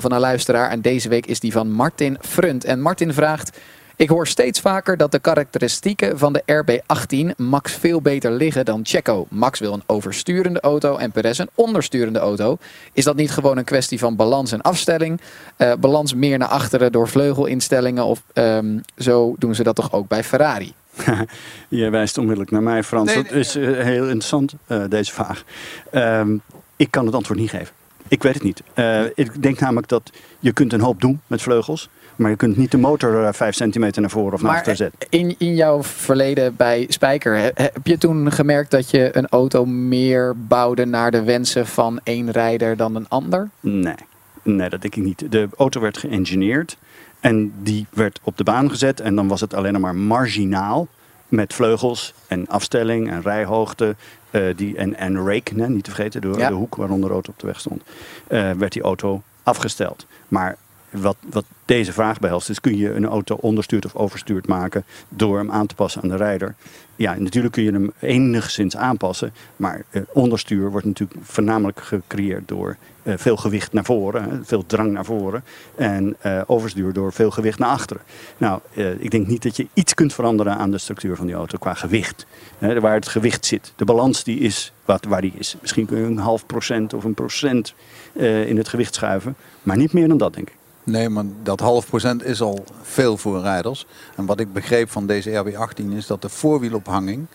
van 0.00 0.12
een 0.12 0.20
luisteraar. 0.20 0.70
En 0.70 0.80
deze 0.80 1.08
week 1.08 1.26
is 1.26 1.40
die 1.40 1.52
van 1.52 1.70
Martin 1.70 2.16
Frunt. 2.20 2.64
En 2.64 2.80
Martin 2.80 3.14
vraagt... 3.14 3.58
Ik 4.02 4.08
hoor 4.08 4.26
steeds 4.26 4.60
vaker 4.60 4.96
dat 4.96 5.12
de 5.12 5.18
karakteristieken 5.18 6.18
van 6.18 6.32
de 6.32 6.42
RB18 6.46 7.36
Max 7.36 7.72
veel 7.72 8.02
beter 8.02 8.32
liggen 8.32 8.64
dan 8.64 8.80
Checo. 8.84 9.26
Max 9.30 9.58
wil 9.60 9.72
een 9.72 9.82
oversturende 9.86 10.60
auto 10.60 10.96
en 10.96 11.10
Perez 11.10 11.38
een 11.38 11.50
ondersturende 11.54 12.18
auto. 12.18 12.58
Is 12.92 13.04
dat 13.04 13.16
niet 13.16 13.30
gewoon 13.30 13.58
een 13.58 13.64
kwestie 13.64 13.98
van 13.98 14.16
balans 14.16 14.52
en 14.52 14.60
afstelling? 14.60 15.20
Eh, 15.56 15.72
balans 15.80 16.14
meer 16.14 16.38
naar 16.38 16.48
achteren 16.48 16.92
door 16.92 17.08
vleugelinstellingen 17.08 18.04
of 18.04 18.22
ehm, 18.32 18.78
zo 18.96 19.34
doen 19.38 19.54
ze 19.54 19.62
dat 19.62 19.74
toch 19.74 19.92
ook 19.92 20.08
bij 20.08 20.24
Ferrari? 20.24 20.72
Je 21.68 21.90
wijst 21.90 22.18
onmiddellijk 22.18 22.50
naar 22.50 22.62
mij, 22.62 22.82
Frans. 22.82 23.14
Nee, 23.14 23.22
dat 23.22 23.32
is 23.32 23.56
eh, 23.56 23.64
heel 23.64 24.04
interessant, 24.04 24.54
eh, 24.66 24.82
deze 24.88 25.12
vraag. 25.12 25.44
Ehm, 25.90 26.36
ik 26.76 26.90
kan 26.90 27.06
het 27.06 27.14
antwoord 27.14 27.38
niet 27.38 27.50
geven. 27.50 27.74
Ik 28.08 28.22
weet 28.22 28.34
het 28.34 28.42
niet. 28.42 28.62
Eh, 28.74 29.04
ik 29.14 29.42
denk 29.42 29.60
namelijk 29.60 29.88
dat 29.88 30.10
je 30.38 30.52
kunt 30.52 30.72
een 30.72 30.80
hoop 30.80 31.00
doen 31.00 31.20
met 31.26 31.42
vleugels. 31.42 31.88
Maar 32.22 32.30
je 32.30 32.36
kunt 32.36 32.56
niet 32.56 32.70
de 32.70 32.78
motor 32.78 33.24
eh, 33.24 33.32
5 33.32 33.54
centimeter 33.54 34.00
naar 34.00 34.10
voren 34.10 34.32
of 34.32 34.42
naar 34.42 34.50
achter 34.50 34.76
zetten. 34.76 34.98
in, 35.08 35.34
in 35.38 35.54
jouw 35.54 35.82
verleden 35.82 36.56
bij 36.56 36.86
Spijker, 36.88 37.36
he- 37.36 37.50
heb 37.54 37.86
je 37.86 37.98
toen 37.98 38.32
gemerkt 38.32 38.70
dat 38.70 38.90
je 38.90 39.16
een 39.16 39.28
auto 39.28 39.64
meer 39.64 40.34
bouwde 40.36 40.84
naar 40.84 41.10
de 41.10 41.22
wensen 41.22 41.66
van 41.66 42.00
één 42.02 42.30
rijder 42.30 42.76
dan 42.76 42.94
een 42.94 43.08
ander? 43.08 43.48
Nee. 43.60 43.94
nee, 44.42 44.68
dat 44.68 44.80
denk 44.80 44.96
ik 44.96 45.02
niet. 45.04 45.30
De 45.32 45.48
auto 45.56 45.80
werd 45.80 45.98
geëngineerd 45.98 46.76
en 47.20 47.52
die 47.62 47.86
werd 47.90 48.20
op 48.22 48.36
de 48.36 48.44
baan 48.44 48.70
gezet. 48.70 49.00
En 49.00 49.14
dan 49.14 49.28
was 49.28 49.40
het 49.40 49.54
alleen 49.54 49.80
maar 49.80 49.94
marginaal 49.94 50.88
met 51.28 51.54
vleugels 51.54 52.14
en 52.28 52.46
afstelling 52.48 53.10
en 53.10 53.22
rijhoogte. 53.22 53.96
eh, 54.30 54.42
die, 54.56 54.76
en, 54.76 54.96
en 54.96 55.16
rake, 55.26 55.54
nee, 55.54 55.68
niet 55.68 55.84
te 55.84 55.90
vergeten, 55.90 56.20
de, 56.20 56.34
Ja. 56.38 56.48
de 56.48 56.54
hoek 56.54 56.74
waaronder 56.74 57.08
de 57.08 57.14
auto 57.14 57.30
op 57.30 57.38
de 57.38 57.46
weg 57.46 57.60
stond. 57.60 57.82
eh, 58.26 58.50
werd 58.50 58.72
die 58.72 58.82
auto 58.82 59.22
afgesteld. 59.42 60.06
Maar 60.28 60.56
wat, 60.92 61.16
wat 61.30 61.44
deze 61.64 61.92
vraag 61.92 62.18
behelst, 62.18 62.50
is 62.50 62.60
kun 62.60 62.76
je 62.76 62.94
een 62.94 63.06
auto 63.06 63.36
onderstuurd 63.40 63.84
of 63.84 63.94
overstuurd 63.94 64.46
maken 64.46 64.84
door 65.08 65.38
hem 65.38 65.50
aan 65.50 65.66
te 65.66 65.74
passen 65.74 66.02
aan 66.02 66.08
de 66.08 66.16
rijder. 66.16 66.54
Ja, 66.96 67.14
natuurlijk 67.18 67.54
kun 67.54 67.62
je 67.62 67.72
hem 67.72 67.92
enigszins 68.00 68.76
aanpassen, 68.76 69.32
maar 69.56 69.84
eh, 69.90 70.02
onderstuur 70.12 70.70
wordt 70.70 70.86
natuurlijk 70.86 71.20
voornamelijk 71.22 71.80
gecreëerd 71.80 72.48
door 72.48 72.76
eh, 73.02 73.14
veel 73.16 73.36
gewicht 73.36 73.72
naar 73.72 73.84
voren, 73.84 74.42
veel 74.44 74.66
drang 74.66 74.92
naar 74.92 75.04
voren, 75.04 75.44
en 75.74 76.16
eh, 76.20 76.40
overstuur 76.46 76.92
door 76.92 77.12
veel 77.12 77.30
gewicht 77.30 77.58
naar 77.58 77.68
achteren. 77.68 78.02
Nou, 78.36 78.60
eh, 78.74 79.00
ik 79.00 79.10
denk 79.10 79.26
niet 79.26 79.42
dat 79.42 79.56
je 79.56 79.66
iets 79.74 79.94
kunt 79.94 80.14
veranderen 80.14 80.56
aan 80.56 80.70
de 80.70 80.78
structuur 80.78 81.16
van 81.16 81.26
die 81.26 81.34
auto 81.34 81.58
qua 81.58 81.74
gewicht. 81.74 82.26
Waar 82.58 82.94
het 82.94 83.08
gewicht 83.08 83.46
zit. 83.46 83.72
De 83.76 83.84
balans 83.84 84.24
die 84.24 84.38
is 84.38 84.72
wat, 84.84 85.04
waar 85.04 85.20
die 85.20 85.32
is. 85.38 85.56
Misschien 85.60 85.86
kun 85.86 85.98
je 85.98 86.04
een 86.04 86.18
half 86.18 86.46
procent 86.46 86.94
of 86.94 87.04
een 87.04 87.14
procent 87.14 87.74
eh, 88.12 88.48
in 88.48 88.56
het 88.56 88.68
gewicht 88.68 88.94
schuiven, 88.94 89.36
maar 89.62 89.76
niet 89.76 89.92
meer 89.92 90.08
dan 90.08 90.18
dat, 90.18 90.34
denk 90.34 90.48
ik. 90.48 90.56
Nee, 90.84 91.08
maar 91.08 91.24
dat 91.42 91.60
half 91.60 91.86
procent 91.86 92.24
is 92.24 92.40
al 92.40 92.64
veel 92.82 93.16
voor 93.16 93.40
rijders. 93.40 93.86
En 94.16 94.26
wat 94.26 94.40
ik 94.40 94.52
begreep 94.52 94.90
van 94.90 95.06
deze 95.06 95.44
RB18 95.44 95.92
is 95.96 96.06
dat 96.06 96.22
de 96.22 96.28
voorwielophanging 96.28 97.26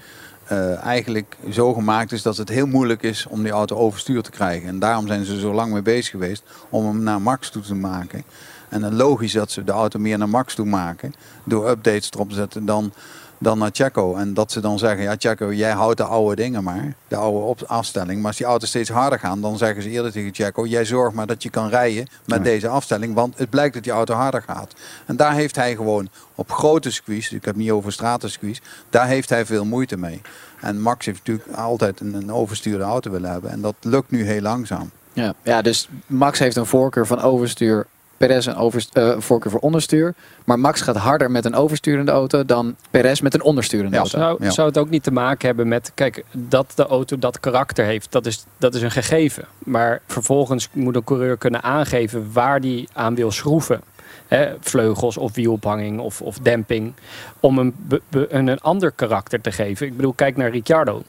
eh, 0.47 0.83
eigenlijk 0.83 1.38
zo 1.51 1.73
gemaakt 1.73 2.12
is 2.12 2.21
dat 2.21 2.38
het 2.38 2.49
heel 2.49 2.65
moeilijk 2.65 3.01
is 3.01 3.25
om 3.29 3.43
die 3.43 3.51
auto 3.51 3.75
overstuur 3.75 4.21
te 4.21 4.31
krijgen. 4.31 4.67
En 4.67 4.79
daarom 4.79 5.07
zijn 5.07 5.25
ze 5.25 5.39
zo 5.39 5.53
lang 5.53 5.73
mee 5.73 5.81
bezig 5.81 6.12
geweest 6.12 6.43
om 6.69 6.86
hem 6.86 7.03
naar 7.03 7.21
max 7.21 7.49
toe 7.49 7.62
te 7.62 7.75
maken. 7.75 8.23
En 8.69 8.81
dan 8.81 8.95
logisch 8.95 9.33
dat 9.33 9.51
ze 9.51 9.63
de 9.63 9.71
auto 9.71 9.99
meer 9.99 10.17
naar 10.17 10.29
max 10.29 10.55
toe 10.55 10.65
maken 10.65 11.13
door 11.43 11.69
updates 11.69 12.12
erop 12.12 12.29
te 12.29 12.36
zetten 12.36 12.65
dan, 12.65 12.93
dan 13.39 13.58
naar 13.58 13.69
Checo. 13.73 14.15
En 14.15 14.34
dat 14.34 14.52
ze 14.52 14.60
dan 14.60 14.80
zeggen, 14.80 15.04
ja 15.04 15.15
Checo, 15.17 15.54
jij 15.54 15.71
houdt 15.71 15.97
de 15.97 16.04
oude 16.04 16.36
dingen 16.36 16.63
maar, 16.63 16.93
de 17.08 17.15
oude 17.15 17.38
op 17.45 17.62
afstelling. 17.67 18.17
Maar 18.17 18.28
als 18.28 18.38
die 18.38 18.45
auto's 18.45 18.69
steeds 18.69 18.89
harder 18.89 19.19
gaan, 19.19 19.41
dan 19.41 19.58
zeggen 19.58 19.82
ze 19.84 19.89
eerder 19.89 20.12
tegen 20.12 20.34
Checo, 20.34 20.65
jij 20.65 20.86
zorgt 20.86 21.15
maar 21.15 21.28
dat 21.28 21.43
je 21.43 21.50
kan 21.50 21.69
rijden 21.69 22.08
met 22.26 22.38
Ja. 22.38 22.43
deze 22.43 22.67
afstelling. 22.67 23.13
Want 23.13 23.38
het 23.38 23.50
blijkt 23.50 23.73
dat 23.73 23.84
die 23.84 23.91
auto 23.91 24.13
harder 24.13 24.41
gaat. 24.41 24.73
En 25.06 25.15
daar 25.15 25.34
heeft 25.34 25.56
hij 25.56 25.76
gewoon 25.76 26.10
op 26.36 26.52
grote 26.52 26.91
squeeze, 26.91 27.36
ik 27.36 27.45
heb 27.45 27.56
niet 27.56 27.71
over 27.71 27.91
stratensqueeze, 27.91 28.62
daar 28.89 29.08
heeft 29.08 29.30
hij 29.30 29.45
veel 29.45 29.65
moeite 29.65 29.97
mee. 29.97 30.21
En 30.62 30.82
Max 30.82 31.06
heeft 31.06 31.17
natuurlijk 31.26 31.58
altijd 31.58 32.00
een, 32.00 32.13
een 32.13 32.32
overstuurde 32.34 32.84
auto 32.84 33.12
willen 33.12 33.32
hebben. 33.32 33.52
En 33.52 33.62
dat 33.62 33.76
lukt 33.82 34.12
nu 34.12 34.26
heel 34.26 34.41
langzaam. 34.41 34.89
Ja, 35.13 35.34
ja 35.43 35.62
dus 35.62 35.89
Max 36.06 36.39
heeft 36.39 36.56
een 36.56 36.65
voorkeur 36.65 37.08
van 37.08 37.21
overstuur. 37.21 37.88
Perez 38.17 38.45
een 38.45 38.56
overst- 38.56 38.95
eh, 38.95 39.15
voorkeur 39.17 39.51
voor 39.51 39.60
onderstuur. 39.60 40.13
Maar 40.45 40.60
Max 40.60 40.82
gaat 40.82 40.95
harder 40.95 41.32
met 41.32 41.45
een 41.45 41.56
oversturende 41.56 42.12
auto 42.12 42.45
dan 42.45 42.75
Perez 42.91 43.19
met 43.19 43.34
een 43.34 43.41
ondersturende 43.43 43.91
Ja, 43.95 43.97
auto. 43.97 44.17
Zou, 44.17 44.43
Ja. 44.43 44.49
zou 44.49 44.67
het 44.67 44.77
ook 44.77 44.89
niet 44.89 45.03
te 45.03 45.12
maken 45.12 45.47
hebben 45.47 45.67
met, 45.67 45.91
kijk, 45.95 46.23
dat 46.32 46.71
de 46.75 46.86
auto 46.88 47.19
dat 47.19 47.39
karakter 47.39 47.86
heeft, 47.86 48.12
dat 48.12 48.25
is, 48.25 48.45
dat 48.58 48.75
is 48.75 48.82
een 48.82 48.91
gegeven. 48.91 49.45
Maar 49.60 50.01
vervolgens 50.08 50.69
moet 50.71 50.95
een 50.95 51.03
coureur 51.03 51.38
kunnen 51.38 51.63
aangeven 51.63 52.30
waar 52.34 52.62
die 52.62 52.88
aan 52.93 53.15
wil 53.15 53.32
schroeven. 53.32 53.82
Hè, 54.27 54.53
vleugels 54.60 55.17
of 55.17 55.34
wielophanging 55.36 55.99
of, 55.99 56.21
of 56.21 56.38
demping. 56.39 56.93
Om 57.39 57.58
een, 57.58 57.73
be- 57.77 58.01
be- 58.10 58.27
een, 58.30 58.47
een 58.47 58.62
ander 58.62 58.91
karakter 58.91 59.41
te 59.41 59.51
geven. 59.51 59.88
Ik 59.88 59.95
bedoel, 59.95 60.13
kijk 60.13 60.38
naar 60.38 60.49
Ricciardo. 60.49 61.03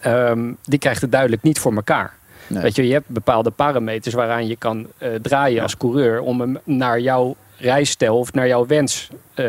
Ehm, 0.00 0.52
die 0.62 0.78
krijgt 0.78 1.00
het 1.00 1.12
duidelijk 1.12 1.42
niet 1.42 1.58
voor 1.58 1.74
elkaar. 1.74 2.14
Nee. 2.46 2.62
Weet 2.62 2.76
je, 2.76 2.86
je 2.86 2.92
hebt 2.92 3.08
bepaalde 3.08 3.50
parameters 3.50 4.14
waaraan 4.14 4.46
je 4.46 4.56
kan 4.56 4.86
eh, 4.98 5.08
draaien 5.22 5.62
als 5.62 5.76
coureur 5.76 6.20
om 6.20 6.40
hem 6.40 6.58
naar 6.64 7.00
jouw 7.00 7.36
rijstijl 7.58 8.18
of 8.18 8.32
naar 8.32 8.46
jouw 8.46 8.66
wens 8.66 9.08
eh, 9.34 9.44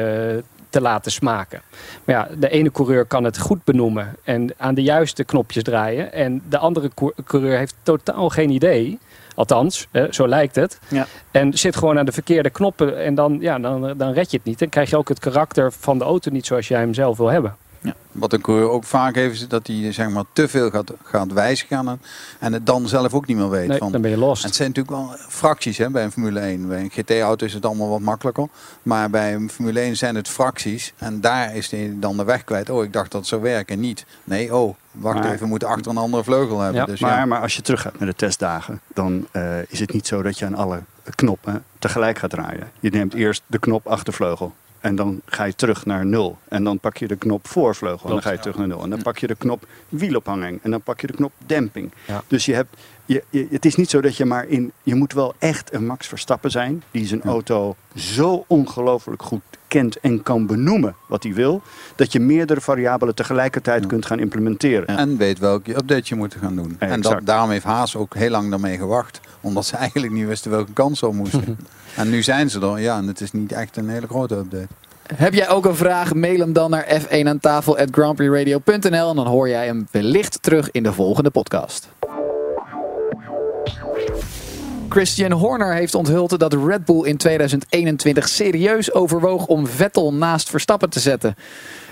te 0.70 0.82
laten 0.82 1.12
smaken. 1.12 1.62
Maar 2.04 2.16
ja, 2.16 2.28
de 2.38 2.50
ene 2.50 2.72
coureur 2.72 3.06
kan 3.06 3.24
het 3.24 3.40
goed 3.40 3.64
benoemen 3.64 4.16
en 4.24 4.54
aan 4.58 4.76
de 4.76 4.84
juiste 4.84 5.24
knopjes 5.24 5.64
draaien. 5.64 6.14
En 6.14 6.42
de 6.50 6.58
andere 6.58 6.90
cour- 6.96 7.14
coureur 7.26 7.58
heeft 7.58 7.76
totaal 7.84 8.30
geen 8.30 8.50
idee. 8.50 9.00
Althans, 9.36 9.88
hè, 9.92 10.14
zo 10.14 10.28
lijkt 10.28 10.56
het. 10.56 10.80
Ja. 10.88 11.06
En 11.32 11.58
zit 11.58 11.76
gewoon 11.76 12.00
aan 12.00 12.06
de 12.06 12.12
verkeerde 12.12 12.50
knoppen. 12.50 13.04
En 13.04 13.16
dan, 13.16 13.38
ja, 13.42 13.60
dan, 13.60 13.94
dan 13.98 14.12
red 14.14 14.32
je 14.32 14.38
het 14.38 14.46
niet. 14.46 14.60
Dan 14.60 14.70
krijg 14.70 14.90
je 14.90 14.98
ook 14.98 15.10
het 15.10 15.20
karakter 15.20 15.72
van 15.72 15.98
de 15.98 16.04
auto 16.04 16.32
niet 16.32 16.46
zoals 16.46 16.68
jij 16.68 16.80
hem 16.80 16.94
zelf 16.94 17.18
wil 17.18 17.28
hebben. 17.28 17.56
Wat 18.12 18.34
een 18.34 18.42
coureur 18.42 18.70
ook 18.70 18.84
vaak 18.84 19.16
heeft, 19.16 19.34
is 19.34 19.48
dat 19.48 19.68
hij 19.68 19.92
zeg 19.94 20.10
maar, 20.10 20.24
te 20.34 20.48
veel 20.48 20.70
gaat, 20.70 20.92
gaat 21.04 21.34
wijzigen. 21.34 21.88
En, 21.88 22.00
en 22.40 22.54
het 22.54 22.66
dan 22.66 22.88
zelf 22.88 23.14
ook 23.14 23.26
niet 23.28 23.38
meer 23.38 23.50
weet. 23.50 23.68
Nee, 23.68 23.78
van, 23.78 23.92
dan 23.92 24.02
ben 24.02 24.12
je 24.12 24.18
los. 24.18 24.40
En 24.42 24.46
het 24.48 24.56
zijn 24.56 24.68
natuurlijk 24.68 24.98
wel 24.98 25.16
fracties 25.30 25.78
hè, 25.78 25.90
bij 25.90 26.04
een 26.04 26.12
Formule 26.12 26.40
1. 26.40 26.68
Bij 26.68 26.80
een 26.82 26.90
GT-auto 26.90 27.46
is 27.46 27.54
het 27.54 27.66
allemaal 27.66 27.90
wat 27.90 28.00
makkelijker. 28.00 28.48
Maar 28.84 29.10
bij 29.10 29.34
een 29.34 29.50
Formule 29.50 29.80
1 29.80 29.98
zijn 29.98 30.16
het 30.16 30.28
fracties. 30.28 30.94
En 30.98 31.22
daar 31.22 31.56
is 31.56 31.72
hij 31.72 31.94
dan 31.96 32.18
de 32.18 32.24
weg 32.24 32.44
kwijt. 32.44 32.70
Oh, 32.70 32.84
ik 32.84 32.94
dacht 32.94 33.12
dat 33.12 33.20
het 33.20 33.30
zou 33.30 33.42
werken. 33.42 33.80
Niet. 33.80 34.06
Nee, 34.24 34.56
oh, 34.56 34.76
wacht 34.92 35.16
Maar- 35.20 35.26
even. 35.26 35.40
We 35.40 35.46
moeten 35.48 35.68
achter 35.68 35.92
een 35.92 35.98
andere 35.98 36.24
vleugel 36.24 36.60
hebben. 36.60 36.82
Ja, 36.82 36.86
dus 36.88 37.00
Maar, 37.00 37.18
ja. 37.18 37.26
maar 37.26 37.42
als 37.42 37.56
je 37.56 37.62
terug 37.62 37.82
gaat 37.82 38.00
naar 38.00 38.08
de 38.08 38.16
testdagen, 38.16 38.82
dan 38.94 39.28
eh, 39.32 39.44
is 39.68 39.80
het 39.80 39.94
niet 39.94 40.08
zo 40.08 40.22
dat 40.22 40.40
je 40.40 40.46
aan 40.46 40.56
alle 40.56 40.80
knoppen 41.16 41.64
tegelijk 41.80 42.18
gaat 42.18 42.30
draaien. 42.30 42.72
Je 42.80 42.90
neemt 42.90 43.14
eerst 43.14 43.44
de 43.48 43.60
knop 43.60 43.88
achtervleugel. 43.88 44.54
En 44.86 44.96
dan 44.96 45.22
ga 45.26 45.44
je 45.44 45.54
terug 45.56 45.86
naar 45.86 46.06
nul. 46.06 46.38
En 46.48 46.64
dan 46.64 46.80
pak 46.80 46.98
je 46.98 47.08
de 47.08 47.16
knop 47.16 47.48
voorvleugel. 47.48 48.06
En 48.08 48.14
dan 48.14 48.22
ga 48.22 48.32
je 48.32 48.40
terug 48.40 48.58
naar 48.58 48.68
nul. 48.68 48.84
En 48.84 48.90
dan 48.90 49.02
pak 49.02 49.18
je 49.18 49.28
de 49.28 49.36
knop 49.36 49.68
wielophanging. 49.90 50.60
En 50.64 50.72
dan 50.72 50.82
pak 50.82 51.02
je 51.02 51.08
de 51.08 51.14
knop 51.14 51.32
demping. 51.46 51.92
Ja. 52.08 52.24
Dus 52.28 52.46
je 52.46 52.54
hebt, 52.54 52.78
je, 53.06 53.24
je- 53.30 53.48
het 53.52 53.66
is 53.66 53.76
niet 53.76 53.90
zo 53.90 54.02
dat 54.02 54.18
je 54.18 54.26
maar 54.26 54.48
in. 54.48 54.72
Je 54.84 54.96
moet 54.96 55.14
wel 55.14 55.34
echt 55.40 55.74
een 55.74 55.86
Max 55.86 56.08
Verstappen 56.08 56.52
zijn. 56.52 56.84
Die 56.92 57.06
zijn 57.08 57.24
auto 57.24 57.76
zo 57.96 58.44
ongelooflijk 58.48 59.22
goed 59.24 59.42
kent 59.68 60.00
en 60.00 60.24
kan 60.24 60.46
benoemen 60.46 60.96
wat 61.06 61.24
hij 61.24 61.34
wil. 61.34 61.62
Dat 61.96 62.12
je 62.12 62.20
meerdere 62.20 62.62
variabelen 62.62 63.16
tegelijkertijd 63.16 63.86
kunt 63.86 64.06
gaan 64.06 64.20
implementeren. 64.20 64.88
En 64.88 65.18
weet 65.18 65.40
welke 65.40 65.72
update 65.72 66.04
je 66.06 66.16
moet 66.16 66.36
gaan 66.42 66.56
doen. 66.56 66.76
Ja, 66.80 66.88
en 66.88 67.02
dat, 67.02 67.20
daarom 67.24 67.50
heeft 67.50 67.66
Haas 67.66 67.96
ook 67.96 68.16
heel 68.16 68.30
lang 68.30 68.50
daarmee 68.50 68.78
gewacht. 68.78 69.20
Omdat 69.42 69.66
ze 69.66 69.76
eigenlijk 69.86 70.14
niet 70.14 70.28
wisten 70.28 70.52
welke 70.52 70.74
kant 70.74 70.98
ze 70.98 71.08
op 71.08 71.14
moesten. 71.14 71.58
en 71.96 72.10
nu 72.10 72.24
zijn 72.24 72.50
ze 72.50 72.60
er. 72.60 72.80
Ja, 72.80 72.98
en 72.98 73.08
het 73.08 73.22
is 73.22 73.32
niet 73.32 73.52
echt 73.52 73.78
een 73.78 73.90
hele 73.90 74.08
grote 74.08 74.36
update. 74.36 74.68
Heb 75.14 75.34
jij 75.34 75.50
ook 75.50 75.66
een 75.66 75.76
vraag? 75.76 76.14
Mail 76.14 76.40
hem 76.40 76.54
dan 76.54 76.70
naar 76.70 77.02
f1 77.02 77.28
aan 77.28 77.40
tafel 77.40 77.78
at 77.78 77.88
grandprixradio.nl 77.92 79.10
en 79.10 79.16
dan 79.16 79.28
hoor 79.28 79.50
jij 79.50 79.66
hem 79.66 79.88
wellicht 79.92 80.38
terug 80.42 80.72
in 80.72 80.84
de 80.84 80.94
volgende 80.94 81.30
podcast. 81.30 81.88
Christian 84.96 85.32
Horner 85.32 85.74
heeft 85.74 85.96
onthuld 85.96 86.40
dat 86.40 86.54
Red 86.54 86.86
Bull 86.86 87.06
in 87.06 87.18
2021 87.18 88.28
serieus 88.30 88.94
overwoog 88.94 89.46
om 89.46 89.68
Vettel 89.68 90.14
naast 90.14 90.50
Verstappen 90.50 90.90
te 90.90 91.00
zetten. 91.00 91.36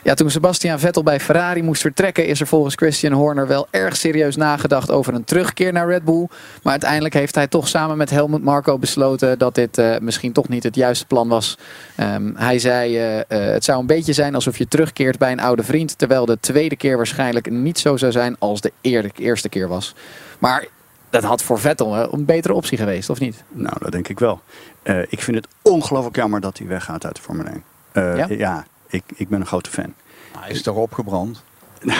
Ja, 0.03 0.13
toen 0.13 0.29
Sebastian 0.29 0.79
Vettel 0.79 1.03
bij 1.03 1.19
Ferrari 1.19 1.63
moest 1.63 1.81
vertrekken, 1.81 2.25
is 2.25 2.39
er 2.39 2.47
volgens 2.47 2.75
Christian 2.75 3.13
Horner 3.13 3.47
wel 3.47 3.67
erg 3.69 3.95
serieus 3.95 4.35
nagedacht 4.35 4.91
over 4.91 5.13
een 5.13 5.23
terugkeer 5.23 5.73
naar 5.73 5.87
Red 5.87 6.03
Bull. 6.03 6.27
Maar 6.61 6.71
uiteindelijk 6.71 7.13
heeft 7.13 7.35
hij 7.35 7.47
toch 7.47 7.67
samen 7.67 7.97
met 7.97 8.09
Helmut 8.09 8.43
Marko 8.43 8.77
besloten 8.77 9.37
dat 9.39 9.55
dit 9.55 9.77
eh, 9.77 9.97
misschien 10.01 10.31
toch 10.31 10.47
niet 10.47 10.63
het 10.63 10.75
juiste 10.75 11.05
plan 11.05 11.27
was. 11.27 11.57
Ehm, 11.95 12.31
hij 12.35 12.59
zei: 12.59 12.97
eh, 12.97 13.19
eh, 13.19 13.25
Het 13.27 13.63
zou 13.63 13.79
een 13.79 13.85
beetje 13.85 14.13
zijn 14.13 14.35
alsof 14.35 14.57
je 14.57 14.67
terugkeert 14.67 15.17
bij 15.17 15.31
een 15.31 15.39
oude 15.39 15.63
vriend. 15.63 15.97
Terwijl 15.97 16.25
de 16.25 16.39
tweede 16.39 16.75
keer 16.75 16.97
waarschijnlijk 16.97 17.49
niet 17.49 17.79
zo 17.79 17.97
zou 17.97 18.11
zijn 18.11 18.35
als 18.39 18.61
de 18.61 18.71
eer- 18.81 19.11
eerste 19.15 19.49
keer 19.49 19.67
was. 19.67 19.95
Maar 20.39 20.67
dat 21.13 21.23
had 21.23 21.43
voor 21.43 21.59
Vettel 21.59 22.13
een 22.13 22.25
betere 22.25 22.53
optie 22.53 22.77
geweest, 22.77 23.09
of 23.09 23.19
niet? 23.19 23.43
Nou, 23.49 23.75
dat 23.79 23.91
denk 23.91 24.07
ik 24.07 24.19
wel. 24.19 24.41
Eh, 24.83 24.99
ik 25.01 25.21
vind 25.21 25.37
het 25.37 25.47
ongelooflijk 25.61 26.15
jammer 26.15 26.41
dat 26.41 26.57
hij 26.57 26.67
weggaat 26.67 27.05
uit 27.05 27.15
de 27.15 27.21
Formule 27.21 27.49
1. 27.49 27.63
Eh, 27.91 28.17
Ja? 28.17 28.25
ja, 28.29 28.65
ik, 28.87 29.03
ik 29.15 29.29
ben 29.29 29.39
een 29.39 29.45
grote 29.45 29.69
fan. 29.69 29.93
Hij 30.37 30.49
is 30.51 30.61
toch 30.61 30.75
opgebrand? 30.75 31.43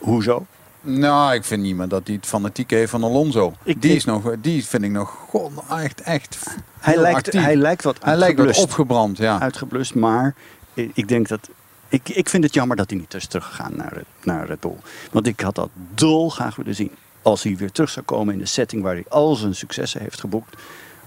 Hoezo? 0.00 0.46
Nou, 0.80 1.34
ik 1.34 1.44
vind 1.44 1.62
niet 1.62 1.76
meer 1.76 1.88
dat 1.88 2.06
hij 2.06 2.16
het 2.16 2.26
fanatiek 2.26 2.70
heeft 2.70 2.90
van 2.90 3.04
Alonso. 3.04 3.52
Ik- 3.62 3.82
die, 3.82 3.90
ik- 3.90 3.96
is 3.96 4.04
nog, 4.04 4.30
die 4.38 4.64
vind 4.66 4.82
ik 4.82 4.90
nog 4.90 5.16
god, 5.28 5.50
echt, 5.70 6.00
echt 6.00 6.38
Hij 6.78 6.96
lijkt, 6.96 7.16
actief. 7.16 7.42
hij 7.42 7.56
lijkt 7.56 7.82
wat 7.84 7.96
Hij 8.04 8.16
lijkt 8.16 8.38
wat 8.44 8.58
opgebrand, 8.58 9.16
ja. 9.18 9.40
Uitgeblust, 9.40 9.94
maar 9.94 10.34
ik, 10.74 11.08
denk 11.08 11.28
dat... 11.28 11.48
Ik, 11.88 12.08
ik 12.08 12.28
vind 12.28 12.44
het 12.44 12.54
jammer 12.54 12.76
dat 12.76 12.90
hij 12.90 12.98
niet 12.98 13.14
is 13.14 13.26
teruggegaan 13.26 13.76
naar, 13.76 14.02
naar 14.22 14.46
Red 14.46 14.60
Bull. 14.60 14.76
Want 15.12 15.26
ik 15.26 15.40
had 15.40 15.54
dat 15.54 15.68
dolgraag 15.94 16.56
willen 16.56 16.74
zien. 16.74 16.90
Als 17.22 17.42
hij 17.42 17.56
weer 17.56 17.72
terug 17.72 17.90
zou 17.90 18.04
komen 18.04 18.32
in 18.34 18.40
de 18.40 18.46
setting 18.46 18.82
waar 18.82 18.94
hij 18.94 19.04
al 19.08 19.34
zijn 19.34 19.54
successen 19.54 20.00
heeft 20.00 20.20
geboekt. 20.20 20.54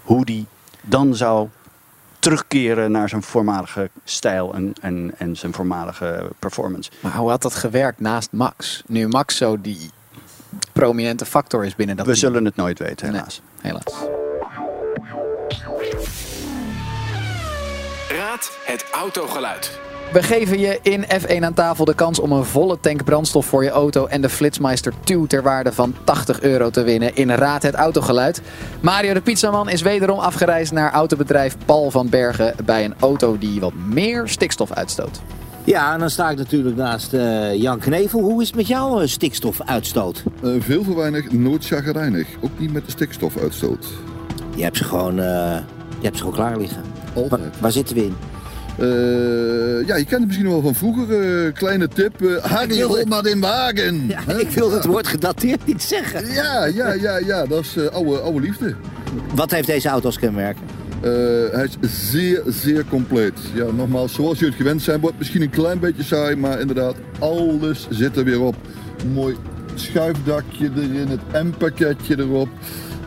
Hoe 0.04 0.26
die 0.26 0.46
dan 0.82 1.16
zou 1.16 1.48
terugkeren 2.20 2.92
naar 2.92 3.10
zijn 3.10 3.24
voormalige 3.24 3.90
stijl 4.04 4.54
en, 4.54 4.74
en, 4.82 5.14
en 5.18 5.36
zijn 5.36 5.54
voormalige 5.54 6.30
performance. 6.40 6.92
Maar 7.00 7.16
hoe 7.16 7.30
had 7.30 7.42
dat 7.42 7.56
gewerkt 7.56 8.00
naast 8.00 8.32
Max? 8.32 8.84
Nu 8.88 9.08
Max 9.08 9.38
zo 9.38 9.62
die 9.62 9.90
prominente 10.74 11.26
factor 11.26 11.66
is 11.66 11.76
binnen 11.76 11.96
dat 11.96 12.06
We 12.06 12.12
team. 12.12 12.24
zullen 12.26 12.46
het 12.46 12.56
nooit 12.56 12.80
weten, 12.80 13.08
helaas. 13.08 13.42
Helaas. 13.62 13.94
Raad 18.10 18.58
het 18.66 18.86
autogeluid. 18.92 19.80
We 20.12 20.24
geven 20.24 20.60
je 20.60 20.80
in 20.82 21.04
F1 21.04 21.44
aan 21.44 21.54
tafel 21.54 21.86
de 21.86 21.96
kans 21.96 22.20
om 22.20 22.32
een 22.32 22.46
volle 22.46 22.80
tank 22.80 23.04
brandstof 23.04 23.46
voor 23.46 23.64
je 23.64 23.70
auto 23.70 24.06
en 24.06 24.22
de 24.22 24.30
Flitsmeister 24.30 24.94
2 25.04 25.28
ter 25.28 25.44
waarde 25.44 25.74
van 25.74 25.96
80 26.04 26.42
euro 26.42 26.70
te 26.70 26.84
winnen 26.84 27.16
in 27.16 27.32
Raad 27.32 27.64
het 27.64 27.76
Autogeluid. 27.76 28.42
Mario 28.80 29.14
de 29.14 29.22
Pizzaman 29.22 29.70
is 29.70 29.82
wederom 29.82 30.20
afgereisd 30.20 30.72
naar 30.72 30.92
autobedrijf 30.92 31.56
Paul 31.66 31.92
van 31.92 32.10
Bergen 32.10 32.56
bij 32.66 32.86
een 32.86 32.94
auto 33.00 33.38
die 33.38 33.60
wat 33.60 33.74
meer 33.74 34.28
stikstof 34.28 34.72
uitstoot. 34.72 35.22
Ja, 35.64 35.94
en 35.94 36.00
dan 36.00 36.10
sta 36.10 36.30
ik 36.30 36.38
natuurlijk 36.38 36.76
naast 36.76 37.14
eh, 37.14 37.54
Jan 37.54 37.80
Knevel. 37.80 38.22
Hoe 38.22 38.42
is 38.42 38.48
het 38.48 38.56
met 38.56 38.68
jouw 38.68 39.00
eh, 39.00 39.08
stikstofuitstoot? 39.08 40.24
Eh, 40.44 40.50
veel 40.60 40.84
te 40.84 40.96
weinig, 40.96 41.32
nooit 41.32 41.66
chagrijnig. 41.66 42.28
Ook 42.42 42.60
niet 42.60 42.74
met 42.74 42.86
de 42.86 42.92
stikstofuitstoot. 42.92 43.88
Je 44.56 44.64
hebt 44.64 44.78
ze 44.78 44.84
gewoon, 44.84 45.20
eh, 45.20 45.58
je 46.00 46.04
hebt 46.04 46.18
ze 46.18 46.24
gewoon 46.24 46.38
klaar 46.38 46.58
liggen. 46.58 46.82
Waar, 47.30 47.40
waar 47.60 47.72
zitten 47.72 47.96
we 47.96 48.06
in? 48.06 48.16
Eh, 48.80 49.88
ja, 49.88 49.96
je 49.96 50.06
kent 50.06 50.12
het 50.12 50.26
misschien 50.26 50.50
wel 50.50 50.62
van 50.62 50.76
vroeger. 50.76 51.22
eh, 51.46 51.54
kleine 51.54 51.88
tip. 51.88 52.22
eh, 52.22 52.44
Harry, 52.44 53.06
maar 53.08 53.26
in 53.28 53.40
wagen. 53.40 54.08
Ja, 54.08 54.20
ik 54.38 54.50
wil 54.50 54.72
het 54.72 54.86
woord 54.86 55.08
gedateerd 55.08 55.66
niet 55.66 55.82
zeggen. 55.84 56.34
Ja, 56.34 56.66
ja, 56.66 56.94
ja, 56.94 57.18
ja. 57.18 57.46
Dat 57.46 57.60
is 57.60 57.90
oude, 57.92 58.20
oude 58.20 58.40
liefde. 58.40 58.76
Wat 59.36 59.52
heeft 59.52 59.68
deze 59.68 59.90
auto 59.90 60.06
als 60.06 60.20
kenmerken? 60.20 60.64
Hij 61.52 61.68
is 61.80 62.12
zeer, 62.12 62.42
zeer 62.48 62.86
compleet. 62.90 63.34
Ja, 63.54 63.66
nogmaals, 63.76 64.14
zoals 64.14 64.34
jullie 64.40 64.54
het 64.54 64.62
gewend 64.64 64.82
zijn, 64.82 65.00
wordt 65.00 65.18
misschien 65.18 65.42
een 65.42 65.50
klein 65.50 65.80
beetje 65.80 66.04
saai, 66.04 66.36
maar 66.36 66.60
inderdaad, 66.60 66.96
alles 67.20 67.88
zit 67.90 68.18
er 68.18 68.24
weer 68.24 68.42
op. 68.42 68.56
Mooi 69.14 69.36
schuifdakje 69.76 70.70
erin, 70.76 71.08
het 71.08 71.44
M-pakketje 71.44 72.20
erop. 72.20 72.48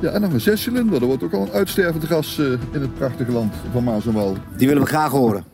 Ja, 0.01 0.11
en 0.11 0.21
nog 0.21 0.33
een 0.33 0.41
zescilinder. 0.41 0.99
Dat 1.01 1.09
wordt 1.09 1.23
ook 1.23 1.33
al 1.33 1.43
een 1.43 1.53
uitstervend 1.53 2.05
gas 2.05 2.39
in 2.73 2.81
het 2.81 2.95
prachtige 2.95 3.33
land 3.33 3.55
van 3.73 3.85
Maas 3.85 4.07
en 4.07 4.13
Waal. 4.13 4.37
Die 4.57 4.67
willen 4.67 4.83
we 4.83 4.89
graag 4.89 5.11
horen. 5.11 5.45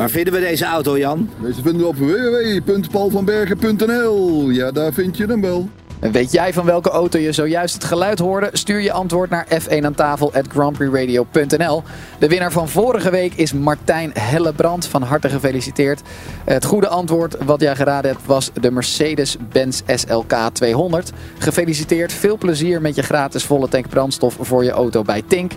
Waar 0.00 0.10
vinden 0.10 0.32
we 0.32 0.40
deze 0.40 0.64
auto, 0.64 0.98
Jan? 0.98 1.30
Deze 1.42 1.62
vinden 1.62 1.80
we 1.80 1.86
op 1.86 1.96
www.paulvanbergen.nl. 1.96 4.50
Ja, 4.50 4.70
daar 4.70 4.92
vind 4.92 5.16
je 5.16 5.26
hem 5.26 5.40
wel. 5.40 5.68
En 5.98 6.12
weet 6.12 6.32
jij 6.32 6.52
van 6.52 6.64
welke 6.64 6.90
auto 6.90 7.18
je 7.18 7.32
zojuist 7.32 7.74
het 7.74 7.84
geluid 7.84 8.18
hoorde? 8.18 8.50
Stuur 8.52 8.80
je 8.80 8.92
antwoord 8.92 9.30
naar 9.30 9.46
f1 9.62 9.84
aan 9.84 9.94
tafel 9.94 10.34
at 10.34 10.46
grandprixradio.nl. 10.48 11.82
De 12.18 12.28
winnaar 12.28 12.52
van 12.52 12.68
vorige 12.68 13.10
week 13.10 13.34
is 13.34 13.52
Martijn 13.52 14.10
Hellebrand. 14.14 14.86
Van 14.86 15.02
harte 15.02 15.28
gefeliciteerd. 15.28 16.02
Het 16.44 16.64
goede 16.64 16.88
antwoord 16.88 17.36
wat 17.44 17.60
jij 17.60 17.76
geraden 17.76 18.10
hebt 18.10 18.26
was 18.26 18.50
de 18.60 18.70
Mercedes-Benz 18.70 19.80
SLK 19.86 20.34
200. 20.52 21.12
Gefeliciteerd, 21.38 22.12
veel 22.12 22.38
plezier 22.38 22.80
met 22.80 22.94
je 22.94 23.02
gratis 23.02 23.44
volle 23.44 23.68
tank 23.68 23.88
brandstof 23.88 24.36
voor 24.40 24.64
je 24.64 24.70
auto 24.70 25.02
bij 25.02 25.22
Tink. 25.26 25.52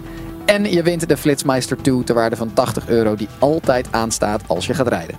En 0.45 0.71
je 0.71 0.83
wint 0.83 1.09
de 1.09 1.17
Flitsmeister 1.17 1.77
2 1.77 2.03
ter 2.03 2.15
waarde 2.15 2.35
van 2.35 2.53
80 2.53 2.87
euro 2.87 3.15
die 3.15 3.27
altijd 3.39 3.87
aanstaat 3.91 4.41
als 4.47 4.65
je 4.65 4.73
gaat 4.73 4.87
rijden. 4.87 5.15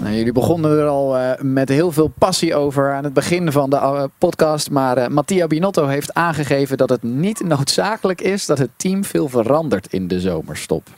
Nou, 0.00 0.14
jullie 0.14 0.32
begonnen 0.32 0.78
er 0.78 0.86
al 0.86 1.16
eh, 1.18 1.40
met 1.40 1.68
heel 1.68 1.92
veel 1.92 2.12
passie 2.18 2.54
over 2.54 2.92
aan 2.92 3.04
het 3.04 3.12
begin 3.12 3.52
van 3.52 3.70
de 3.70 3.76
eh, 3.76 4.04
podcast. 4.18 4.70
Maar 4.70 4.96
eh, 4.96 5.08
Mattia 5.08 5.46
Binotto 5.46 5.86
heeft 5.86 6.14
aangegeven 6.14 6.76
dat 6.76 6.88
het 6.88 7.02
niet 7.02 7.44
noodzakelijk 7.44 8.20
is 8.20 8.46
dat 8.46 8.58
het 8.58 8.70
team 8.76 9.04
veel 9.04 9.28
verandert 9.28 9.92
in 9.92 10.08
de 10.08 10.20
zomerstop. 10.20 10.88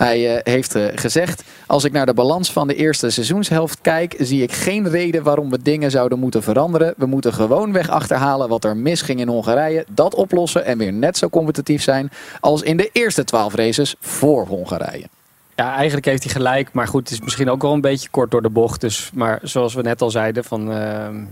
Hij 0.00 0.36
eh, 0.36 0.52
heeft 0.52 0.74
eh, 0.74 0.84
gezegd: 0.94 1.42
Als 1.66 1.84
ik 1.84 1.92
naar 1.92 2.06
de 2.06 2.14
balans 2.14 2.52
van 2.52 2.68
de 2.68 2.74
eerste 2.74 3.10
seizoenshelft 3.10 3.80
kijk, 3.80 4.14
zie 4.18 4.42
ik 4.42 4.52
geen 4.52 4.88
reden 4.88 5.22
waarom 5.22 5.50
we 5.50 5.62
dingen 5.62 5.90
zouden 5.90 6.18
moeten 6.18 6.42
veranderen. 6.42 6.94
We 6.96 7.06
moeten 7.06 7.32
gewoonweg 7.32 7.88
achterhalen 7.88 8.48
wat 8.48 8.64
er 8.64 8.76
misging 8.76 9.20
in 9.20 9.28
Hongarije, 9.28 9.84
dat 9.90 10.14
oplossen 10.14 10.64
en 10.64 10.78
weer 10.78 10.92
net 10.92 11.16
zo 11.16 11.28
competitief 11.28 11.82
zijn 11.82 12.10
als 12.40 12.62
in 12.62 12.76
de 12.76 12.90
eerste 12.92 13.24
twaalf 13.24 13.54
races 13.54 13.94
voor 14.00 14.46
Hongarije. 14.46 15.06
Ja, 15.54 15.74
eigenlijk 15.74 16.06
heeft 16.06 16.22
hij 16.22 16.32
gelijk. 16.32 16.72
Maar 16.72 16.88
goed, 16.88 17.02
het 17.02 17.18
is 17.18 17.20
misschien 17.20 17.50
ook 17.50 17.62
wel 17.62 17.72
een 17.72 17.80
beetje 17.80 18.08
kort 18.10 18.30
door 18.30 18.42
de 18.42 18.50
bocht. 18.50 18.80
Dus, 18.80 19.10
maar 19.14 19.38
zoals 19.42 19.74
we 19.74 19.82
net 19.82 20.02
al 20.02 20.10
zeiden, 20.10 20.44
van, 20.44 20.72
ehm, 20.72 21.16
eh, 21.16 21.22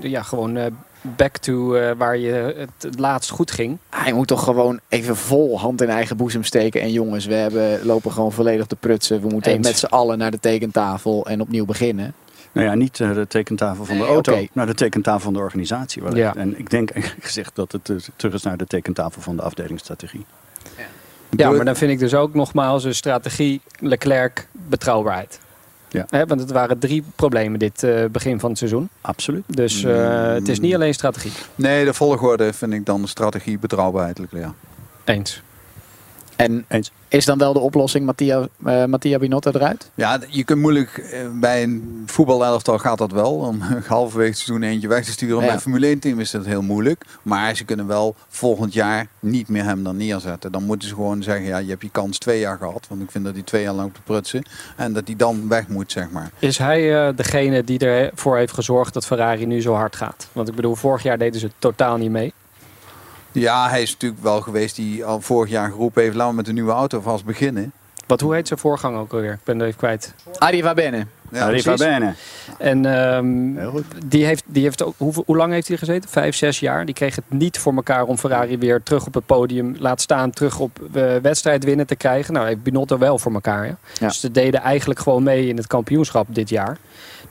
ja, 0.00 0.22
gewoon 0.22 0.56
eh, 0.56 0.66
back 1.00 1.36
to 1.36 1.74
eh, 1.74 1.90
waar 1.96 2.16
je 2.16 2.66
het, 2.78 2.98
laatst 2.98 3.30
goed 3.30 3.50
ging. 3.50 3.78
Hij 3.90 4.12
moet 4.12 4.26
toch 4.26 4.44
gewoon 4.44 4.80
even 4.88 5.16
vol 5.16 5.60
hand 5.60 5.82
in 5.82 5.88
eigen 5.88 6.16
boezem 6.16 6.44
steken. 6.44 6.80
En 6.80 6.92
jongens, 6.92 7.26
we 7.26 7.34
hebben, 7.34 7.86
lopen 7.86 8.12
gewoon 8.12 8.32
volledig 8.32 8.66
te 8.66 8.76
prutsen. 8.76 9.20
We 9.20 9.28
moeten 9.28 9.52
Eens. 9.52 9.66
met 9.66 9.78
z'n 9.78 9.86
allen 9.86 10.18
naar 10.18 10.30
de 10.30 10.40
tekentafel 10.40 11.26
en 11.26 11.40
opnieuw 11.40 11.64
beginnen. 11.64 12.14
Nou 12.52 12.66
ja, 12.66 12.74
niet 12.74 13.00
eh, 13.00 13.14
de 13.14 13.26
tekentafel 13.26 13.84
van 13.84 13.98
de 13.98 14.04
auto, 14.04 14.32
oké. 14.32 14.46
maar 14.52 14.66
de 14.66 14.74
tekentafel 14.74 15.20
van 15.20 15.32
de 15.32 15.38
organisatie. 15.38 16.14
Ja. 16.14 16.34
En 16.34 16.58
ik 16.58 16.70
denk 16.70 16.90
gezegd 17.20 17.54
dat 17.54 17.72
het 17.72 17.90
eh, 17.90 17.96
terug 18.16 18.34
is 18.34 18.42
naar 18.42 18.56
de 18.56 18.66
tekentafel 18.66 19.22
van 19.22 19.36
de 19.36 19.42
afdelingsstrategie. 19.42 20.24
Ja, 21.36 21.50
maar 21.50 21.64
dan 21.64 21.76
vind 21.76 21.90
ik 21.90 21.98
dus 21.98 22.14
ook 22.14 22.34
nogmaals 22.34 22.84
een 22.84 22.94
strategie, 22.94 23.60
Leclerc, 23.78 24.48
betrouwbaarheid. 24.52 25.40
Ja. 25.90 26.06
Hè, 26.08 26.26
want 26.26 26.40
het 26.40 26.50
waren 26.50 26.78
drie 26.78 27.04
problemen 27.16 27.58
dit 27.58 27.82
eh, 27.82 28.04
begin 28.04 28.40
van 28.40 28.48
het 28.48 28.58
seizoen. 28.58 28.88
Absoluut. 29.00 29.42
Dus 29.46 29.84
eh, 29.84 30.32
het 30.32 30.48
is 30.48 30.60
niet 30.60 30.74
alleen 30.74 30.94
strategie. 30.94 31.32
Nee, 31.54 31.84
de 31.84 31.94
volgorde 31.94 32.52
vind 32.52 32.72
ik 32.72 32.86
dan 32.86 33.02
de 33.02 33.08
strategie 33.08 33.58
betrouwbaarheid. 33.58 34.20
Ja. 34.30 34.54
Eens. 35.04 35.42
En 36.40 36.64
Eens. 36.68 36.92
is 37.08 37.24
dan 37.24 37.38
wel 37.38 37.52
de 37.52 37.58
oplossing 37.58 38.06
Mattia, 38.06 38.48
eh, 38.64 38.84
Mattia 38.84 39.18
Binotto 39.18 39.50
eruit? 39.50 39.90
Ja, 39.94 40.18
je 40.28 40.44
kunt 40.44 40.60
moeilijk 40.60 40.98
eh, 40.98 41.20
bij 41.32 41.62
een 41.62 42.02
voetbalelftal 42.06 42.78
gaat 42.78 42.98
dat 42.98 43.12
wel. 43.12 43.32
Om 43.32 43.60
halverwege 43.86 44.28
het 44.28 44.38
seizoen 44.38 44.62
eentje 44.62 44.88
weg 44.88 45.04
te 45.04 45.10
sturen. 45.10 45.36
Ja. 45.36 45.44
Bij 45.44 45.54
een 45.54 45.60
Formule 45.60 45.86
1 45.86 45.98
team 45.98 46.20
is 46.20 46.30
dat 46.30 46.44
heel 46.44 46.62
moeilijk. 46.62 47.04
Maar 47.22 47.56
ze 47.56 47.64
kunnen 47.64 47.86
wel 47.86 48.14
volgend 48.28 48.72
jaar 48.72 49.06
niet 49.20 49.48
meer 49.48 49.64
hem 49.64 49.84
dan 49.84 49.96
neerzetten. 49.96 50.52
Dan 50.52 50.64
moeten 50.64 50.88
ze 50.88 50.94
gewoon 50.94 51.22
zeggen, 51.22 51.46
ja, 51.46 51.58
je 51.58 51.68
hebt 51.68 51.82
je 51.82 51.90
kans 51.90 52.18
twee 52.18 52.40
jaar 52.40 52.58
gehad. 52.58 52.86
Want 52.88 53.02
ik 53.02 53.10
vind 53.10 53.24
dat 53.24 53.34
hij 53.34 53.42
twee 53.42 53.62
jaar 53.62 53.74
lang 53.74 53.88
op 53.88 53.94
de 53.94 54.00
prutsen. 54.04 54.42
En 54.76 54.92
dat 54.92 55.06
hij 55.06 55.16
dan 55.16 55.48
weg 55.48 55.68
moet, 55.68 55.92
zeg 55.92 56.10
maar. 56.10 56.30
Is 56.38 56.58
hij 56.58 57.06
eh, 57.08 57.16
degene 57.16 57.64
die 57.64 57.78
ervoor 57.78 58.36
heeft 58.36 58.52
gezorgd 58.52 58.94
dat 58.94 59.06
Ferrari 59.06 59.46
nu 59.46 59.60
zo 59.60 59.74
hard 59.74 59.96
gaat? 59.96 60.28
Want 60.32 60.48
ik 60.48 60.54
bedoel, 60.54 60.74
vorig 60.74 61.02
jaar 61.02 61.18
deden 61.18 61.40
ze 61.40 61.46
het 61.46 61.54
totaal 61.58 61.96
niet 61.96 62.10
mee. 62.10 62.32
Ja, 63.32 63.68
hij 63.68 63.82
is 63.82 63.92
natuurlijk 63.92 64.22
wel 64.22 64.40
geweest 64.40 64.76
die 64.76 65.04
al 65.04 65.20
vorig 65.20 65.50
jaar 65.50 65.70
geroepen 65.70 66.02
heeft. 66.02 66.14
Laten 66.14 66.30
we 66.30 66.36
met 66.36 66.46
de 66.46 66.52
nieuwe 66.52 66.72
auto 66.72 67.00
vast 67.00 67.24
beginnen. 67.24 67.72
Wat, 68.06 68.20
hoe 68.20 68.34
heet 68.34 68.48
zijn 68.48 68.58
voorgang 68.58 68.96
ook 68.96 69.12
alweer? 69.12 69.32
Ik 69.32 69.44
ben 69.44 69.60
er 69.60 69.66
even 69.66 69.78
kwijt. 69.78 70.14
Arriva 70.38 70.74
Bene. 70.74 71.06
Ja, 71.32 71.46
Arriva 71.46 71.74
precies. 71.74 71.94
bene. 71.94 72.14
En 72.58 72.84
ehm, 72.86 73.82
die 74.06 74.24
heeft, 74.24 74.42
die 74.46 74.62
heeft 74.62 74.82
ook, 74.82 74.94
hoe, 74.96 75.12
hoe 75.26 75.36
lang 75.36 75.52
heeft 75.52 75.68
hij 75.68 75.76
gezeten? 75.76 76.10
Vijf, 76.10 76.36
zes 76.36 76.60
jaar. 76.60 76.84
Die 76.84 76.94
kreeg 76.94 77.14
het 77.14 77.24
niet 77.28 77.58
voor 77.58 77.74
elkaar 77.74 78.04
om 78.04 78.18
Ferrari 78.18 78.58
weer 78.58 78.82
terug 78.82 79.06
op 79.06 79.14
het 79.14 79.26
podium, 79.26 79.76
laat 79.78 80.00
staan, 80.00 80.30
terug 80.30 80.58
op 80.58 80.80
eh, 80.92 81.16
wedstrijd 81.22 81.64
winnen 81.64 81.86
te 81.86 81.96
krijgen. 81.96 82.34
Nou, 82.34 82.46
heeft 82.46 82.62
Binotto 82.62 82.98
wel 82.98 83.18
voor 83.18 83.32
elkaar. 83.32 83.66
Ja? 83.66 83.76
Ja. 83.98 84.06
Dus 84.06 84.20
ze 84.20 84.30
deden 84.30 84.60
eigenlijk 84.60 85.00
gewoon 85.00 85.22
mee 85.22 85.48
in 85.48 85.56
het 85.56 85.66
kampioenschap 85.66 86.26
dit 86.30 86.48
jaar. 86.48 86.78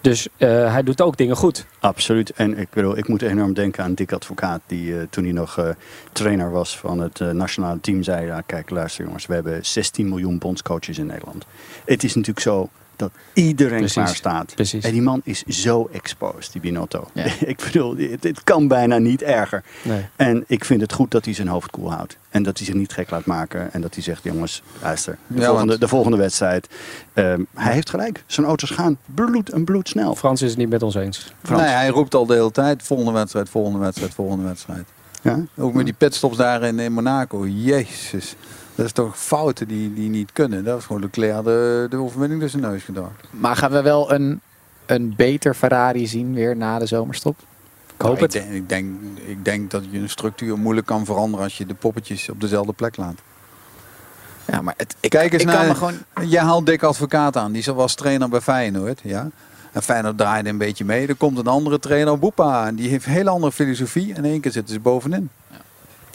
Dus 0.01 0.27
eh, 0.37 0.71
hij 0.71 0.83
doet 0.83 1.01
ook 1.01 1.17
dingen 1.17 1.35
goed. 1.35 1.65
Absoluut. 1.79 2.29
En 2.29 2.57
ik, 2.57 2.69
bedoel, 2.69 2.97
ik 2.97 3.07
moet 3.07 3.21
enorm 3.21 3.53
denken 3.53 3.83
aan 3.83 3.93
Dick 3.93 4.11
Advocaat, 4.11 4.61
die 4.65 4.99
eh, 4.99 5.07
toen 5.09 5.23
hij 5.23 5.33
nog 5.33 5.57
eh, 5.57 5.69
trainer 6.11 6.51
was 6.51 6.77
van 6.77 6.99
het 6.99 7.19
nationale 7.19 7.79
team, 7.79 8.03
zei: 8.03 8.41
Kijk, 8.45 8.69
luister 8.69 9.05
jongens, 9.05 9.25
we 9.25 9.33
hebben 9.33 9.65
16 9.65 10.09
miljoen 10.09 10.37
bondscoaches 10.37 10.97
in 10.97 11.05
Nederland. 11.05 11.45
Het 11.85 12.03
is 12.03 12.15
natuurlijk 12.15 12.45
zo 12.45 12.69
dat 12.99 13.11
iedereen 13.33 13.77
Precies. 13.77 13.93
klaar 13.93 14.15
staat. 14.15 14.55
Precies. 14.55 14.83
En 14.83 14.91
die 14.91 15.01
man 15.01 15.21
is 15.23 15.43
zo 15.43 15.89
exposed, 15.91 16.51
die 16.51 16.61
Binotto. 16.61 17.07
Ja. 17.13 17.23
ik 17.53 17.57
bedoel, 17.65 17.95
dit, 17.95 18.21
dit 18.21 18.43
kan 18.43 18.67
bijna 18.67 18.97
niet 18.97 19.21
erger. 19.21 19.63
Nee. 19.81 20.05
En 20.15 20.43
ik 20.47 20.65
vind 20.65 20.81
het 20.81 20.93
goed 20.93 21.11
dat 21.11 21.25
hij 21.25 21.33
zijn 21.33 21.47
hoofd 21.47 21.69
koel 21.71 21.91
houdt. 21.93 22.17
En 22.29 22.43
dat 22.43 22.57
hij 22.57 22.65
zich 22.65 22.75
niet 22.75 22.93
gek 22.93 23.09
laat 23.09 23.25
maken. 23.25 23.73
En 23.73 23.81
dat 23.81 23.93
hij 23.93 24.03
zegt, 24.03 24.23
jongens, 24.23 24.63
luister, 24.81 25.17
de, 25.27 25.39
Ja, 25.39 25.45
volgende, 25.45 25.67
want- 25.67 25.81
de 25.81 25.87
volgende 25.87 26.17
wedstrijd. 26.17 26.67
ehm, 27.13 27.41
hij 27.55 27.73
heeft 27.73 27.89
gelijk. 27.89 28.23
Zijn 28.25 28.45
auto's 28.47 28.69
gaan 28.69 28.97
bloed 29.05 29.49
en 29.49 29.63
bloed 29.63 29.87
snel. 29.87 30.15
Frans 30.15 30.41
is 30.41 30.49
het 30.49 30.57
niet 30.57 30.69
met 30.69 30.83
ons 30.83 30.95
eens. 30.95 31.33
Frans. 31.43 31.61
Nee, 31.61 31.69
hij 31.71 31.87
roept 31.89 32.15
al 32.15 32.25
de 32.25 32.33
hele 32.33 32.51
tijd. 32.51 32.83
Volgende 32.83 33.11
wedstrijd, 33.11 33.49
volgende 33.49 33.79
wedstrijd, 33.79 34.13
volgende 34.13 34.43
wedstrijd. 34.43 34.87
Ja? 35.21 35.39
Ook 35.57 35.73
met 35.73 35.85
die 35.85 35.93
pitstops 35.93 36.37
daar 36.37 36.63
in, 36.63 36.79
in 36.79 36.91
Monaco. 36.93 37.47
Jezus. 37.47 38.35
Dat 38.79 38.87
is 38.87 38.93
toch 38.93 39.19
fouten 39.19 39.67
die, 39.67 39.93
die 39.93 40.09
niet 40.09 40.31
kunnen. 40.31 40.63
Dat 40.63 40.79
is 40.79 40.85
gewoon 40.85 41.01
Leclerc 41.01 41.43
de, 41.43 41.87
de 41.89 41.97
overwinning 41.97 42.41
dus 42.41 42.53
in 42.53 42.59
neus 42.59 42.83
gedacht. 42.83 43.27
Maar 43.29 43.55
gaan 43.55 43.71
we 43.71 43.81
wel 43.81 44.13
een, 44.13 44.41
een 44.85 45.13
beter 45.15 45.53
Ferrari 45.53 46.07
zien 46.07 46.33
weer 46.33 46.55
na 46.55 46.79
de 46.79 46.85
zomerstop? 46.85 47.39
Ik 47.95 48.01
hoop 48.05 48.19
Nou, 48.19 48.25
het. 48.25 48.35
Ik 48.35 48.41
denk, 48.41 48.53
ik, 48.53 48.69
denk, 48.69 48.87
ik 49.25 49.45
denk 49.45 49.71
dat 49.71 49.83
je 49.89 49.99
een 49.99 50.09
structuur 50.09 50.57
moeilijk 50.57 50.87
kan 50.87 51.05
veranderen 51.05 51.43
als 51.43 51.57
je 51.57 51.65
de 51.65 51.73
poppetjes 51.73 52.29
op 52.29 52.41
dezelfde 52.41 52.73
plek 52.73 52.97
laat. 52.97 53.15
Ja, 54.45 54.61
maar 54.61 54.73
het, 54.77 54.95
ik, 54.99 55.09
Kijk 55.09 55.33
eens 55.33 55.41
ik 55.41 55.47
naar... 55.47 55.57
kan 55.57 55.67
me 55.67 55.75
gewoon... 55.75 56.29
Jij 56.29 56.41
haalt 56.41 56.65
Dick 56.65 56.83
Advocaat 56.83 57.37
aan. 57.37 57.51
Die 57.51 57.73
was 57.73 57.95
trainer 57.95 58.29
bij 58.29 58.41
Feyenoord. 58.41 58.99
Ja? 59.03 59.29
En 59.71 59.81
Feyenoord 59.81 60.17
draaide 60.17 60.49
een 60.49 60.57
beetje 60.57 60.85
mee. 60.85 61.07
Er 61.07 61.15
komt 61.15 61.37
een 61.37 61.47
andere 61.47 61.79
trainer, 61.79 62.19
Boepa. 62.19 62.67
En 62.67 62.75
die 62.75 62.89
heeft 62.89 63.05
een 63.05 63.11
hele 63.11 63.29
andere 63.29 63.51
filosofie. 63.51 64.13
En 64.13 64.25
in 64.25 64.31
één 64.31 64.41
keer 64.41 64.51
zitten 64.51 64.73
ze 64.73 64.79
bovenin. 64.79 65.29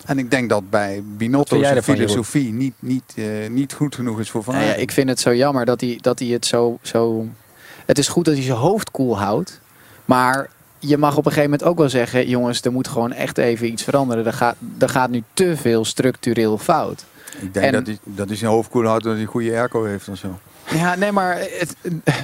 En 0.04 0.18
ik 0.18 0.30
denk 0.30 0.48
dat 0.48 0.70
bij 0.70 1.02
Binotto 1.16 1.62
zijn 1.62 1.82
filosofie 1.82 2.52
niet, 2.52 2.74
niet, 2.78 3.12
eh, 3.16 3.24
niet 3.50 3.72
goed 3.72 3.94
genoeg 3.94 4.20
is 4.20 4.30
voor 4.30 4.42
Van 4.42 4.54
Nou 4.54 4.66
ja, 4.66 4.72
Aert. 4.72 4.80
ik 4.80 4.90
vind 4.90 5.08
het 5.08 5.20
zo 5.20 5.34
jammer 5.34 5.64
dat 5.64 5.80
hij, 5.80 5.98
dat 6.00 6.18
hij 6.18 6.28
het 6.28 6.46
zo, 6.46 6.78
zo... 6.82 7.26
Het 7.86 7.98
is 7.98 8.08
goed 8.08 8.24
dat 8.24 8.34
hij 8.34 8.42
zijn 8.42 8.56
hoofd 8.58 8.90
koel 8.90 9.18
houdt. 9.18 9.60
Maar 10.04 10.48
je 10.78 10.98
mag 10.98 11.10
op 11.16 11.26
een 11.26 11.32
gegeven 11.32 11.50
moment 11.50 11.68
ook 11.68 11.78
wel 11.78 11.88
zeggen... 11.88 12.28
jongens, 12.28 12.62
er 12.62 12.72
moet 12.72 12.88
gewoon 12.88 13.12
echt 13.12 13.38
even 13.38 13.66
iets 13.66 13.82
veranderen. 13.82 14.26
Er 14.26 14.32
gaat, 14.32 14.56
er 14.78 14.88
gaat 14.88 15.10
nu 15.10 15.22
te 15.34 15.56
veel 15.56 15.84
structureel 15.84 16.58
fout. 16.58 17.04
Ik 17.40 17.54
denk 17.54 17.66
En- 17.66 17.72
dat, 17.72 17.86
hij, 17.86 17.98
dat 18.04 18.28
hij 18.28 18.36
zijn 18.36 18.50
hoofd 18.50 18.70
koel 18.70 18.84
houdt 18.84 19.02
omdat 19.04 19.18
hij 19.18 19.26
goede 19.28 19.50
airco 19.56 19.84
heeft 19.84 20.08
of 20.08 20.18
zo. 20.18 20.38
Ja, 20.74 20.94
nee, 20.94 21.12
maar 21.12 21.38
het, 21.38 21.76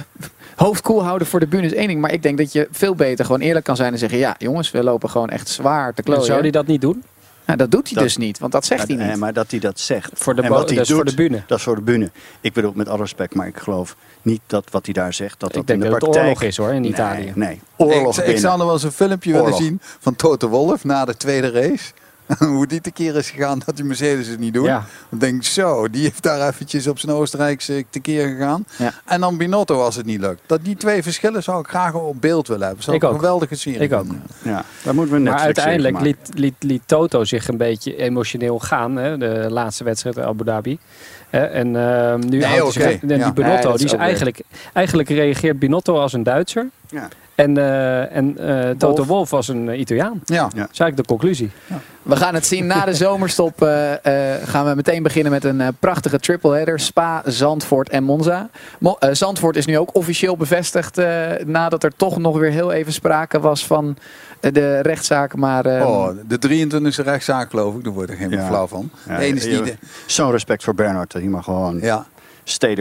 hoofd 0.55 0.81
koel 0.81 1.03
houden 1.03 1.27
voor 1.27 1.39
de 1.39 1.47
bühne 1.47 1.65
is 1.65 1.73
één 1.73 1.87
ding. 1.87 2.01
Maar 2.01 2.13
ik 2.13 2.23
denk 2.23 2.37
dat 2.37 2.53
je 2.53 2.67
veel 2.71 2.95
beter 2.95 3.25
gewoon 3.25 3.41
eerlijk 3.41 3.65
kan 3.65 3.75
zijn 3.75 3.93
en 3.93 3.99
zeggen... 3.99 4.17
ja, 4.19 4.35
jongens, 4.37 4.71
we 4.71 4.83
lopen 4.83 5.09
gewoon 5.09 5.29
echt 5.29 5.49
zwaar 5.49 5.93
te 5.93 6.03
klooien. 6.03 6.25
Zou 6.25 6.41
hij 6.41 6.51
dat 6.51 6.67
niet 6.67 6.81
doen? 6.81 7.03
Nou, 7.57 7.63
dat 7.69 7.71
doet 7.71 7.85
hij 7.87 7.93
Dat- 7.95 8.03
dus 8.03 8.17
niet, 8.17 8.39
want 8.39 8.51
dat 8.51 8.65
zegt 8.65 8.87
hij 8.87 8.95
Nee, 8.97 9.07
niet. 9.07 9.17
maar 9.17 9.33
dat 9.33 9.51
hij 9.51 9.59
dat 9.59 9.79
zegt. 9.79 10.09
Voor 10.13 10.35
de 10.35 10.41
en 10.41 10.47
bo- 10.49 10.53
wat 10.55 10.67
hij 10.69 10.77
dat 10.77 10.87
doet, 10.87 10.95
voor 10.95 11.05
de 11.05 11.13
bühne. 11.15 11.43
Dat 11.47 11.57
is 11.57 11.63
voor 11.63 11.75
de 11.75 11.81
bühne. 11.81 12.11
Ik 12.41 12.53
bedoel, 12.53 12.71
met 12.75 12.87
alle 12.89 12.97
respect, 13.01 13.35
maar 13.35 13.47
ik 13.47 13.57
geloof 13.57 13.95
niet 14.21 14.41
dat 14.47 14.63
wat 14.71 14.85
hij 14.85 14.93
daar 14.93 15.13
zegt, 15.13 15.39
dat 15.39 15.49
Ik 15.49 15.55
dat 15.55 15.69
in 15.69 15.79
de 15.79 15.83
dat 15.83 15.91
het 15.93 15.99
praktijk... 16.03 16.25
oorlog 16.25 16.41
is, 16.43 16.57
hoor, 16.57 16.73
in 16.73 16.81
Nee, 16.81 16.91
Italië. 16.91 17.31
Nee, 17.35 17.59
oorlog 17.77 18.19
ik, 18.19 18.27
ik 18.27 18.37
zou 18.37 18.55
nog 18.57 18.65
wel 18.65 18.73
eens 18.75 18.83
een 18.83 18.91
filmpje 18.91 19.31
willen 19.33 19.53
zien 19.53 19.79
van 19.99 20.15
Toto 20.15 20.47
Wolff 20.47 20.83
na 20.83 21.05
de 21.05 21.17
tweede 21.17 21.49
race. 21.51 21.91
Hoe 22.39 22.67
die 22.67 22.81
tekeer 22.81 23.15
is 23.15 23.29
gegaan 23.29 23.61
dat 23.65 23.75
die 23.75 23.85
Mercedes 23.85 24.27
het 24.27 24.39
niet 24.39 24.53
doen. 24.53 24.63
Ja. 24.65 24.83
Dan 25.09 25.19
denk 25.19 25.35
ik 25.35 25.43
zo, 25.43 25.89
die 25.89 26.03
heeft 26.03 26.23
daar 26.23 26.47
eventjes 26.47 26.87
op 26.87 26.99
zijn 26.99 27.15
Oostenrijkse 27.15 27.85
tekeer 27.89 28.27
gegaan. 28.27 28.65
Ja. 28.77 28.93
En 29.05 29.21
dan 29.21 29.37
Binotto 29.37 29.81
als 29.83 29.95
het 29.95 30.05
niet 30.05 30.19
lukt. 30.19 30.41
Dat 30.45 30.59
die 30.63 30.75
twee 30.75 31.03
verschillen 31.03 31.43
zou 31.43 31.59
ik 31.59 31.67
graag 31.67 31.93
op 31.93 32.21
beeld 32.21 32.47
willen 32.47 32.65
hebben. 32.65 32.83
Zou 32.83 32.95
Ik 32.95 33.01
ik 33.03 33.09
een 33.09 33.15
ook. 33.15 33.21
geweldige 33.21 33.55
serie 33.55 33.79
Ik 33.79 33.93
ook. 33.93 34.05
Ja, 34.41 34.63
daar 34.83 34.95
moeten 34.95 35.13
we 35.13 35.19
net 35.19 35.33
Maar 35.33 35.41
uiteindelijk 35.41 35.99
liet, 36.01 36.29
liet, 36.33 36.55
liet 36.59 36.81
Toto 36.85 37.23
zich 37.23 37.47
een 37.47 37.57
beetje 37.57 37.95
emotioneel 37.95 38.59
gaan. 38.59 38.95
Hè, 38.95 39.17
de 39.17 39.45
laatste 39.49 39.83
wedstrijd 39.83 40.15
in 40.17 40.23
Abu 40.23 40.43
Dhabi. 40.43 40.77
Hè, 41.29 41.39
en 41.45 41.75
ehm, 41.75 42.19
nu 42.19 42.37
Nee, 42.37 42.43
houdt 42.43 42.75
hij 42.75 42.83
oké. 42.83 42.91
zich- 42.91 43.01
en 43.01 43.07
die. 43.07 43.17
Binotto, 43.33 43.41
Nee, 43.43 43.61
dat 43.61 43.73
is 43.73 43.77
die 43.77 43.85
is 43.85 43.91
ook 43.91 43.97
weer- 43.97 44.07
eigenlijk, 44.07 44.41
eigenlijk 44.73 45.09
reageert 45.09 45.59
Binotto 45.59 45.97
als 45.99 46.13
een 46.13 46.23
Duitser. 46.23 46.69
Ja. 46.89 47.07
En, 47.41 47.57
eh, 47.57 48.15
en 48.15 48.37
eh, 48.37 48.69
Toto 48.77 49.05
Wolff 49.05 49.33
als 49.33 49.47
een 49.47 49.69
eh, 49.69 49.79
Italiaan. 49.79 50.21
Ja. 50.25 50.35
Ja. 50.35 50.41
Dat 50.43 50.53
is 50.53 50.79
eigenlijk 50.79 50.97
de 50.97 51.03
conclusie. 51.05 51.51
We 52.01 52.15
gaan 52.15 52.33
het 52.33 52.45
zien 52.45 52.65
na 52.67 52.85
de 52.85 52.93
zomerstop. 52.93 53.61
eh, 53.61 54.33
eh, 54.35 54.47
gaan 54.47 54.65
we 54.65 54.75
meteen 54.75 55.03
beginnen 55.03 55.31
met 55.31 55.43
een 55.43 55.61
prachtige 55.79 56.19
tripleheader. 56.19 56.79
Spa, 56.79 57.21
Zandvoort 57.25 57.89
en 57.89 58.03
Monza. 58.03 58.49
Mo- 58.79 58.97
Zandvoort 59.11 59.55
is 59.55 59.65
nu 59.65 59.77
ook 59.77 59.95
officieel 59.95 60.37
bevestigd. 60.37 60.97
eh, 60.97 61.07
nadat 61.45 61.83
er 61.83 61.95
toch 61.95 62.17
nog 62.17 62.37
weer 62.37 62.51
heel 62.51 62.71
even 62.71 62.93
sprake 62.93 63.39
was 63.39 63.65
van 63.65 63.97
de 64.39 64.79
rechtszaak. 64.79 65.35
Maar 65.35 65.65
eh, 65.65 65.87
Oh, 65.87 66.09
de 66.27 66.37
23e 66.37 67.03
rechtszaak 67.03 67.49
geloof 67.49 67.75
ik. 67.75 67.83
Daar 67.83 67.93
word 67.93 68.09
ik 68.09 68.17
helemaal 68.17 68.39
Ja. 68.39 68.47
flauw 68.47 68.67
van. 68.67 68.89
Ja, 69.07 69.17
de 69.17 69.23
ene 69.23 69.35
is 69.35 69.43
die... 69.43 69.75
Zo'n 70.05 70.31
respect 70.31 70.63
voor 70.63 70.75
Bernhard, 70.75 71.13
hij 71.13 71.21
maar 71.21 71.43
gewoon 71.43 71.79
Ja, 71.81 72.05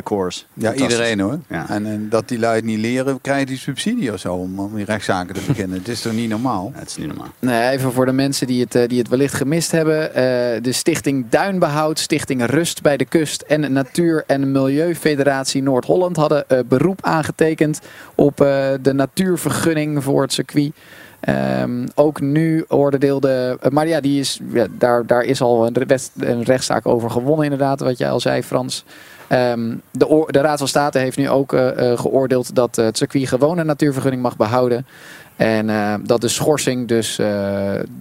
course. 0.03 0.43
ja 0.55 0.75
iedereen 0.75 1.21
hoor. 1.21 1.39
Ja. 1.49 1.69
En, 1.69 1.87
en 1.87 2.09
dat 2.09 2.29
die 2.29 2.39
lui 2.39 2.57
het 2.57 2.65
niet 2.65 2.79
leren, 2.79 3.21
krijgen 3.21 3.47
die 3.47 3.59
subsidie 3.59 4.13
of 4.13 4.21
zo 4.21 4.35
om, 4.35 4.59
om 4.59 4.75
die 4.75 4.85
rechtszaken 4.85 5.35
te 5.35 5.41
beginnen. 5.47 5.79
Het 5.79 5.89
is 5.89 6.01
toch 6.03 6.13
niet 6.13 6.29
normaal? 6.29 6.71
Ja, 6.75 6.79
het 6.81 6.89
is 6.89 6.97
niet 6.97 7.07
normaal. 7.07 7.29
Nee, 7.39 7.69
even 7.71 7.93
voor 7.93 8.07
de 8.07 8.13
mensen 8.13 8.47
die 8.47 8.61
het, 8.61 8.75
eh, 8.75 8.89
die 8.89 8.99
het 8.99 9.09
wellicht 9.09 9.35
gemist 9.35 9.71
hebben. 9.71 10.15
eh, 10.15 10.23
de 10.63 10.73
Stichting 10.73 11.27
Duinbehoud, 11.29 11.99
Stichting 11.99 12.45
Rust 12.47 12.83
bij 12.83 12.97
de 12.97 13.05
Kust 13.05 13.43
en 13.43 13.73
Natuur- 13.73 14.25
en 14.27 14.53
Milieufederatie 14.53 15.63
Noord-Holland 15.63 16.17
hadden 16.17 16.49
eh, 16.49 16.59
beroep 16.69 16.99
aangetekend 17.05 17.81
op 18.15 18.41
eh, 18.41 18.69
de 18.83 18.93
natuurvergunning 18.93 20.03
voor 20.05 20.23
het 20.23 20.33
circuit. 20.33 20.73
Ehm, 21.21 21.87
ook 21.95 22.21
nu 22.21 22.65
oordeelde, 22.69 23.59
maar 23.71 23.89
ja, 23.89 24.01
die 24.01 24.21
is, 24.21 24.41
ja, 24.53 24.67
daar, 24.79 25.07
daar 25.07 25.23
is 25.23 25.41
al 25.41 25.67
een 26.17 26.43
rechtszaak 26.43 26.87
over 26.87 27.11
gewonnen 27.11 27.45
inderdaad, 27.45 27.81
wat 27.81 27.99
jij 27.99 28.11
al 28.11 28.21
zei 28.21 28.43
Frans. 28.43 28.85
Ehm, 29.31 29.75
de, 29.91 30.27
de 30.27 30.41
Raad 30.41 30.59
van 30.59 30.69
State 30.69 30.99
heeft 30.99 31.17
nu 31.17 31.29
ook 31.29 31.53
eh, 31.53 31.93
eh, 31.93 31.99
geoordeeld 31.99 32.55
dat 32.55 32.79
eh, 32.79 32.85
het 32.85 32.97
circuit 32.97 33.29
gewoon 33.29 33.59
een 33.59 33.67
natuurvergunning 33.67 34.23
mag 34.23 34.37
behouden. 34.37 34.87
En 35.37 35.67
dat 36.05 36.21
de 36.21 36.29
schorsing 36.29 36.89
dus, 36.89 37.21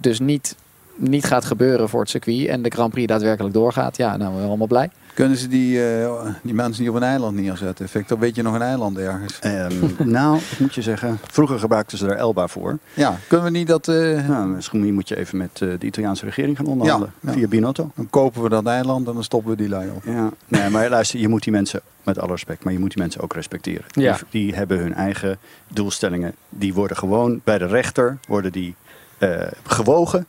dus 0.00 0.20
niet, 0.20 0.56
niet 1.00 1.24
gaat 1.24 1.44
gebeuren 1.44 1.88
voor 1.88 2.00
het 2.00 2.10
circuit. 2.10 2.46
En 2.48 2.62
de 2.62 2.70
Grand 2.70 2.90
Prix 2.92 3.06
daadwerkelijk 3.08 3.54
doorgaat. 3.54 3.96
Ja, 3.96 4.16
nou, 4.16 4.30
we 4.30 4.36
zijn 4.36 4.48
allemaal 4.48 4.66
blij. 4.66 4.90
Kunnen 5.14 5.36
ze 5.38 5.48
die, 5.48 5.84
eh, 5.94 6.26
die 6.42 6.54
mensen 6.54 6.82
niet 6.82 6.90
op 6.90 6.96
een 6.96 7.02
eiland 7.02 7.36
neerzetten? 7.36 7.88
Victor, 7.88 8.18
weet 8.18 8.36
je 8.36 8.42
nog 8.42 8.54
een 8.54 8.62
eiland 8.62 8.98
ergens? 8.98 9.38
Ehm, 9.38 9.74
nou, 10.04 10.36
ik 10.36 10.58
moet 10.58 10.74
je 10.74 10.82
zeggen, 10.82 11.18
vroeger 11.22 11.58
gebruikten 11.58 11.98
ze 11.98 12.06
er 12.08 12.16
Elba 12.16 12.46
voor. 12.46 12.78
Ja, 12.94 13.16
kunnen 13.28 13.46
we 13.52 13.58
niet 13.58 13.66
dat... 13.66 13.88
eh, 13.88 14.28
Nou, 14.28 14.46
misschien 14.46 14.94
moet 14.94 15.08
je 15.08 15.16
even 15.16 15.38
met 15.38 15.50
eh, 15.62 15.68
de 15.78 15.86
Italiaanse 15.86 16.24
regering 16.24 16.56
gaan 16.56 16.66
onderhandelen. 16.66 17.12
Ja, 17.20 17.28
ja. 17.30 17.36
Via 17.36 17.48
Binotto. 17.48 17.90
Dan 17.94 18.10
kopen 18.10 18.42
we 18.42 18.48
dat 18.48 18.66
eiland 18.66 19.06
en 19.08 19.14
dan 19.14 19.24
stoppen 19.24 19.50
we 19.50 19.56
die 19.56 19.68
lui 19.68 19.88
op. 19.90 20.02
Ja, 20.04 20.30
nee, 20.48 20.70
maar 20.70 20.88
luister, 20.88 21.20
je 21.20 21.28
moet 21.28 21.42
die 21.42 21.52
mensen, 21.52 21.80
met 22.02 22.18
alle 22.18 22.30
respect, 22.30 22.64
maar 22.64 22.72
je 22.72 22.78
moet 22.78 22.90
die 22.94 23.02
mensen 23.02 23.20
ook 23.20 23.32
respecteren. 23.32 23.84
Ja. 23.90 24.12
Die, 24.30 24.44
die 24.44 24.54
hebben 24.54 24.78
hun 24.78 24.94
eigen 24.94 25.38
doelstellingen. 25.68 26.34
Die 26.48 26.74
worden 26.74 26.96
gewoon 26.96 27.40
bij 27.44 27.58
de 27.58 27.66
rechter 27.66 28.18
worden 28.26 28.52
die, 28.52 28.74
eh, 29.18 29.30
gewogen. 29.66 30.26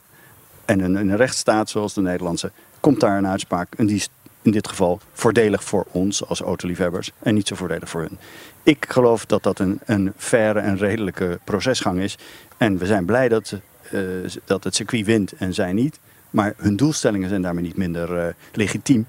En 0.72 0.80
in 0.80 0.96
een 0.96 1.16
rechtsstaat 1.16 1.70
zoals 1.70 1.94
de 1.94 2.02
Nederlandse 2.02 2.52
komt 2.80 3.00
daar 3.00 3.18
een 3.18 3.28
uitspraak. 3.28 3.68
En 3.78 3.86
die 3.86 3.96
is 3.96 4.10
in 4.42 4.52
dit 4.52 4.68
geval 4.68 5.00
voordelig 5.14 5.64
voor 5.64 5.86
ons 5.92 6.26
als 6.26 6.42
autoliefhebbers 6.42 7.12
en 7.20 7.34
niet 7.34 7.48
zo 7.48 7.56
voordelig 7.56 7.90
voor 7.90 8.02
hun. 8.02 8.18
Ik 8.64 8.86
geloof 8.90 9.26
dat 9.26 9.44
dat 9.44 9.60
een, 9.60 9.80
een 9.86 10.14
faire 10.18 10.60
en 10.60 10.78
redelijke 10.78 11.40
procesgang 11.44 12.00
is. 12.00 12.18
En 12.58 12.78
we 12.78 12.86
zijn 12.86 13.06
blij 13.06 13.30
dat, 13.30 13.54
eh, 13.92 14.00
dat 14.46 14.64
het 14.64 14.76
circuit 14.76 15.06
wint 15.06 15.32
en 15.32 15.54
zij 15.54 15.74
niet. 15.74 16.00
Maar 16.30 16.54
hun 16.58 16.76
doelstellingen 16.76 17.30
zijn 17.30 17.42
daarmee 17.42 17.64
niet 17.64 17.78
minder 17.78 18.18
eh, 18.18 18.34
legitiem. 18.54 19.08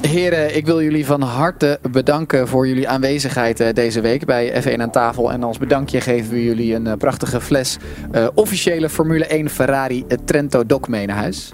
Heren, 0.00 0.56
ik 0.56 0.66
wil 0.66 0.82
jullie 0.82 1.06
van 1.06 1.22
harte 1.22 1.78
bedanken 1.90 2.48
voor 2.48 2.68
jullie 2.68 2.88
aanwezigheid 2.88 3.60
eh, 3.60 3.74
deze 3.74 4.00
week 4.00 4.24
bij 4.24 4.62
F1 4.62 4.80
aan 4.80 4.90
tafel. 4.90 5.32
En 5.32 5.42
als 5.42 5.58
bedankje 5.58 6.00
geven 6.00 6.32
we 6.32 6.44
jullie 6.44 6.74
een 6.74 6.86
eh, 6.86 6.96
prachtige 6.96 7.40
fles 7.40 7.76
eh, 8.12 8.26
officiële 8.34 8.88
Formule 8.88 9.26
1 9.26 9.50
Ferrari 9.50 10.04
Trento 10.24 10.66
Doc 10.66 10.86
mee 10.88 11.06
naar 11.06 11.16
huis. 11.16 11.52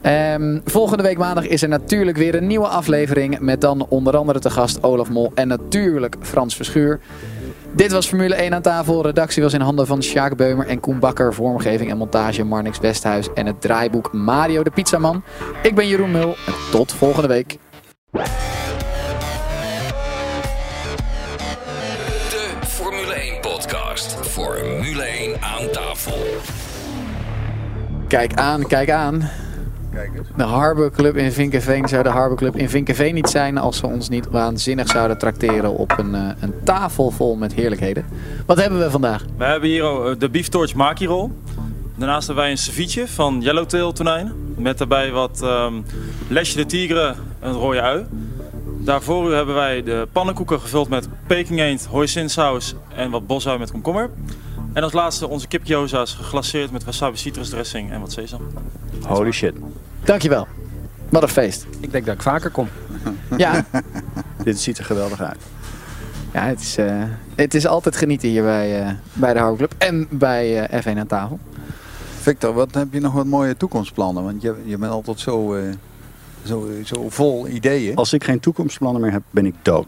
Ehm, 0.00 0.58
volgende 0.64 1.02
week 1.02 1.18
maandag 1.18 1.46
is 1.46 1.62
er 1.62 1.68
natuurlijk 1.68 2.16
weer 2.16 2.34
een 2.34 2.46
nieuwe 2.46 2.66
aflevering 2.66 3.38
met 3.38 3.60
dan 3.60 3.86
onder 3.88 4.16
andere 4.16 4.38
te 4.38 4.50
gast 4.50 4.82
Olaf 4.82 5.10
Mol 5.10 5.32
en 5.34 5.48
natuurlijk 5.48 6.16
Frans 6.20 6.56
Verschuur. 6.56 7.00
Dit 7.72 7.92
was 7.92 8.06
Formule 8.06 8.34
1 8.34 8.54
aan 8.54 8.62
tafel. 8.62 9.02
Redactie 9.02 9.42
was 9.42 9.52
in 9.52 9.60
handen 9.60 9.86
van 9.86 10.02
Sjaak 10.02 10.36
Beumer 10.36 10.66
en 10.66 10.80
Koen 10.80 10.98
Bakker. 10.98 11.34
Vormgeving 11.34 11.90
en 11.90 11.96
montage 11.96 12.44
Marnix 12.44 12.78
Westhuis. 12.78 13.32
En 13.34 13.46
het 13.46 13.60
draaiboek 13.60 14.12
Mario 14.12 14.62
de 14.62 14.70
Pizzaman. 14.70 15.22
Ik 15.62 15.74
ben 15.74 15.88
Jeroen 15.88 16.10
Mul 16.10 16.36
en 16.46 16.54
tot 16.70 16.92
volgende 16.92 17.28
week. 17.28 17.58
De 18.14 18.20
Formule 22.66 23.14
1 23.14 23.40
podcast. 23.40 24.16
Formule 24.26 25.02
1 25.02 25.42
aan 25.42 25.70
tafel. 25.72 26.18
Kijk 28.08 28.34
aan, 28.34 28.66
kijk 28.66 28.90
aan. 28.90 29.30
De 30.36 30.42
Harbor 30.42 30.90
Club 30.90 31.16
in 31.16 31.32
Vinkenveen 31.32 31.88
zou 31.88 32.02
de 32.02 32.08
Harbor 32.08 32.36
Club 32.36 32.56
in 32.56 32.68
Vinkenveen 32.68 33.14
niet 33.14 33.28
zijn 33.28 33.58
als 33.58 33.76
ze 33.76 33.86
ons 33.86 34.08
niet 34.08 34.28
waanzinnig 34.30 34.88
zouden 34.88 35.18
trakteren 35.18 35.76
op 35.76 35.98
een, 35.98 36.14
eh, 36.14 36.28
een 36.40 36.54
tafel 36.64 37.10
vol 37.10 37.36
met 37.36 37.54
heerlijkheden. 37.54 38.04
Wat 38.46 38.60
hebben 38.60 38.78
we 38.78 38.90
vandaag? 38.90 39.24
We 39.36 39.44
hebben 39.44 39.68
hier 39.68 39.84
eh, 39.84 40.18
de 40.18 40.30
Beef 40.30 40.48
Torch 40.48 40.74
Maki 40.74 41.06
Roll. 41.06 41.30
Daarnaast 41.96 42.26
hebben 42.26 42.44
wij 42.44 42.52
een 42.52 42.58
ceviche 42.58 43.08
van 43.08 43.40
Yellowtail 43.40 43.92
tonijn. 43.92 44.32
Met 44.56 44.78
daarbij 44.78 45.10
wat 45.10 45.42
ehm 45.42 45.74
lesje 46.28 46.56
de 46.56 46.66
tigre, 46.66 47.14
een 47.44 47.52
rode 47.52 47.80
ui. 47.80 48.06
Daarvoor 48.78 49.30
u 49.30 49.34
hebben 49.34 49.54
wij 49.54 49.82
de 49.82 50.08
pannenkoeken 50.12 50.60
gevuld 50.60 50.88
met 50.88 51.08
peking 51.26 51.60
eend, 51.60 51.84
hoisinsaus 51.84 52.74
en 52.94 53.10
wat 53.10 53.26
bosui 53.26 53.58
met 53.58 53.70
komkommer. 53.70 54.10
En 54.72 54.82
als 54.82 54.92
laatste 54.92 55.28
onze 55.28 55.48
kipgyoza's 55.48 56.14
geglaceerd 56.14 56.70
met 56.70 56.84
wasabi 56.84 57.16
citrusdressing 57.16 57.90
en 57.90 58.00
wat 58.00 58.12
sesam. 58.12 58.40
Holy 59.06 59.30
shit. 59.32 59.54
Dankjewel. 60.04 60.46
Wat 61.08 61.22
een 61.22 61.28
feest. 61.28 61.66
Ik 61.80 61.92
denk 61.92 62.06
dat 62.06 62.14
ik 62.14 62.22
vaker 62.22 62.50
kom. 62.50 62.68
Ja, 63.36 63.64
Dit 64.44 64.60
ziet 64.60 64.78
er 64.78 64.84
geweldig 64.84 65.20
uit. 65.20 65.40
ja 66.32 66.42
het, 66.46 66.60
is, 66.60 66.76
eh, 66.76 67.02
het 67.34 67.54
is 67.54 67.66
altijd 67.66 67.96
genieten 67.96 68.28
hier 68.28 68.42
bij, 68.42 68.80
eh, 68.82 68.90
bij 69.12 69.32
de 69.32 69.38
Harbor 69.38 69.56
Club 69.56 69.74
en 69.78 70.06
bij 70.10 70.66
eh, 70.66 70.82
F1 70.82 70.98
aan 70.98 71.06
tafel. 71.06 71.38
Victor, 72.20 72.54
wat 72.54 72.74
heb 72.74 72.92
je 72.92 73.00
nog 73.00 73.12
wat 73.12 73.26
mooie 73.26 73.56
toekomstplannen? 73.56 74.24
Want 74.24 74.42
je, 74.42 74.54
je 74.64 74.78
bent 74.78 74.92
altijd 74.92 75.20
zo, 75.20 75.54
eh, 75.54 75.62
zo, 76.46 76.68
zo 76.84 77.06
vol 77.10 77.48
ideeën. 77.48 77.96
Als 77.96 78.12
ik 78.12 78.24
geen 78.24 78.40
toekomstplannen 78.40 79.00
meer 79.02 79.12
heb, 79.12 79.22
ben 79.30 79.46
ik 79.46 79.54
dood. 79.62 79.86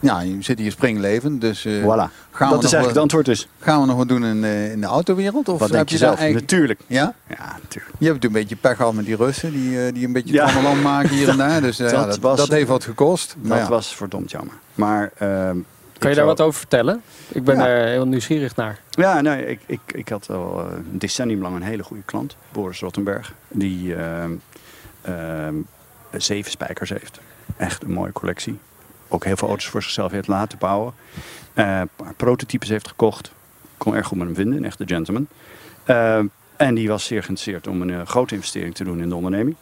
Ja, 0.00 0.20
je 0.20 0.36
zit 0.40 0.58
hier 0.58 0.70
springlevend, 0.70 1.40
dus 1.40 1.64
eh, 1.64 1.72
Voilà. 1.72 1.84
gaan, 1.84 2.48
we 2.48 2.54
dat 2.54 2.64
is 2.64 2.70
nog 2.70 2.72
eigenlijk 2.72 2.72
het 2.82 2.86
wat, 2.94 2.96
antwoord 2.96 3.26
dus. 3.26 3.48
gaan 3.58 3.80
we 3.80 3.86
nog 3.86 3.96
wat 3.96 4.08
doen 4.08 4.24
in, 4.24 4.44
eh, 4.44 4.72
in 4.72 4.80
de 4.80 4.86
autowereld? 4.86 5.48
Of 5.48 5.58
Wat 5.58 5.68
heb 5.68 5.76
denk 5.76 5.88
je 5.88 5.96
zelf? 5.96 6.18
eigenlijk- 6.18 6.50
Natuurlijk. 6.50 6.80
Ja? 6.86 7.14
Ja, 7.28 7.56
natuurlijk. 7.62 7.94
Je 7.98 8.06
hebt 8.06 8.24
een 8.24 8.32
beetje 8.32 8.56
pech 8.56 8.76
gehad 8.76 8.92
met 8.94 9.04
die 9.04 9.16
Russen, 9.16 9.52
die, 9.52 9.86
eh, 9.86 9.92
die 9.94 10.06
een 10.06 10.12
beetje 10.12 10.32
Ja. 10.34 10.46
het 10.48 10.62
land 10.62 10.82
maken 10.82 11.08
hier 11.10 11.28
en 11.28 11.36
daar. 11.46 11.60
Dus 11.60 11.78
eh, 11.78 11.84
Dat 11.90 11.94
ja, 12.00 12.06
dat, 12.06 12.18
was- 12.18 12.36
dat 12.38 12.48
heeft 12.48 12.68
wat 12.68 12.84
gekost. 12.84 13.36
Maar 13.42 13.58
Dat 13.58 13.66
ja. 13.66 13.72
was 13.72 13.94
verdomd 13.96 14.30
jammer. 14.30 14.54
Maar 14.74 15.10
ehm, 15.18 15.56
Kan 15.98 16.10
je 16.10 16.16
daar 16.16 16.26
wat 16.26 16.40
over 16.40 16.58
vertellen? 16.58 17.02
Ik 17.28 17.44
ben 17.44 17.56
Ja. 17.56 17.66
er 17.66 17.86
heel 17.88 18.06
nieuwsgierig 18.06 18.56
naar. 18.56 18.80
Ja, 18.90 19.20
nee, 19.20 19.46
ik, 19.46 19.60
ik, 19.66 19.80
ik 19.86 20.08
had 20.08 20.30
al 20.30 20.66
een 20.70 20.98
decennium 20.98 21.40
lang 21.42 21.56
een 21.56 21.62
hele 21.62 21.82
goede 21.82 22.02
klant, 22.04 22.36
Boris 22.52 22.80
Rottenberg, 22.80 23.34
die 23.48 23.94
ehm, 23.94 24.30
zeven 26.10 26.50
spijkers 26.50 26.90
heeft. 26.90 27.20
Echt 27.56 27.82
een 27.82 27.92
mooie 27.92 28.12
collectie. 28.12 28.58
Ook 29.08 29.24
heel 29.24 29.36
veel 29.36 29.48
auto's 29.48 29.68
voor 29.68 29.82
zichzelf 29.82 30.12
heeft 30.12 30.28
laten 30.28 30.58
bouwen. 30.58 30.92
Eh, 31.54 31.78
een 31.80 31.88
paar 31.96 32.14
prototypes 32.14 32.68
heeft 32.68 32.88
gekocht. 32.88 33.32
Kon 33.76 33.94
erg 33.94 34.06
goed 34.06 34.18
met 34.18 34.26
hem 34.26 34.36
vinden, 34.36 34.56
een 34.56 34.64
echte 34.64 34.86
gentleman. 34.86 35.26
Ehm, 35.84 36.26
en 36.56 36.74
die 36.74 36.88
was 36.88 37.04
zeer 37.04 37.22
geïnteresseerd 37.22 37.66
om 37.66 37.82
een 37.82 37.90
eh, 37.90 38.06
grote 38.06 38.34
investering 38.34 38.74
te 38.74 38.84
doen 38.84 39.00
in 39.00 39.08
de 39.08 39.14
onderneming. 39.14 39.56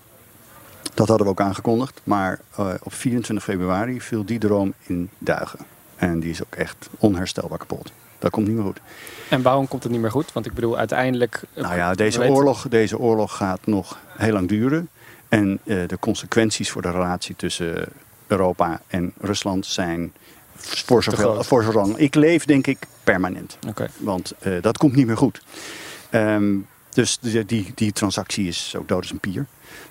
Dat 0.95 1.09
hadden 1.09 1.27
we 1.27 1.33
ook 1.33 1.41
aangekondigd. 1.41 2.01
Maar 2.05 2.41
eh, 2.57 2.75
op 2.83 2.95
24 2.95 3.45
februari 3.45 4.01
viel 4.01 4.25
die 4.25 4.39
droom 4.39 4.75
in 4.87 5.11
duigen. 5.19 5.59
En 5.97 6.21
die 6.21 6.31
is 6.31 6.43
ook 6.43 6.55
echt 6.55 6.89
onherstelbaar 6.99 7.59
kapot. 7.59 7.93
Dat 8.19 8.31
komt 8.31 8.47
niet 8.47 8.57
meer 8.57 8.65
goed. 8.65 8.81
En 9.29 9.43
waarom 9.43 9.69
komt 9.69 9.83
het 9.83 9.93
niet 9.93 10.01
meer 10.01 10.11
goed? 10.11 10.33
Want 10.33 10.47
ik 10.47 10.55
bedoel, 10.55 10.79
uiteindelijk... 10.79 11.43
Nou 11.55 11.77
ja, 11.77 11.95
deze 11.95 12.29
oorlog, 12.29 12.69
deze 12.69 12.99
oorlog 12.99 13.37
gaat 13.37 13.67
nog 13.67 13.99
heel 14.17 14.33
lang 14.33 14.49
duren. 14.49 14.89
En 15.29 15.61
eh, 15.65 15.89
de 15.89 15.99
consequenties 15.99 16.71
voor 16.71 16.83
de 16.83 16.91
relatie 16.91 17.37
tussen 17.37 17.89
Europa 18.27 18.81
en 18.87 19.13
Rusland 19.21 19.67
zijn 19.67 20.13
voor 20.55 21.03
groot. 21.03 21.47
voor 21.47 21.63
zolang 21.63 21.97
ik 21.97 22.15
leef, 22.15 22.45
denk 22.45 22.67
ik, 22.67 22.79
permanent. 23.05 23.59
Oké. 23.69 23.89
Want 23.99 24.33
eh, 24.39 24.53
dat 24.61 24.79
komt 24.79 24.95
niet 24.95 25.07
meer 25.07 25.17
goed. 25.17 25.43
Ehm, 26.11 26.57
dus 26.91 27.19
die, 27.19 27.45
die, 27.45 27.73
die 27.75 27.93
transactie 27.93 28.49
is 28.49 28.75
ook 28.79 28.89
dood 28.89 29.01
als 29.01 29.11
een 29.11 29.21
pier. 29.21 29.47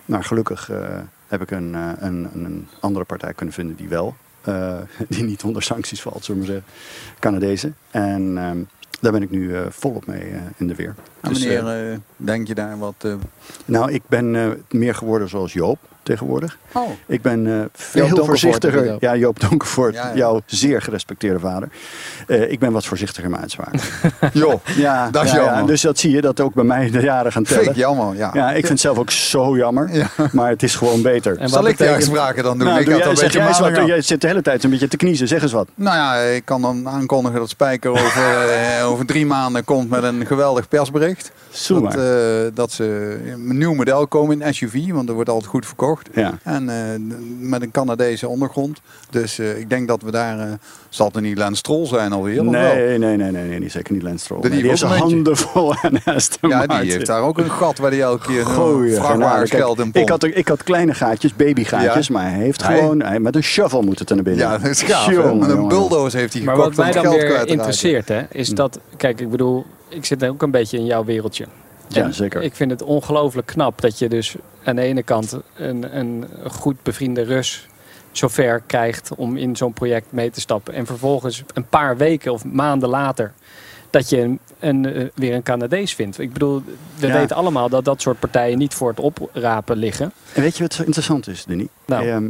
Maar 0.06 0.24
gelukkig 0.24 0.70
eh, 0.70 1.00
heb 1.28 1.42
ik 1.42 1.52
een, 1.52 1.74
een, 1.74 2.30
een 2.34 2.68
andere 2.80 3.06
partij 3.06 3.34
kunnen 3.34 3.56
vinden 3.56 3.76
die 3.76 3.88
wel, 3.88 4.16
die 5.10 5.24
niet 5.24 5.44
onder 5.44 5.64
sancties 5.64 6.02
valt, 6.02 6.26
zullen 6.26 6.42
we 6.42 6.48
maar 6.48 6.62
zeggen, 6.62 7.20
Canadezen. 7.20 7.76
En 7.92 8.38
ehm, 8.38 8.60
daar 9.00 9.12
ben 9.12 9.22
ik 9.22 9.30
nu 9.30 9.56
eh, 9.56 9.62
volop 9.70 10.06
mee 10.06 10.22
eh, 10.22 10.42
in 10.58 10.68
de 10.68 10.76
weer. 10.76 10.96
En 11.22 11.30
Dus, 11.34 11.40
wanneer 11.46 11.92
eh, 11.92 11.98
denk 12.18 12.48
je 12.48 12.56
daar 12.56 12.78
wat... 12.78 12.96
eh, 12.98 13.14
nou, 13.66 13.92
ik 13.92 14.02
ben 14.08 14.36
eh, 14.36 14.50
meer 14.70 14.96
geworden 14.96 15.30
zoals 15.30 15.54
Joop 15.54 15.80
tegenwoordig. 16.08 16.58
Oh. 16.72 16.90
Ik 17.06 17.22
ben 17.22 17.48
eh, 17.48 17.66
veel 17.74 18.26
voorzichtiger. 18.26 18.96
Ja, 19.00 19.16
Joop 19.16 19.40
Donkervoort, 19.40 19.94
Ja, 19.94 20.08
ja. 20.08 20.16
jouw 20.16 20.42
zeer 20.46 20.82
gerespecteerde 20.82 21.40
vader. 21.40 21.70
Eh, 22.28 22.52
ik 22.52 22.60
ben 22.60 22.72
wat 22.72 22.86
voorzichtiger 22.86 23.24
in 23.24 23.30
mijn 23.30 23.42
uitspraken. 23.42 23.80
joh, 24.42 24.54
Ja, 24.76 25.10
Dat 25.12 25.24
is 25.24 25.32
ja, 25.32 25.38
ja. 25.38 25.44
jammer. 25.44 25.68
Dus 25.68 25.82
dat 25.82 25.98
zie 26.00 26.12
je 26.12 26.22
dat 26.22 26.40
ook 26.40 26.54
bij 26.54 26.64
mij 26.64 26.92
de 26.92 27.02
jaren 27.02 27.32
gaan 27.32 27.46
vind 27.46 27.60
ik 27.60 27.66
tellen. 27.66 27.80
jammer, 27.80 28.16
ja. 28.16 28.32
Ja, 28.34 28.48
ik 28.50 28.56
vind 28.56 28.70
het 28.70 28.80
zelf 28.80 28.98
ook 28.98 29.12
zo 29.12 29.58
jammer. 29.58 29.90
Ja. 29.96 30.08
Maar 30.32 30.50
het 30.50 30.64
is 30.64 30.76
gewoon 30.76 31.02
beter. 31.02 31.38
En 31.38 31.50
Zal 31.50 31.62
wat 31.62 31.72
ik 31.72 31.78
de 31.78 31.88
uitspraken 31.88 32.44
dan 32.44 32.58
doen? 32.58 32.68
Nou, 32.68 32.80
ik 32.80 32.86
doe 32.86 32.94
had 32.94 33.04
jij, 33.04 33.12
een 33.12 33.18
zeg 33.18 33.34
jij 33.34 33.48
eens 33.48 33.60
wat. 33.60 33.70
maling 33.70 33.88
Jij 33.88 34.02
zit 34.02 34.22
de 34.22 34.28
hele 34.28 34.42
tijd 34.42 34.64
een 34.64 34.70
beetje 34.70 34.88
te 34.88 34.98
kniezen. 34.98 35.28
Zeg 35.28 35.42
eens 35.42 35.52
wat. 35.52 35.68
Nou 35.76 35.96
ja, 35.96 36.16
ik 36.16 36.46
kan 36.46 36.62
dan 36.62 36.90
aankondigen 36.90 37.40
dat 37.40 37.50
Spijker 37.50 37.90
over, 37.92 38.50
eh, 38.80 38.88
over 38.90 39.06
drie 39.06 39.26
maanden 39.26 39.64
komt 39.64 39.90
met 39.90 40.04
een 40.04 40.26
geweldig 40.26 40.68
persbericht. 40.68 41.32
Dat, 41.68 41.96
eh, 41.96 42.02
dat 42.54 42.72
ze 42.72 43.18
een 43.26 43.58
nieuw 43.58 43.74
model 43.74 44.08
komen 44.08 44.42
in 44.42 44.54
SUV, 44.54 44.92
want 44.92 45.10
er 45.10 45.16
wordt 45.16 45.30
altijd 45.30 45.50
goed 45.50 45.66
verkocht. 45.66 45.97
Ja. 46.14 46.38
En 46.44 46.70
eh, 46.70 46.76
met 47.40 47.62
een 47.62 47.72
Canadese 47.72 48.28
ondergrond. 48.28 48.80
Dus 49.10 49.40
eh, 49.40 49.60
ik 49.60 49.70
denk 49.70 49.88
dat 49.88 50.02
we 50.02 50.12
daar... 50.12 50.40
eh, 50.40 50.46
zal 50.90 51.06
het 51.08 51.16
er 51.16 51.22
niet 51.22 51.38
Lance 51.38 51.56
Stroll 51.56 51.86
zijn 51.86 52.12
alweer? 52.12 52.40
of 52.46 52.52
wel? 52.52 52.62
Nee, 52.76 52.98
nee, 52.98 53.18
nee, 53.18 53.32
nee, 53.32 53.60
nee, 53.60 53.70
zeker 53.70 53.94
niet 53.94 54.02
Lance 54.04 54.24
Stroll. 54.24 54.42
Die 54.42 54.50
Nee, 54.50 54.60
Die 54.60 54.68
heeft 54.70 54.82
zijn 54.82 55.00
handen 55.00 55.38
vol 55.38 55.76
aan 55.82 56.04
Aston 56.06 56.50
Ja, 56.50 56.58
Martin. 56.58 56.80
die 56.82 56.92
heeft 56.92 57.06
daar 57.06 57.22
ook 57.22 57.38
een 57.38 57.52
gat 57.52 57.78
waar 57.78 57.92
hij 57.92 58.02
elke 58.02 58.26
keer 58.28 58.40
een 58.40 58.92
vrachtwagens 58.96 59.50
geld 59.52 59.78
in 59.80 59.92
Kijk, 59.92 59.96
ik, 59.96 60.06
pompt. 60.08 60.24
had, 60.24 60.36
ik 60.36 60.48
had 60.48 60.64
kleine 60.64 60.94
gaatjes, 60.94 61.36
babygaatjes, 61.36 62.08
Ja. 62.08 62.14
maar 62.14 62.30
hij 62.32 62.40
heeft 62.40 62.64
Hij- 62.64 62.78
gewoon 62.78 63.02
hij, 63.02 63.20
met 63.20 63.36
een 63.36 63.44
shovel 63.44 63.82
moet 63.82 64.00
het 64.00 64.10
er 64.10 64.16
naar 64.16 64.24
binnen. 64.26 64.46
Ja, 64.48 64.58
dat 64.58 64.70
is 64.70 64.82
gaaf. 64.82 65.12
Jongen, 65.12 65.38
Met 65.38 65.50
een 65.50 65.68
bulldozer 65.68 66.20
heeft 66.20 66.34
hij 66.34 66.42
Maar 66.44 66.56
gekocht 66.56 66.76
wat 66.76 66.86
mij 66.86 66.94
dan 67.04 67.10
weer 67.14 67.48
interesseert, 67.48 68.08
hè, 68.08 68.22
is 68.32 68.50
dat... 68.50 68.80
Kijk, 68.98 69.22
ik 69.22 69.30
bedoel, 69.30 69.66
ik 69.90 70.06
zit 70.06 70.26
ook 70.26 70.42
een 70.42 70.52
beetje 70.52 70.78
in 70.78 70.86
jouw 70.86 71.06
wereldje. 71.06 71.46
Ja, 71.88 72.12
zeker. 72.12 72.42
Ik 72.42 72.56
vind 72.56 72.72
het 72.72 72.82
ongelooflijk 72.82 73.48
knap 73.48 73.82
dat 73.82 74.00
je 74.00 74.10
dus 74.10 74.36
aan 74.64 74.76
de 74.76 74.82
ene 74.82 75.04
kant 75.04 75.38
een, 75.56 75.98
een 75.98 76.26
goed 76.50 76.84
bevriende 76.84 77.22
Rus 77.22 77.68
zover 78.12 78.62
krijgt 78.66 79.16
om 79.16 79.38
in 79.38 79.56
zo'n 79.56 79.74
project 79.74 80.12
mee 80.12 80.30
te 80.30 80.40
stappen. 80.40 80.74
En 80.74 80.86
vervolgens 80.86 81.44
een 81.54 81.68
paar 81.68 81.98
weken 81.98 82.32
of 82.32 82.46
maanden 82.46 82.90
later 82.90 83.34
dat 83.90 84.10
je 84.10 84.18
een, 84.22 84.40
een, 84.60 84.86
eh, 84.94 85.06
weer 85.16 85.34
een 85.34 85.44
Canadees 85.44 85.94
vindt. 85.96 86.20
Ik 86.20 86.34
bedoel, 86.34 86.64
we 86.96 87.08
Ja. 87.08 87.14
weten 87.14 87.36
allemaal 87.36 87.70
dat 87.70 87.86
dat 87.86 88.02
soort 88.02 88.20
partijen 88.20 88.58
niet 88.58 88.74
voor 88.74 88.90
het 88.90 89.00
oprapen 89.00 89.78
liggen. 89.78 90.12
En 90.34 90.42
weet 90.42 90.58
je 90.58 90.64
wat 90.64 90.74
zo 90.74 90.84
interessant 90.84 91.28
is, 91.28 91.46
Denis? 91.46 91.68
Nou. 91.86 92.08
Ehm, 92.10 92.28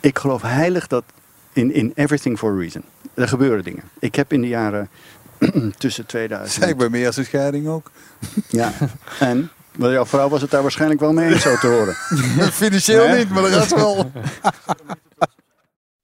ik 0.00 0.18
geloof 0.18 0.42
heilig 0.42 0.86
dat 0.86 1.04
in, 1.52 1.72
in 1.74 1.92
everything 1.94 2.38
for 2.38 2.52
a 2.52 2.56
reason. 2.58 2.82
Er 3.14 3.28
gebeuren 3.28 3.64
dingen. 3.64 3.82
Ik 3.98 4.14
heb 4.14 4.32
in 4.32 4.40
de 4.40 4.48
jaren 4.48 4.88
tussen 5.78 6.06
2000... 6.06 6.64
Zeg 6.64 6.76
bij 6.76 6.88
mijn 6.88 7.02
eerste 7.02 7.24
scheiding 7.24 7.68
ook. 7.68 7.90
Ja, 8.48 8.72
en? 9.18 9.50
Wel, 9.72 9.92
jouw 9.92 10.06
vrouw 10.06 10.28
was 10.28 10.40
het 10.40 10.50
daar 10.50 10.62
waarschijnlijk 10.62 11.00
wel 11.00 11.12
mee 11.12 11.32
eens, 11.32 11.42
zo 11.42 11.56
te 11.56 11.66
horen. 11.66 11.94
Financieel 12.52 13.06
Nee? 13.08 13.18
niet, 13.18 13.30
maar 13.30 13.42
de 13.42 13.48
rest 13.48 13.74
wel. 13.74 14.10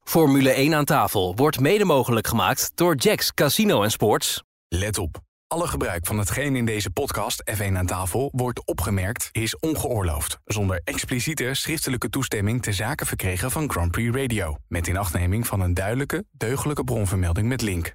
Formule 0.05 0.51
1 0.51 0.75
aan 0.75 0.85
tafel 0.85 1.35
wordt 1.37 1.61
mede 1.61 1.85
mogelijk 1.85 2.27
gemaakt 2.27 2.73
door 2.75 2.95
Jacks 2.95 3.35
Casino 3.35 3.83
en 3.83 3.91
Sports. 3.91 4.43
Let 4.69 4.99
op. 4.99 5.21
Alle 5.47 5.67
gebruik 5.67 6.07
van 6.07 6.19
hetgeen 6.19 6.57
in 6.57 6.65
deze 6.65 6.91
podcast 6.91 7.43
F1 7.57 7.73
aan 7.77 7.87
tafel 7.87 8.29
wordt 8.33 8.67
opgemerkt 8.67 9.29
is 9.33 9.59
ongeoorloofd. 9.59 10.39
Zonder 10.45 10.81
expliciete 10.85 11.55
schriftelijke 11.55 12.09
toestemming 12.09 12.63
te 12.63 12.73
zaken 12.73 13.07
verkregen 13.07 13.51
van 13.51 13.71
Grand 13.71 13.91
Prix 13.91 14.17
Radio. 14.17 14.57
Met 14.69 14.87
inachtneming 14.87 15.47
van 15.47 15.61
een 15.61 15.75
duidelijke, 15.75 16.25
deugdelijke 16.31 16.85
bronvermelding 16.85 17.49
met 17.49 17.63
link. 17.63 17.95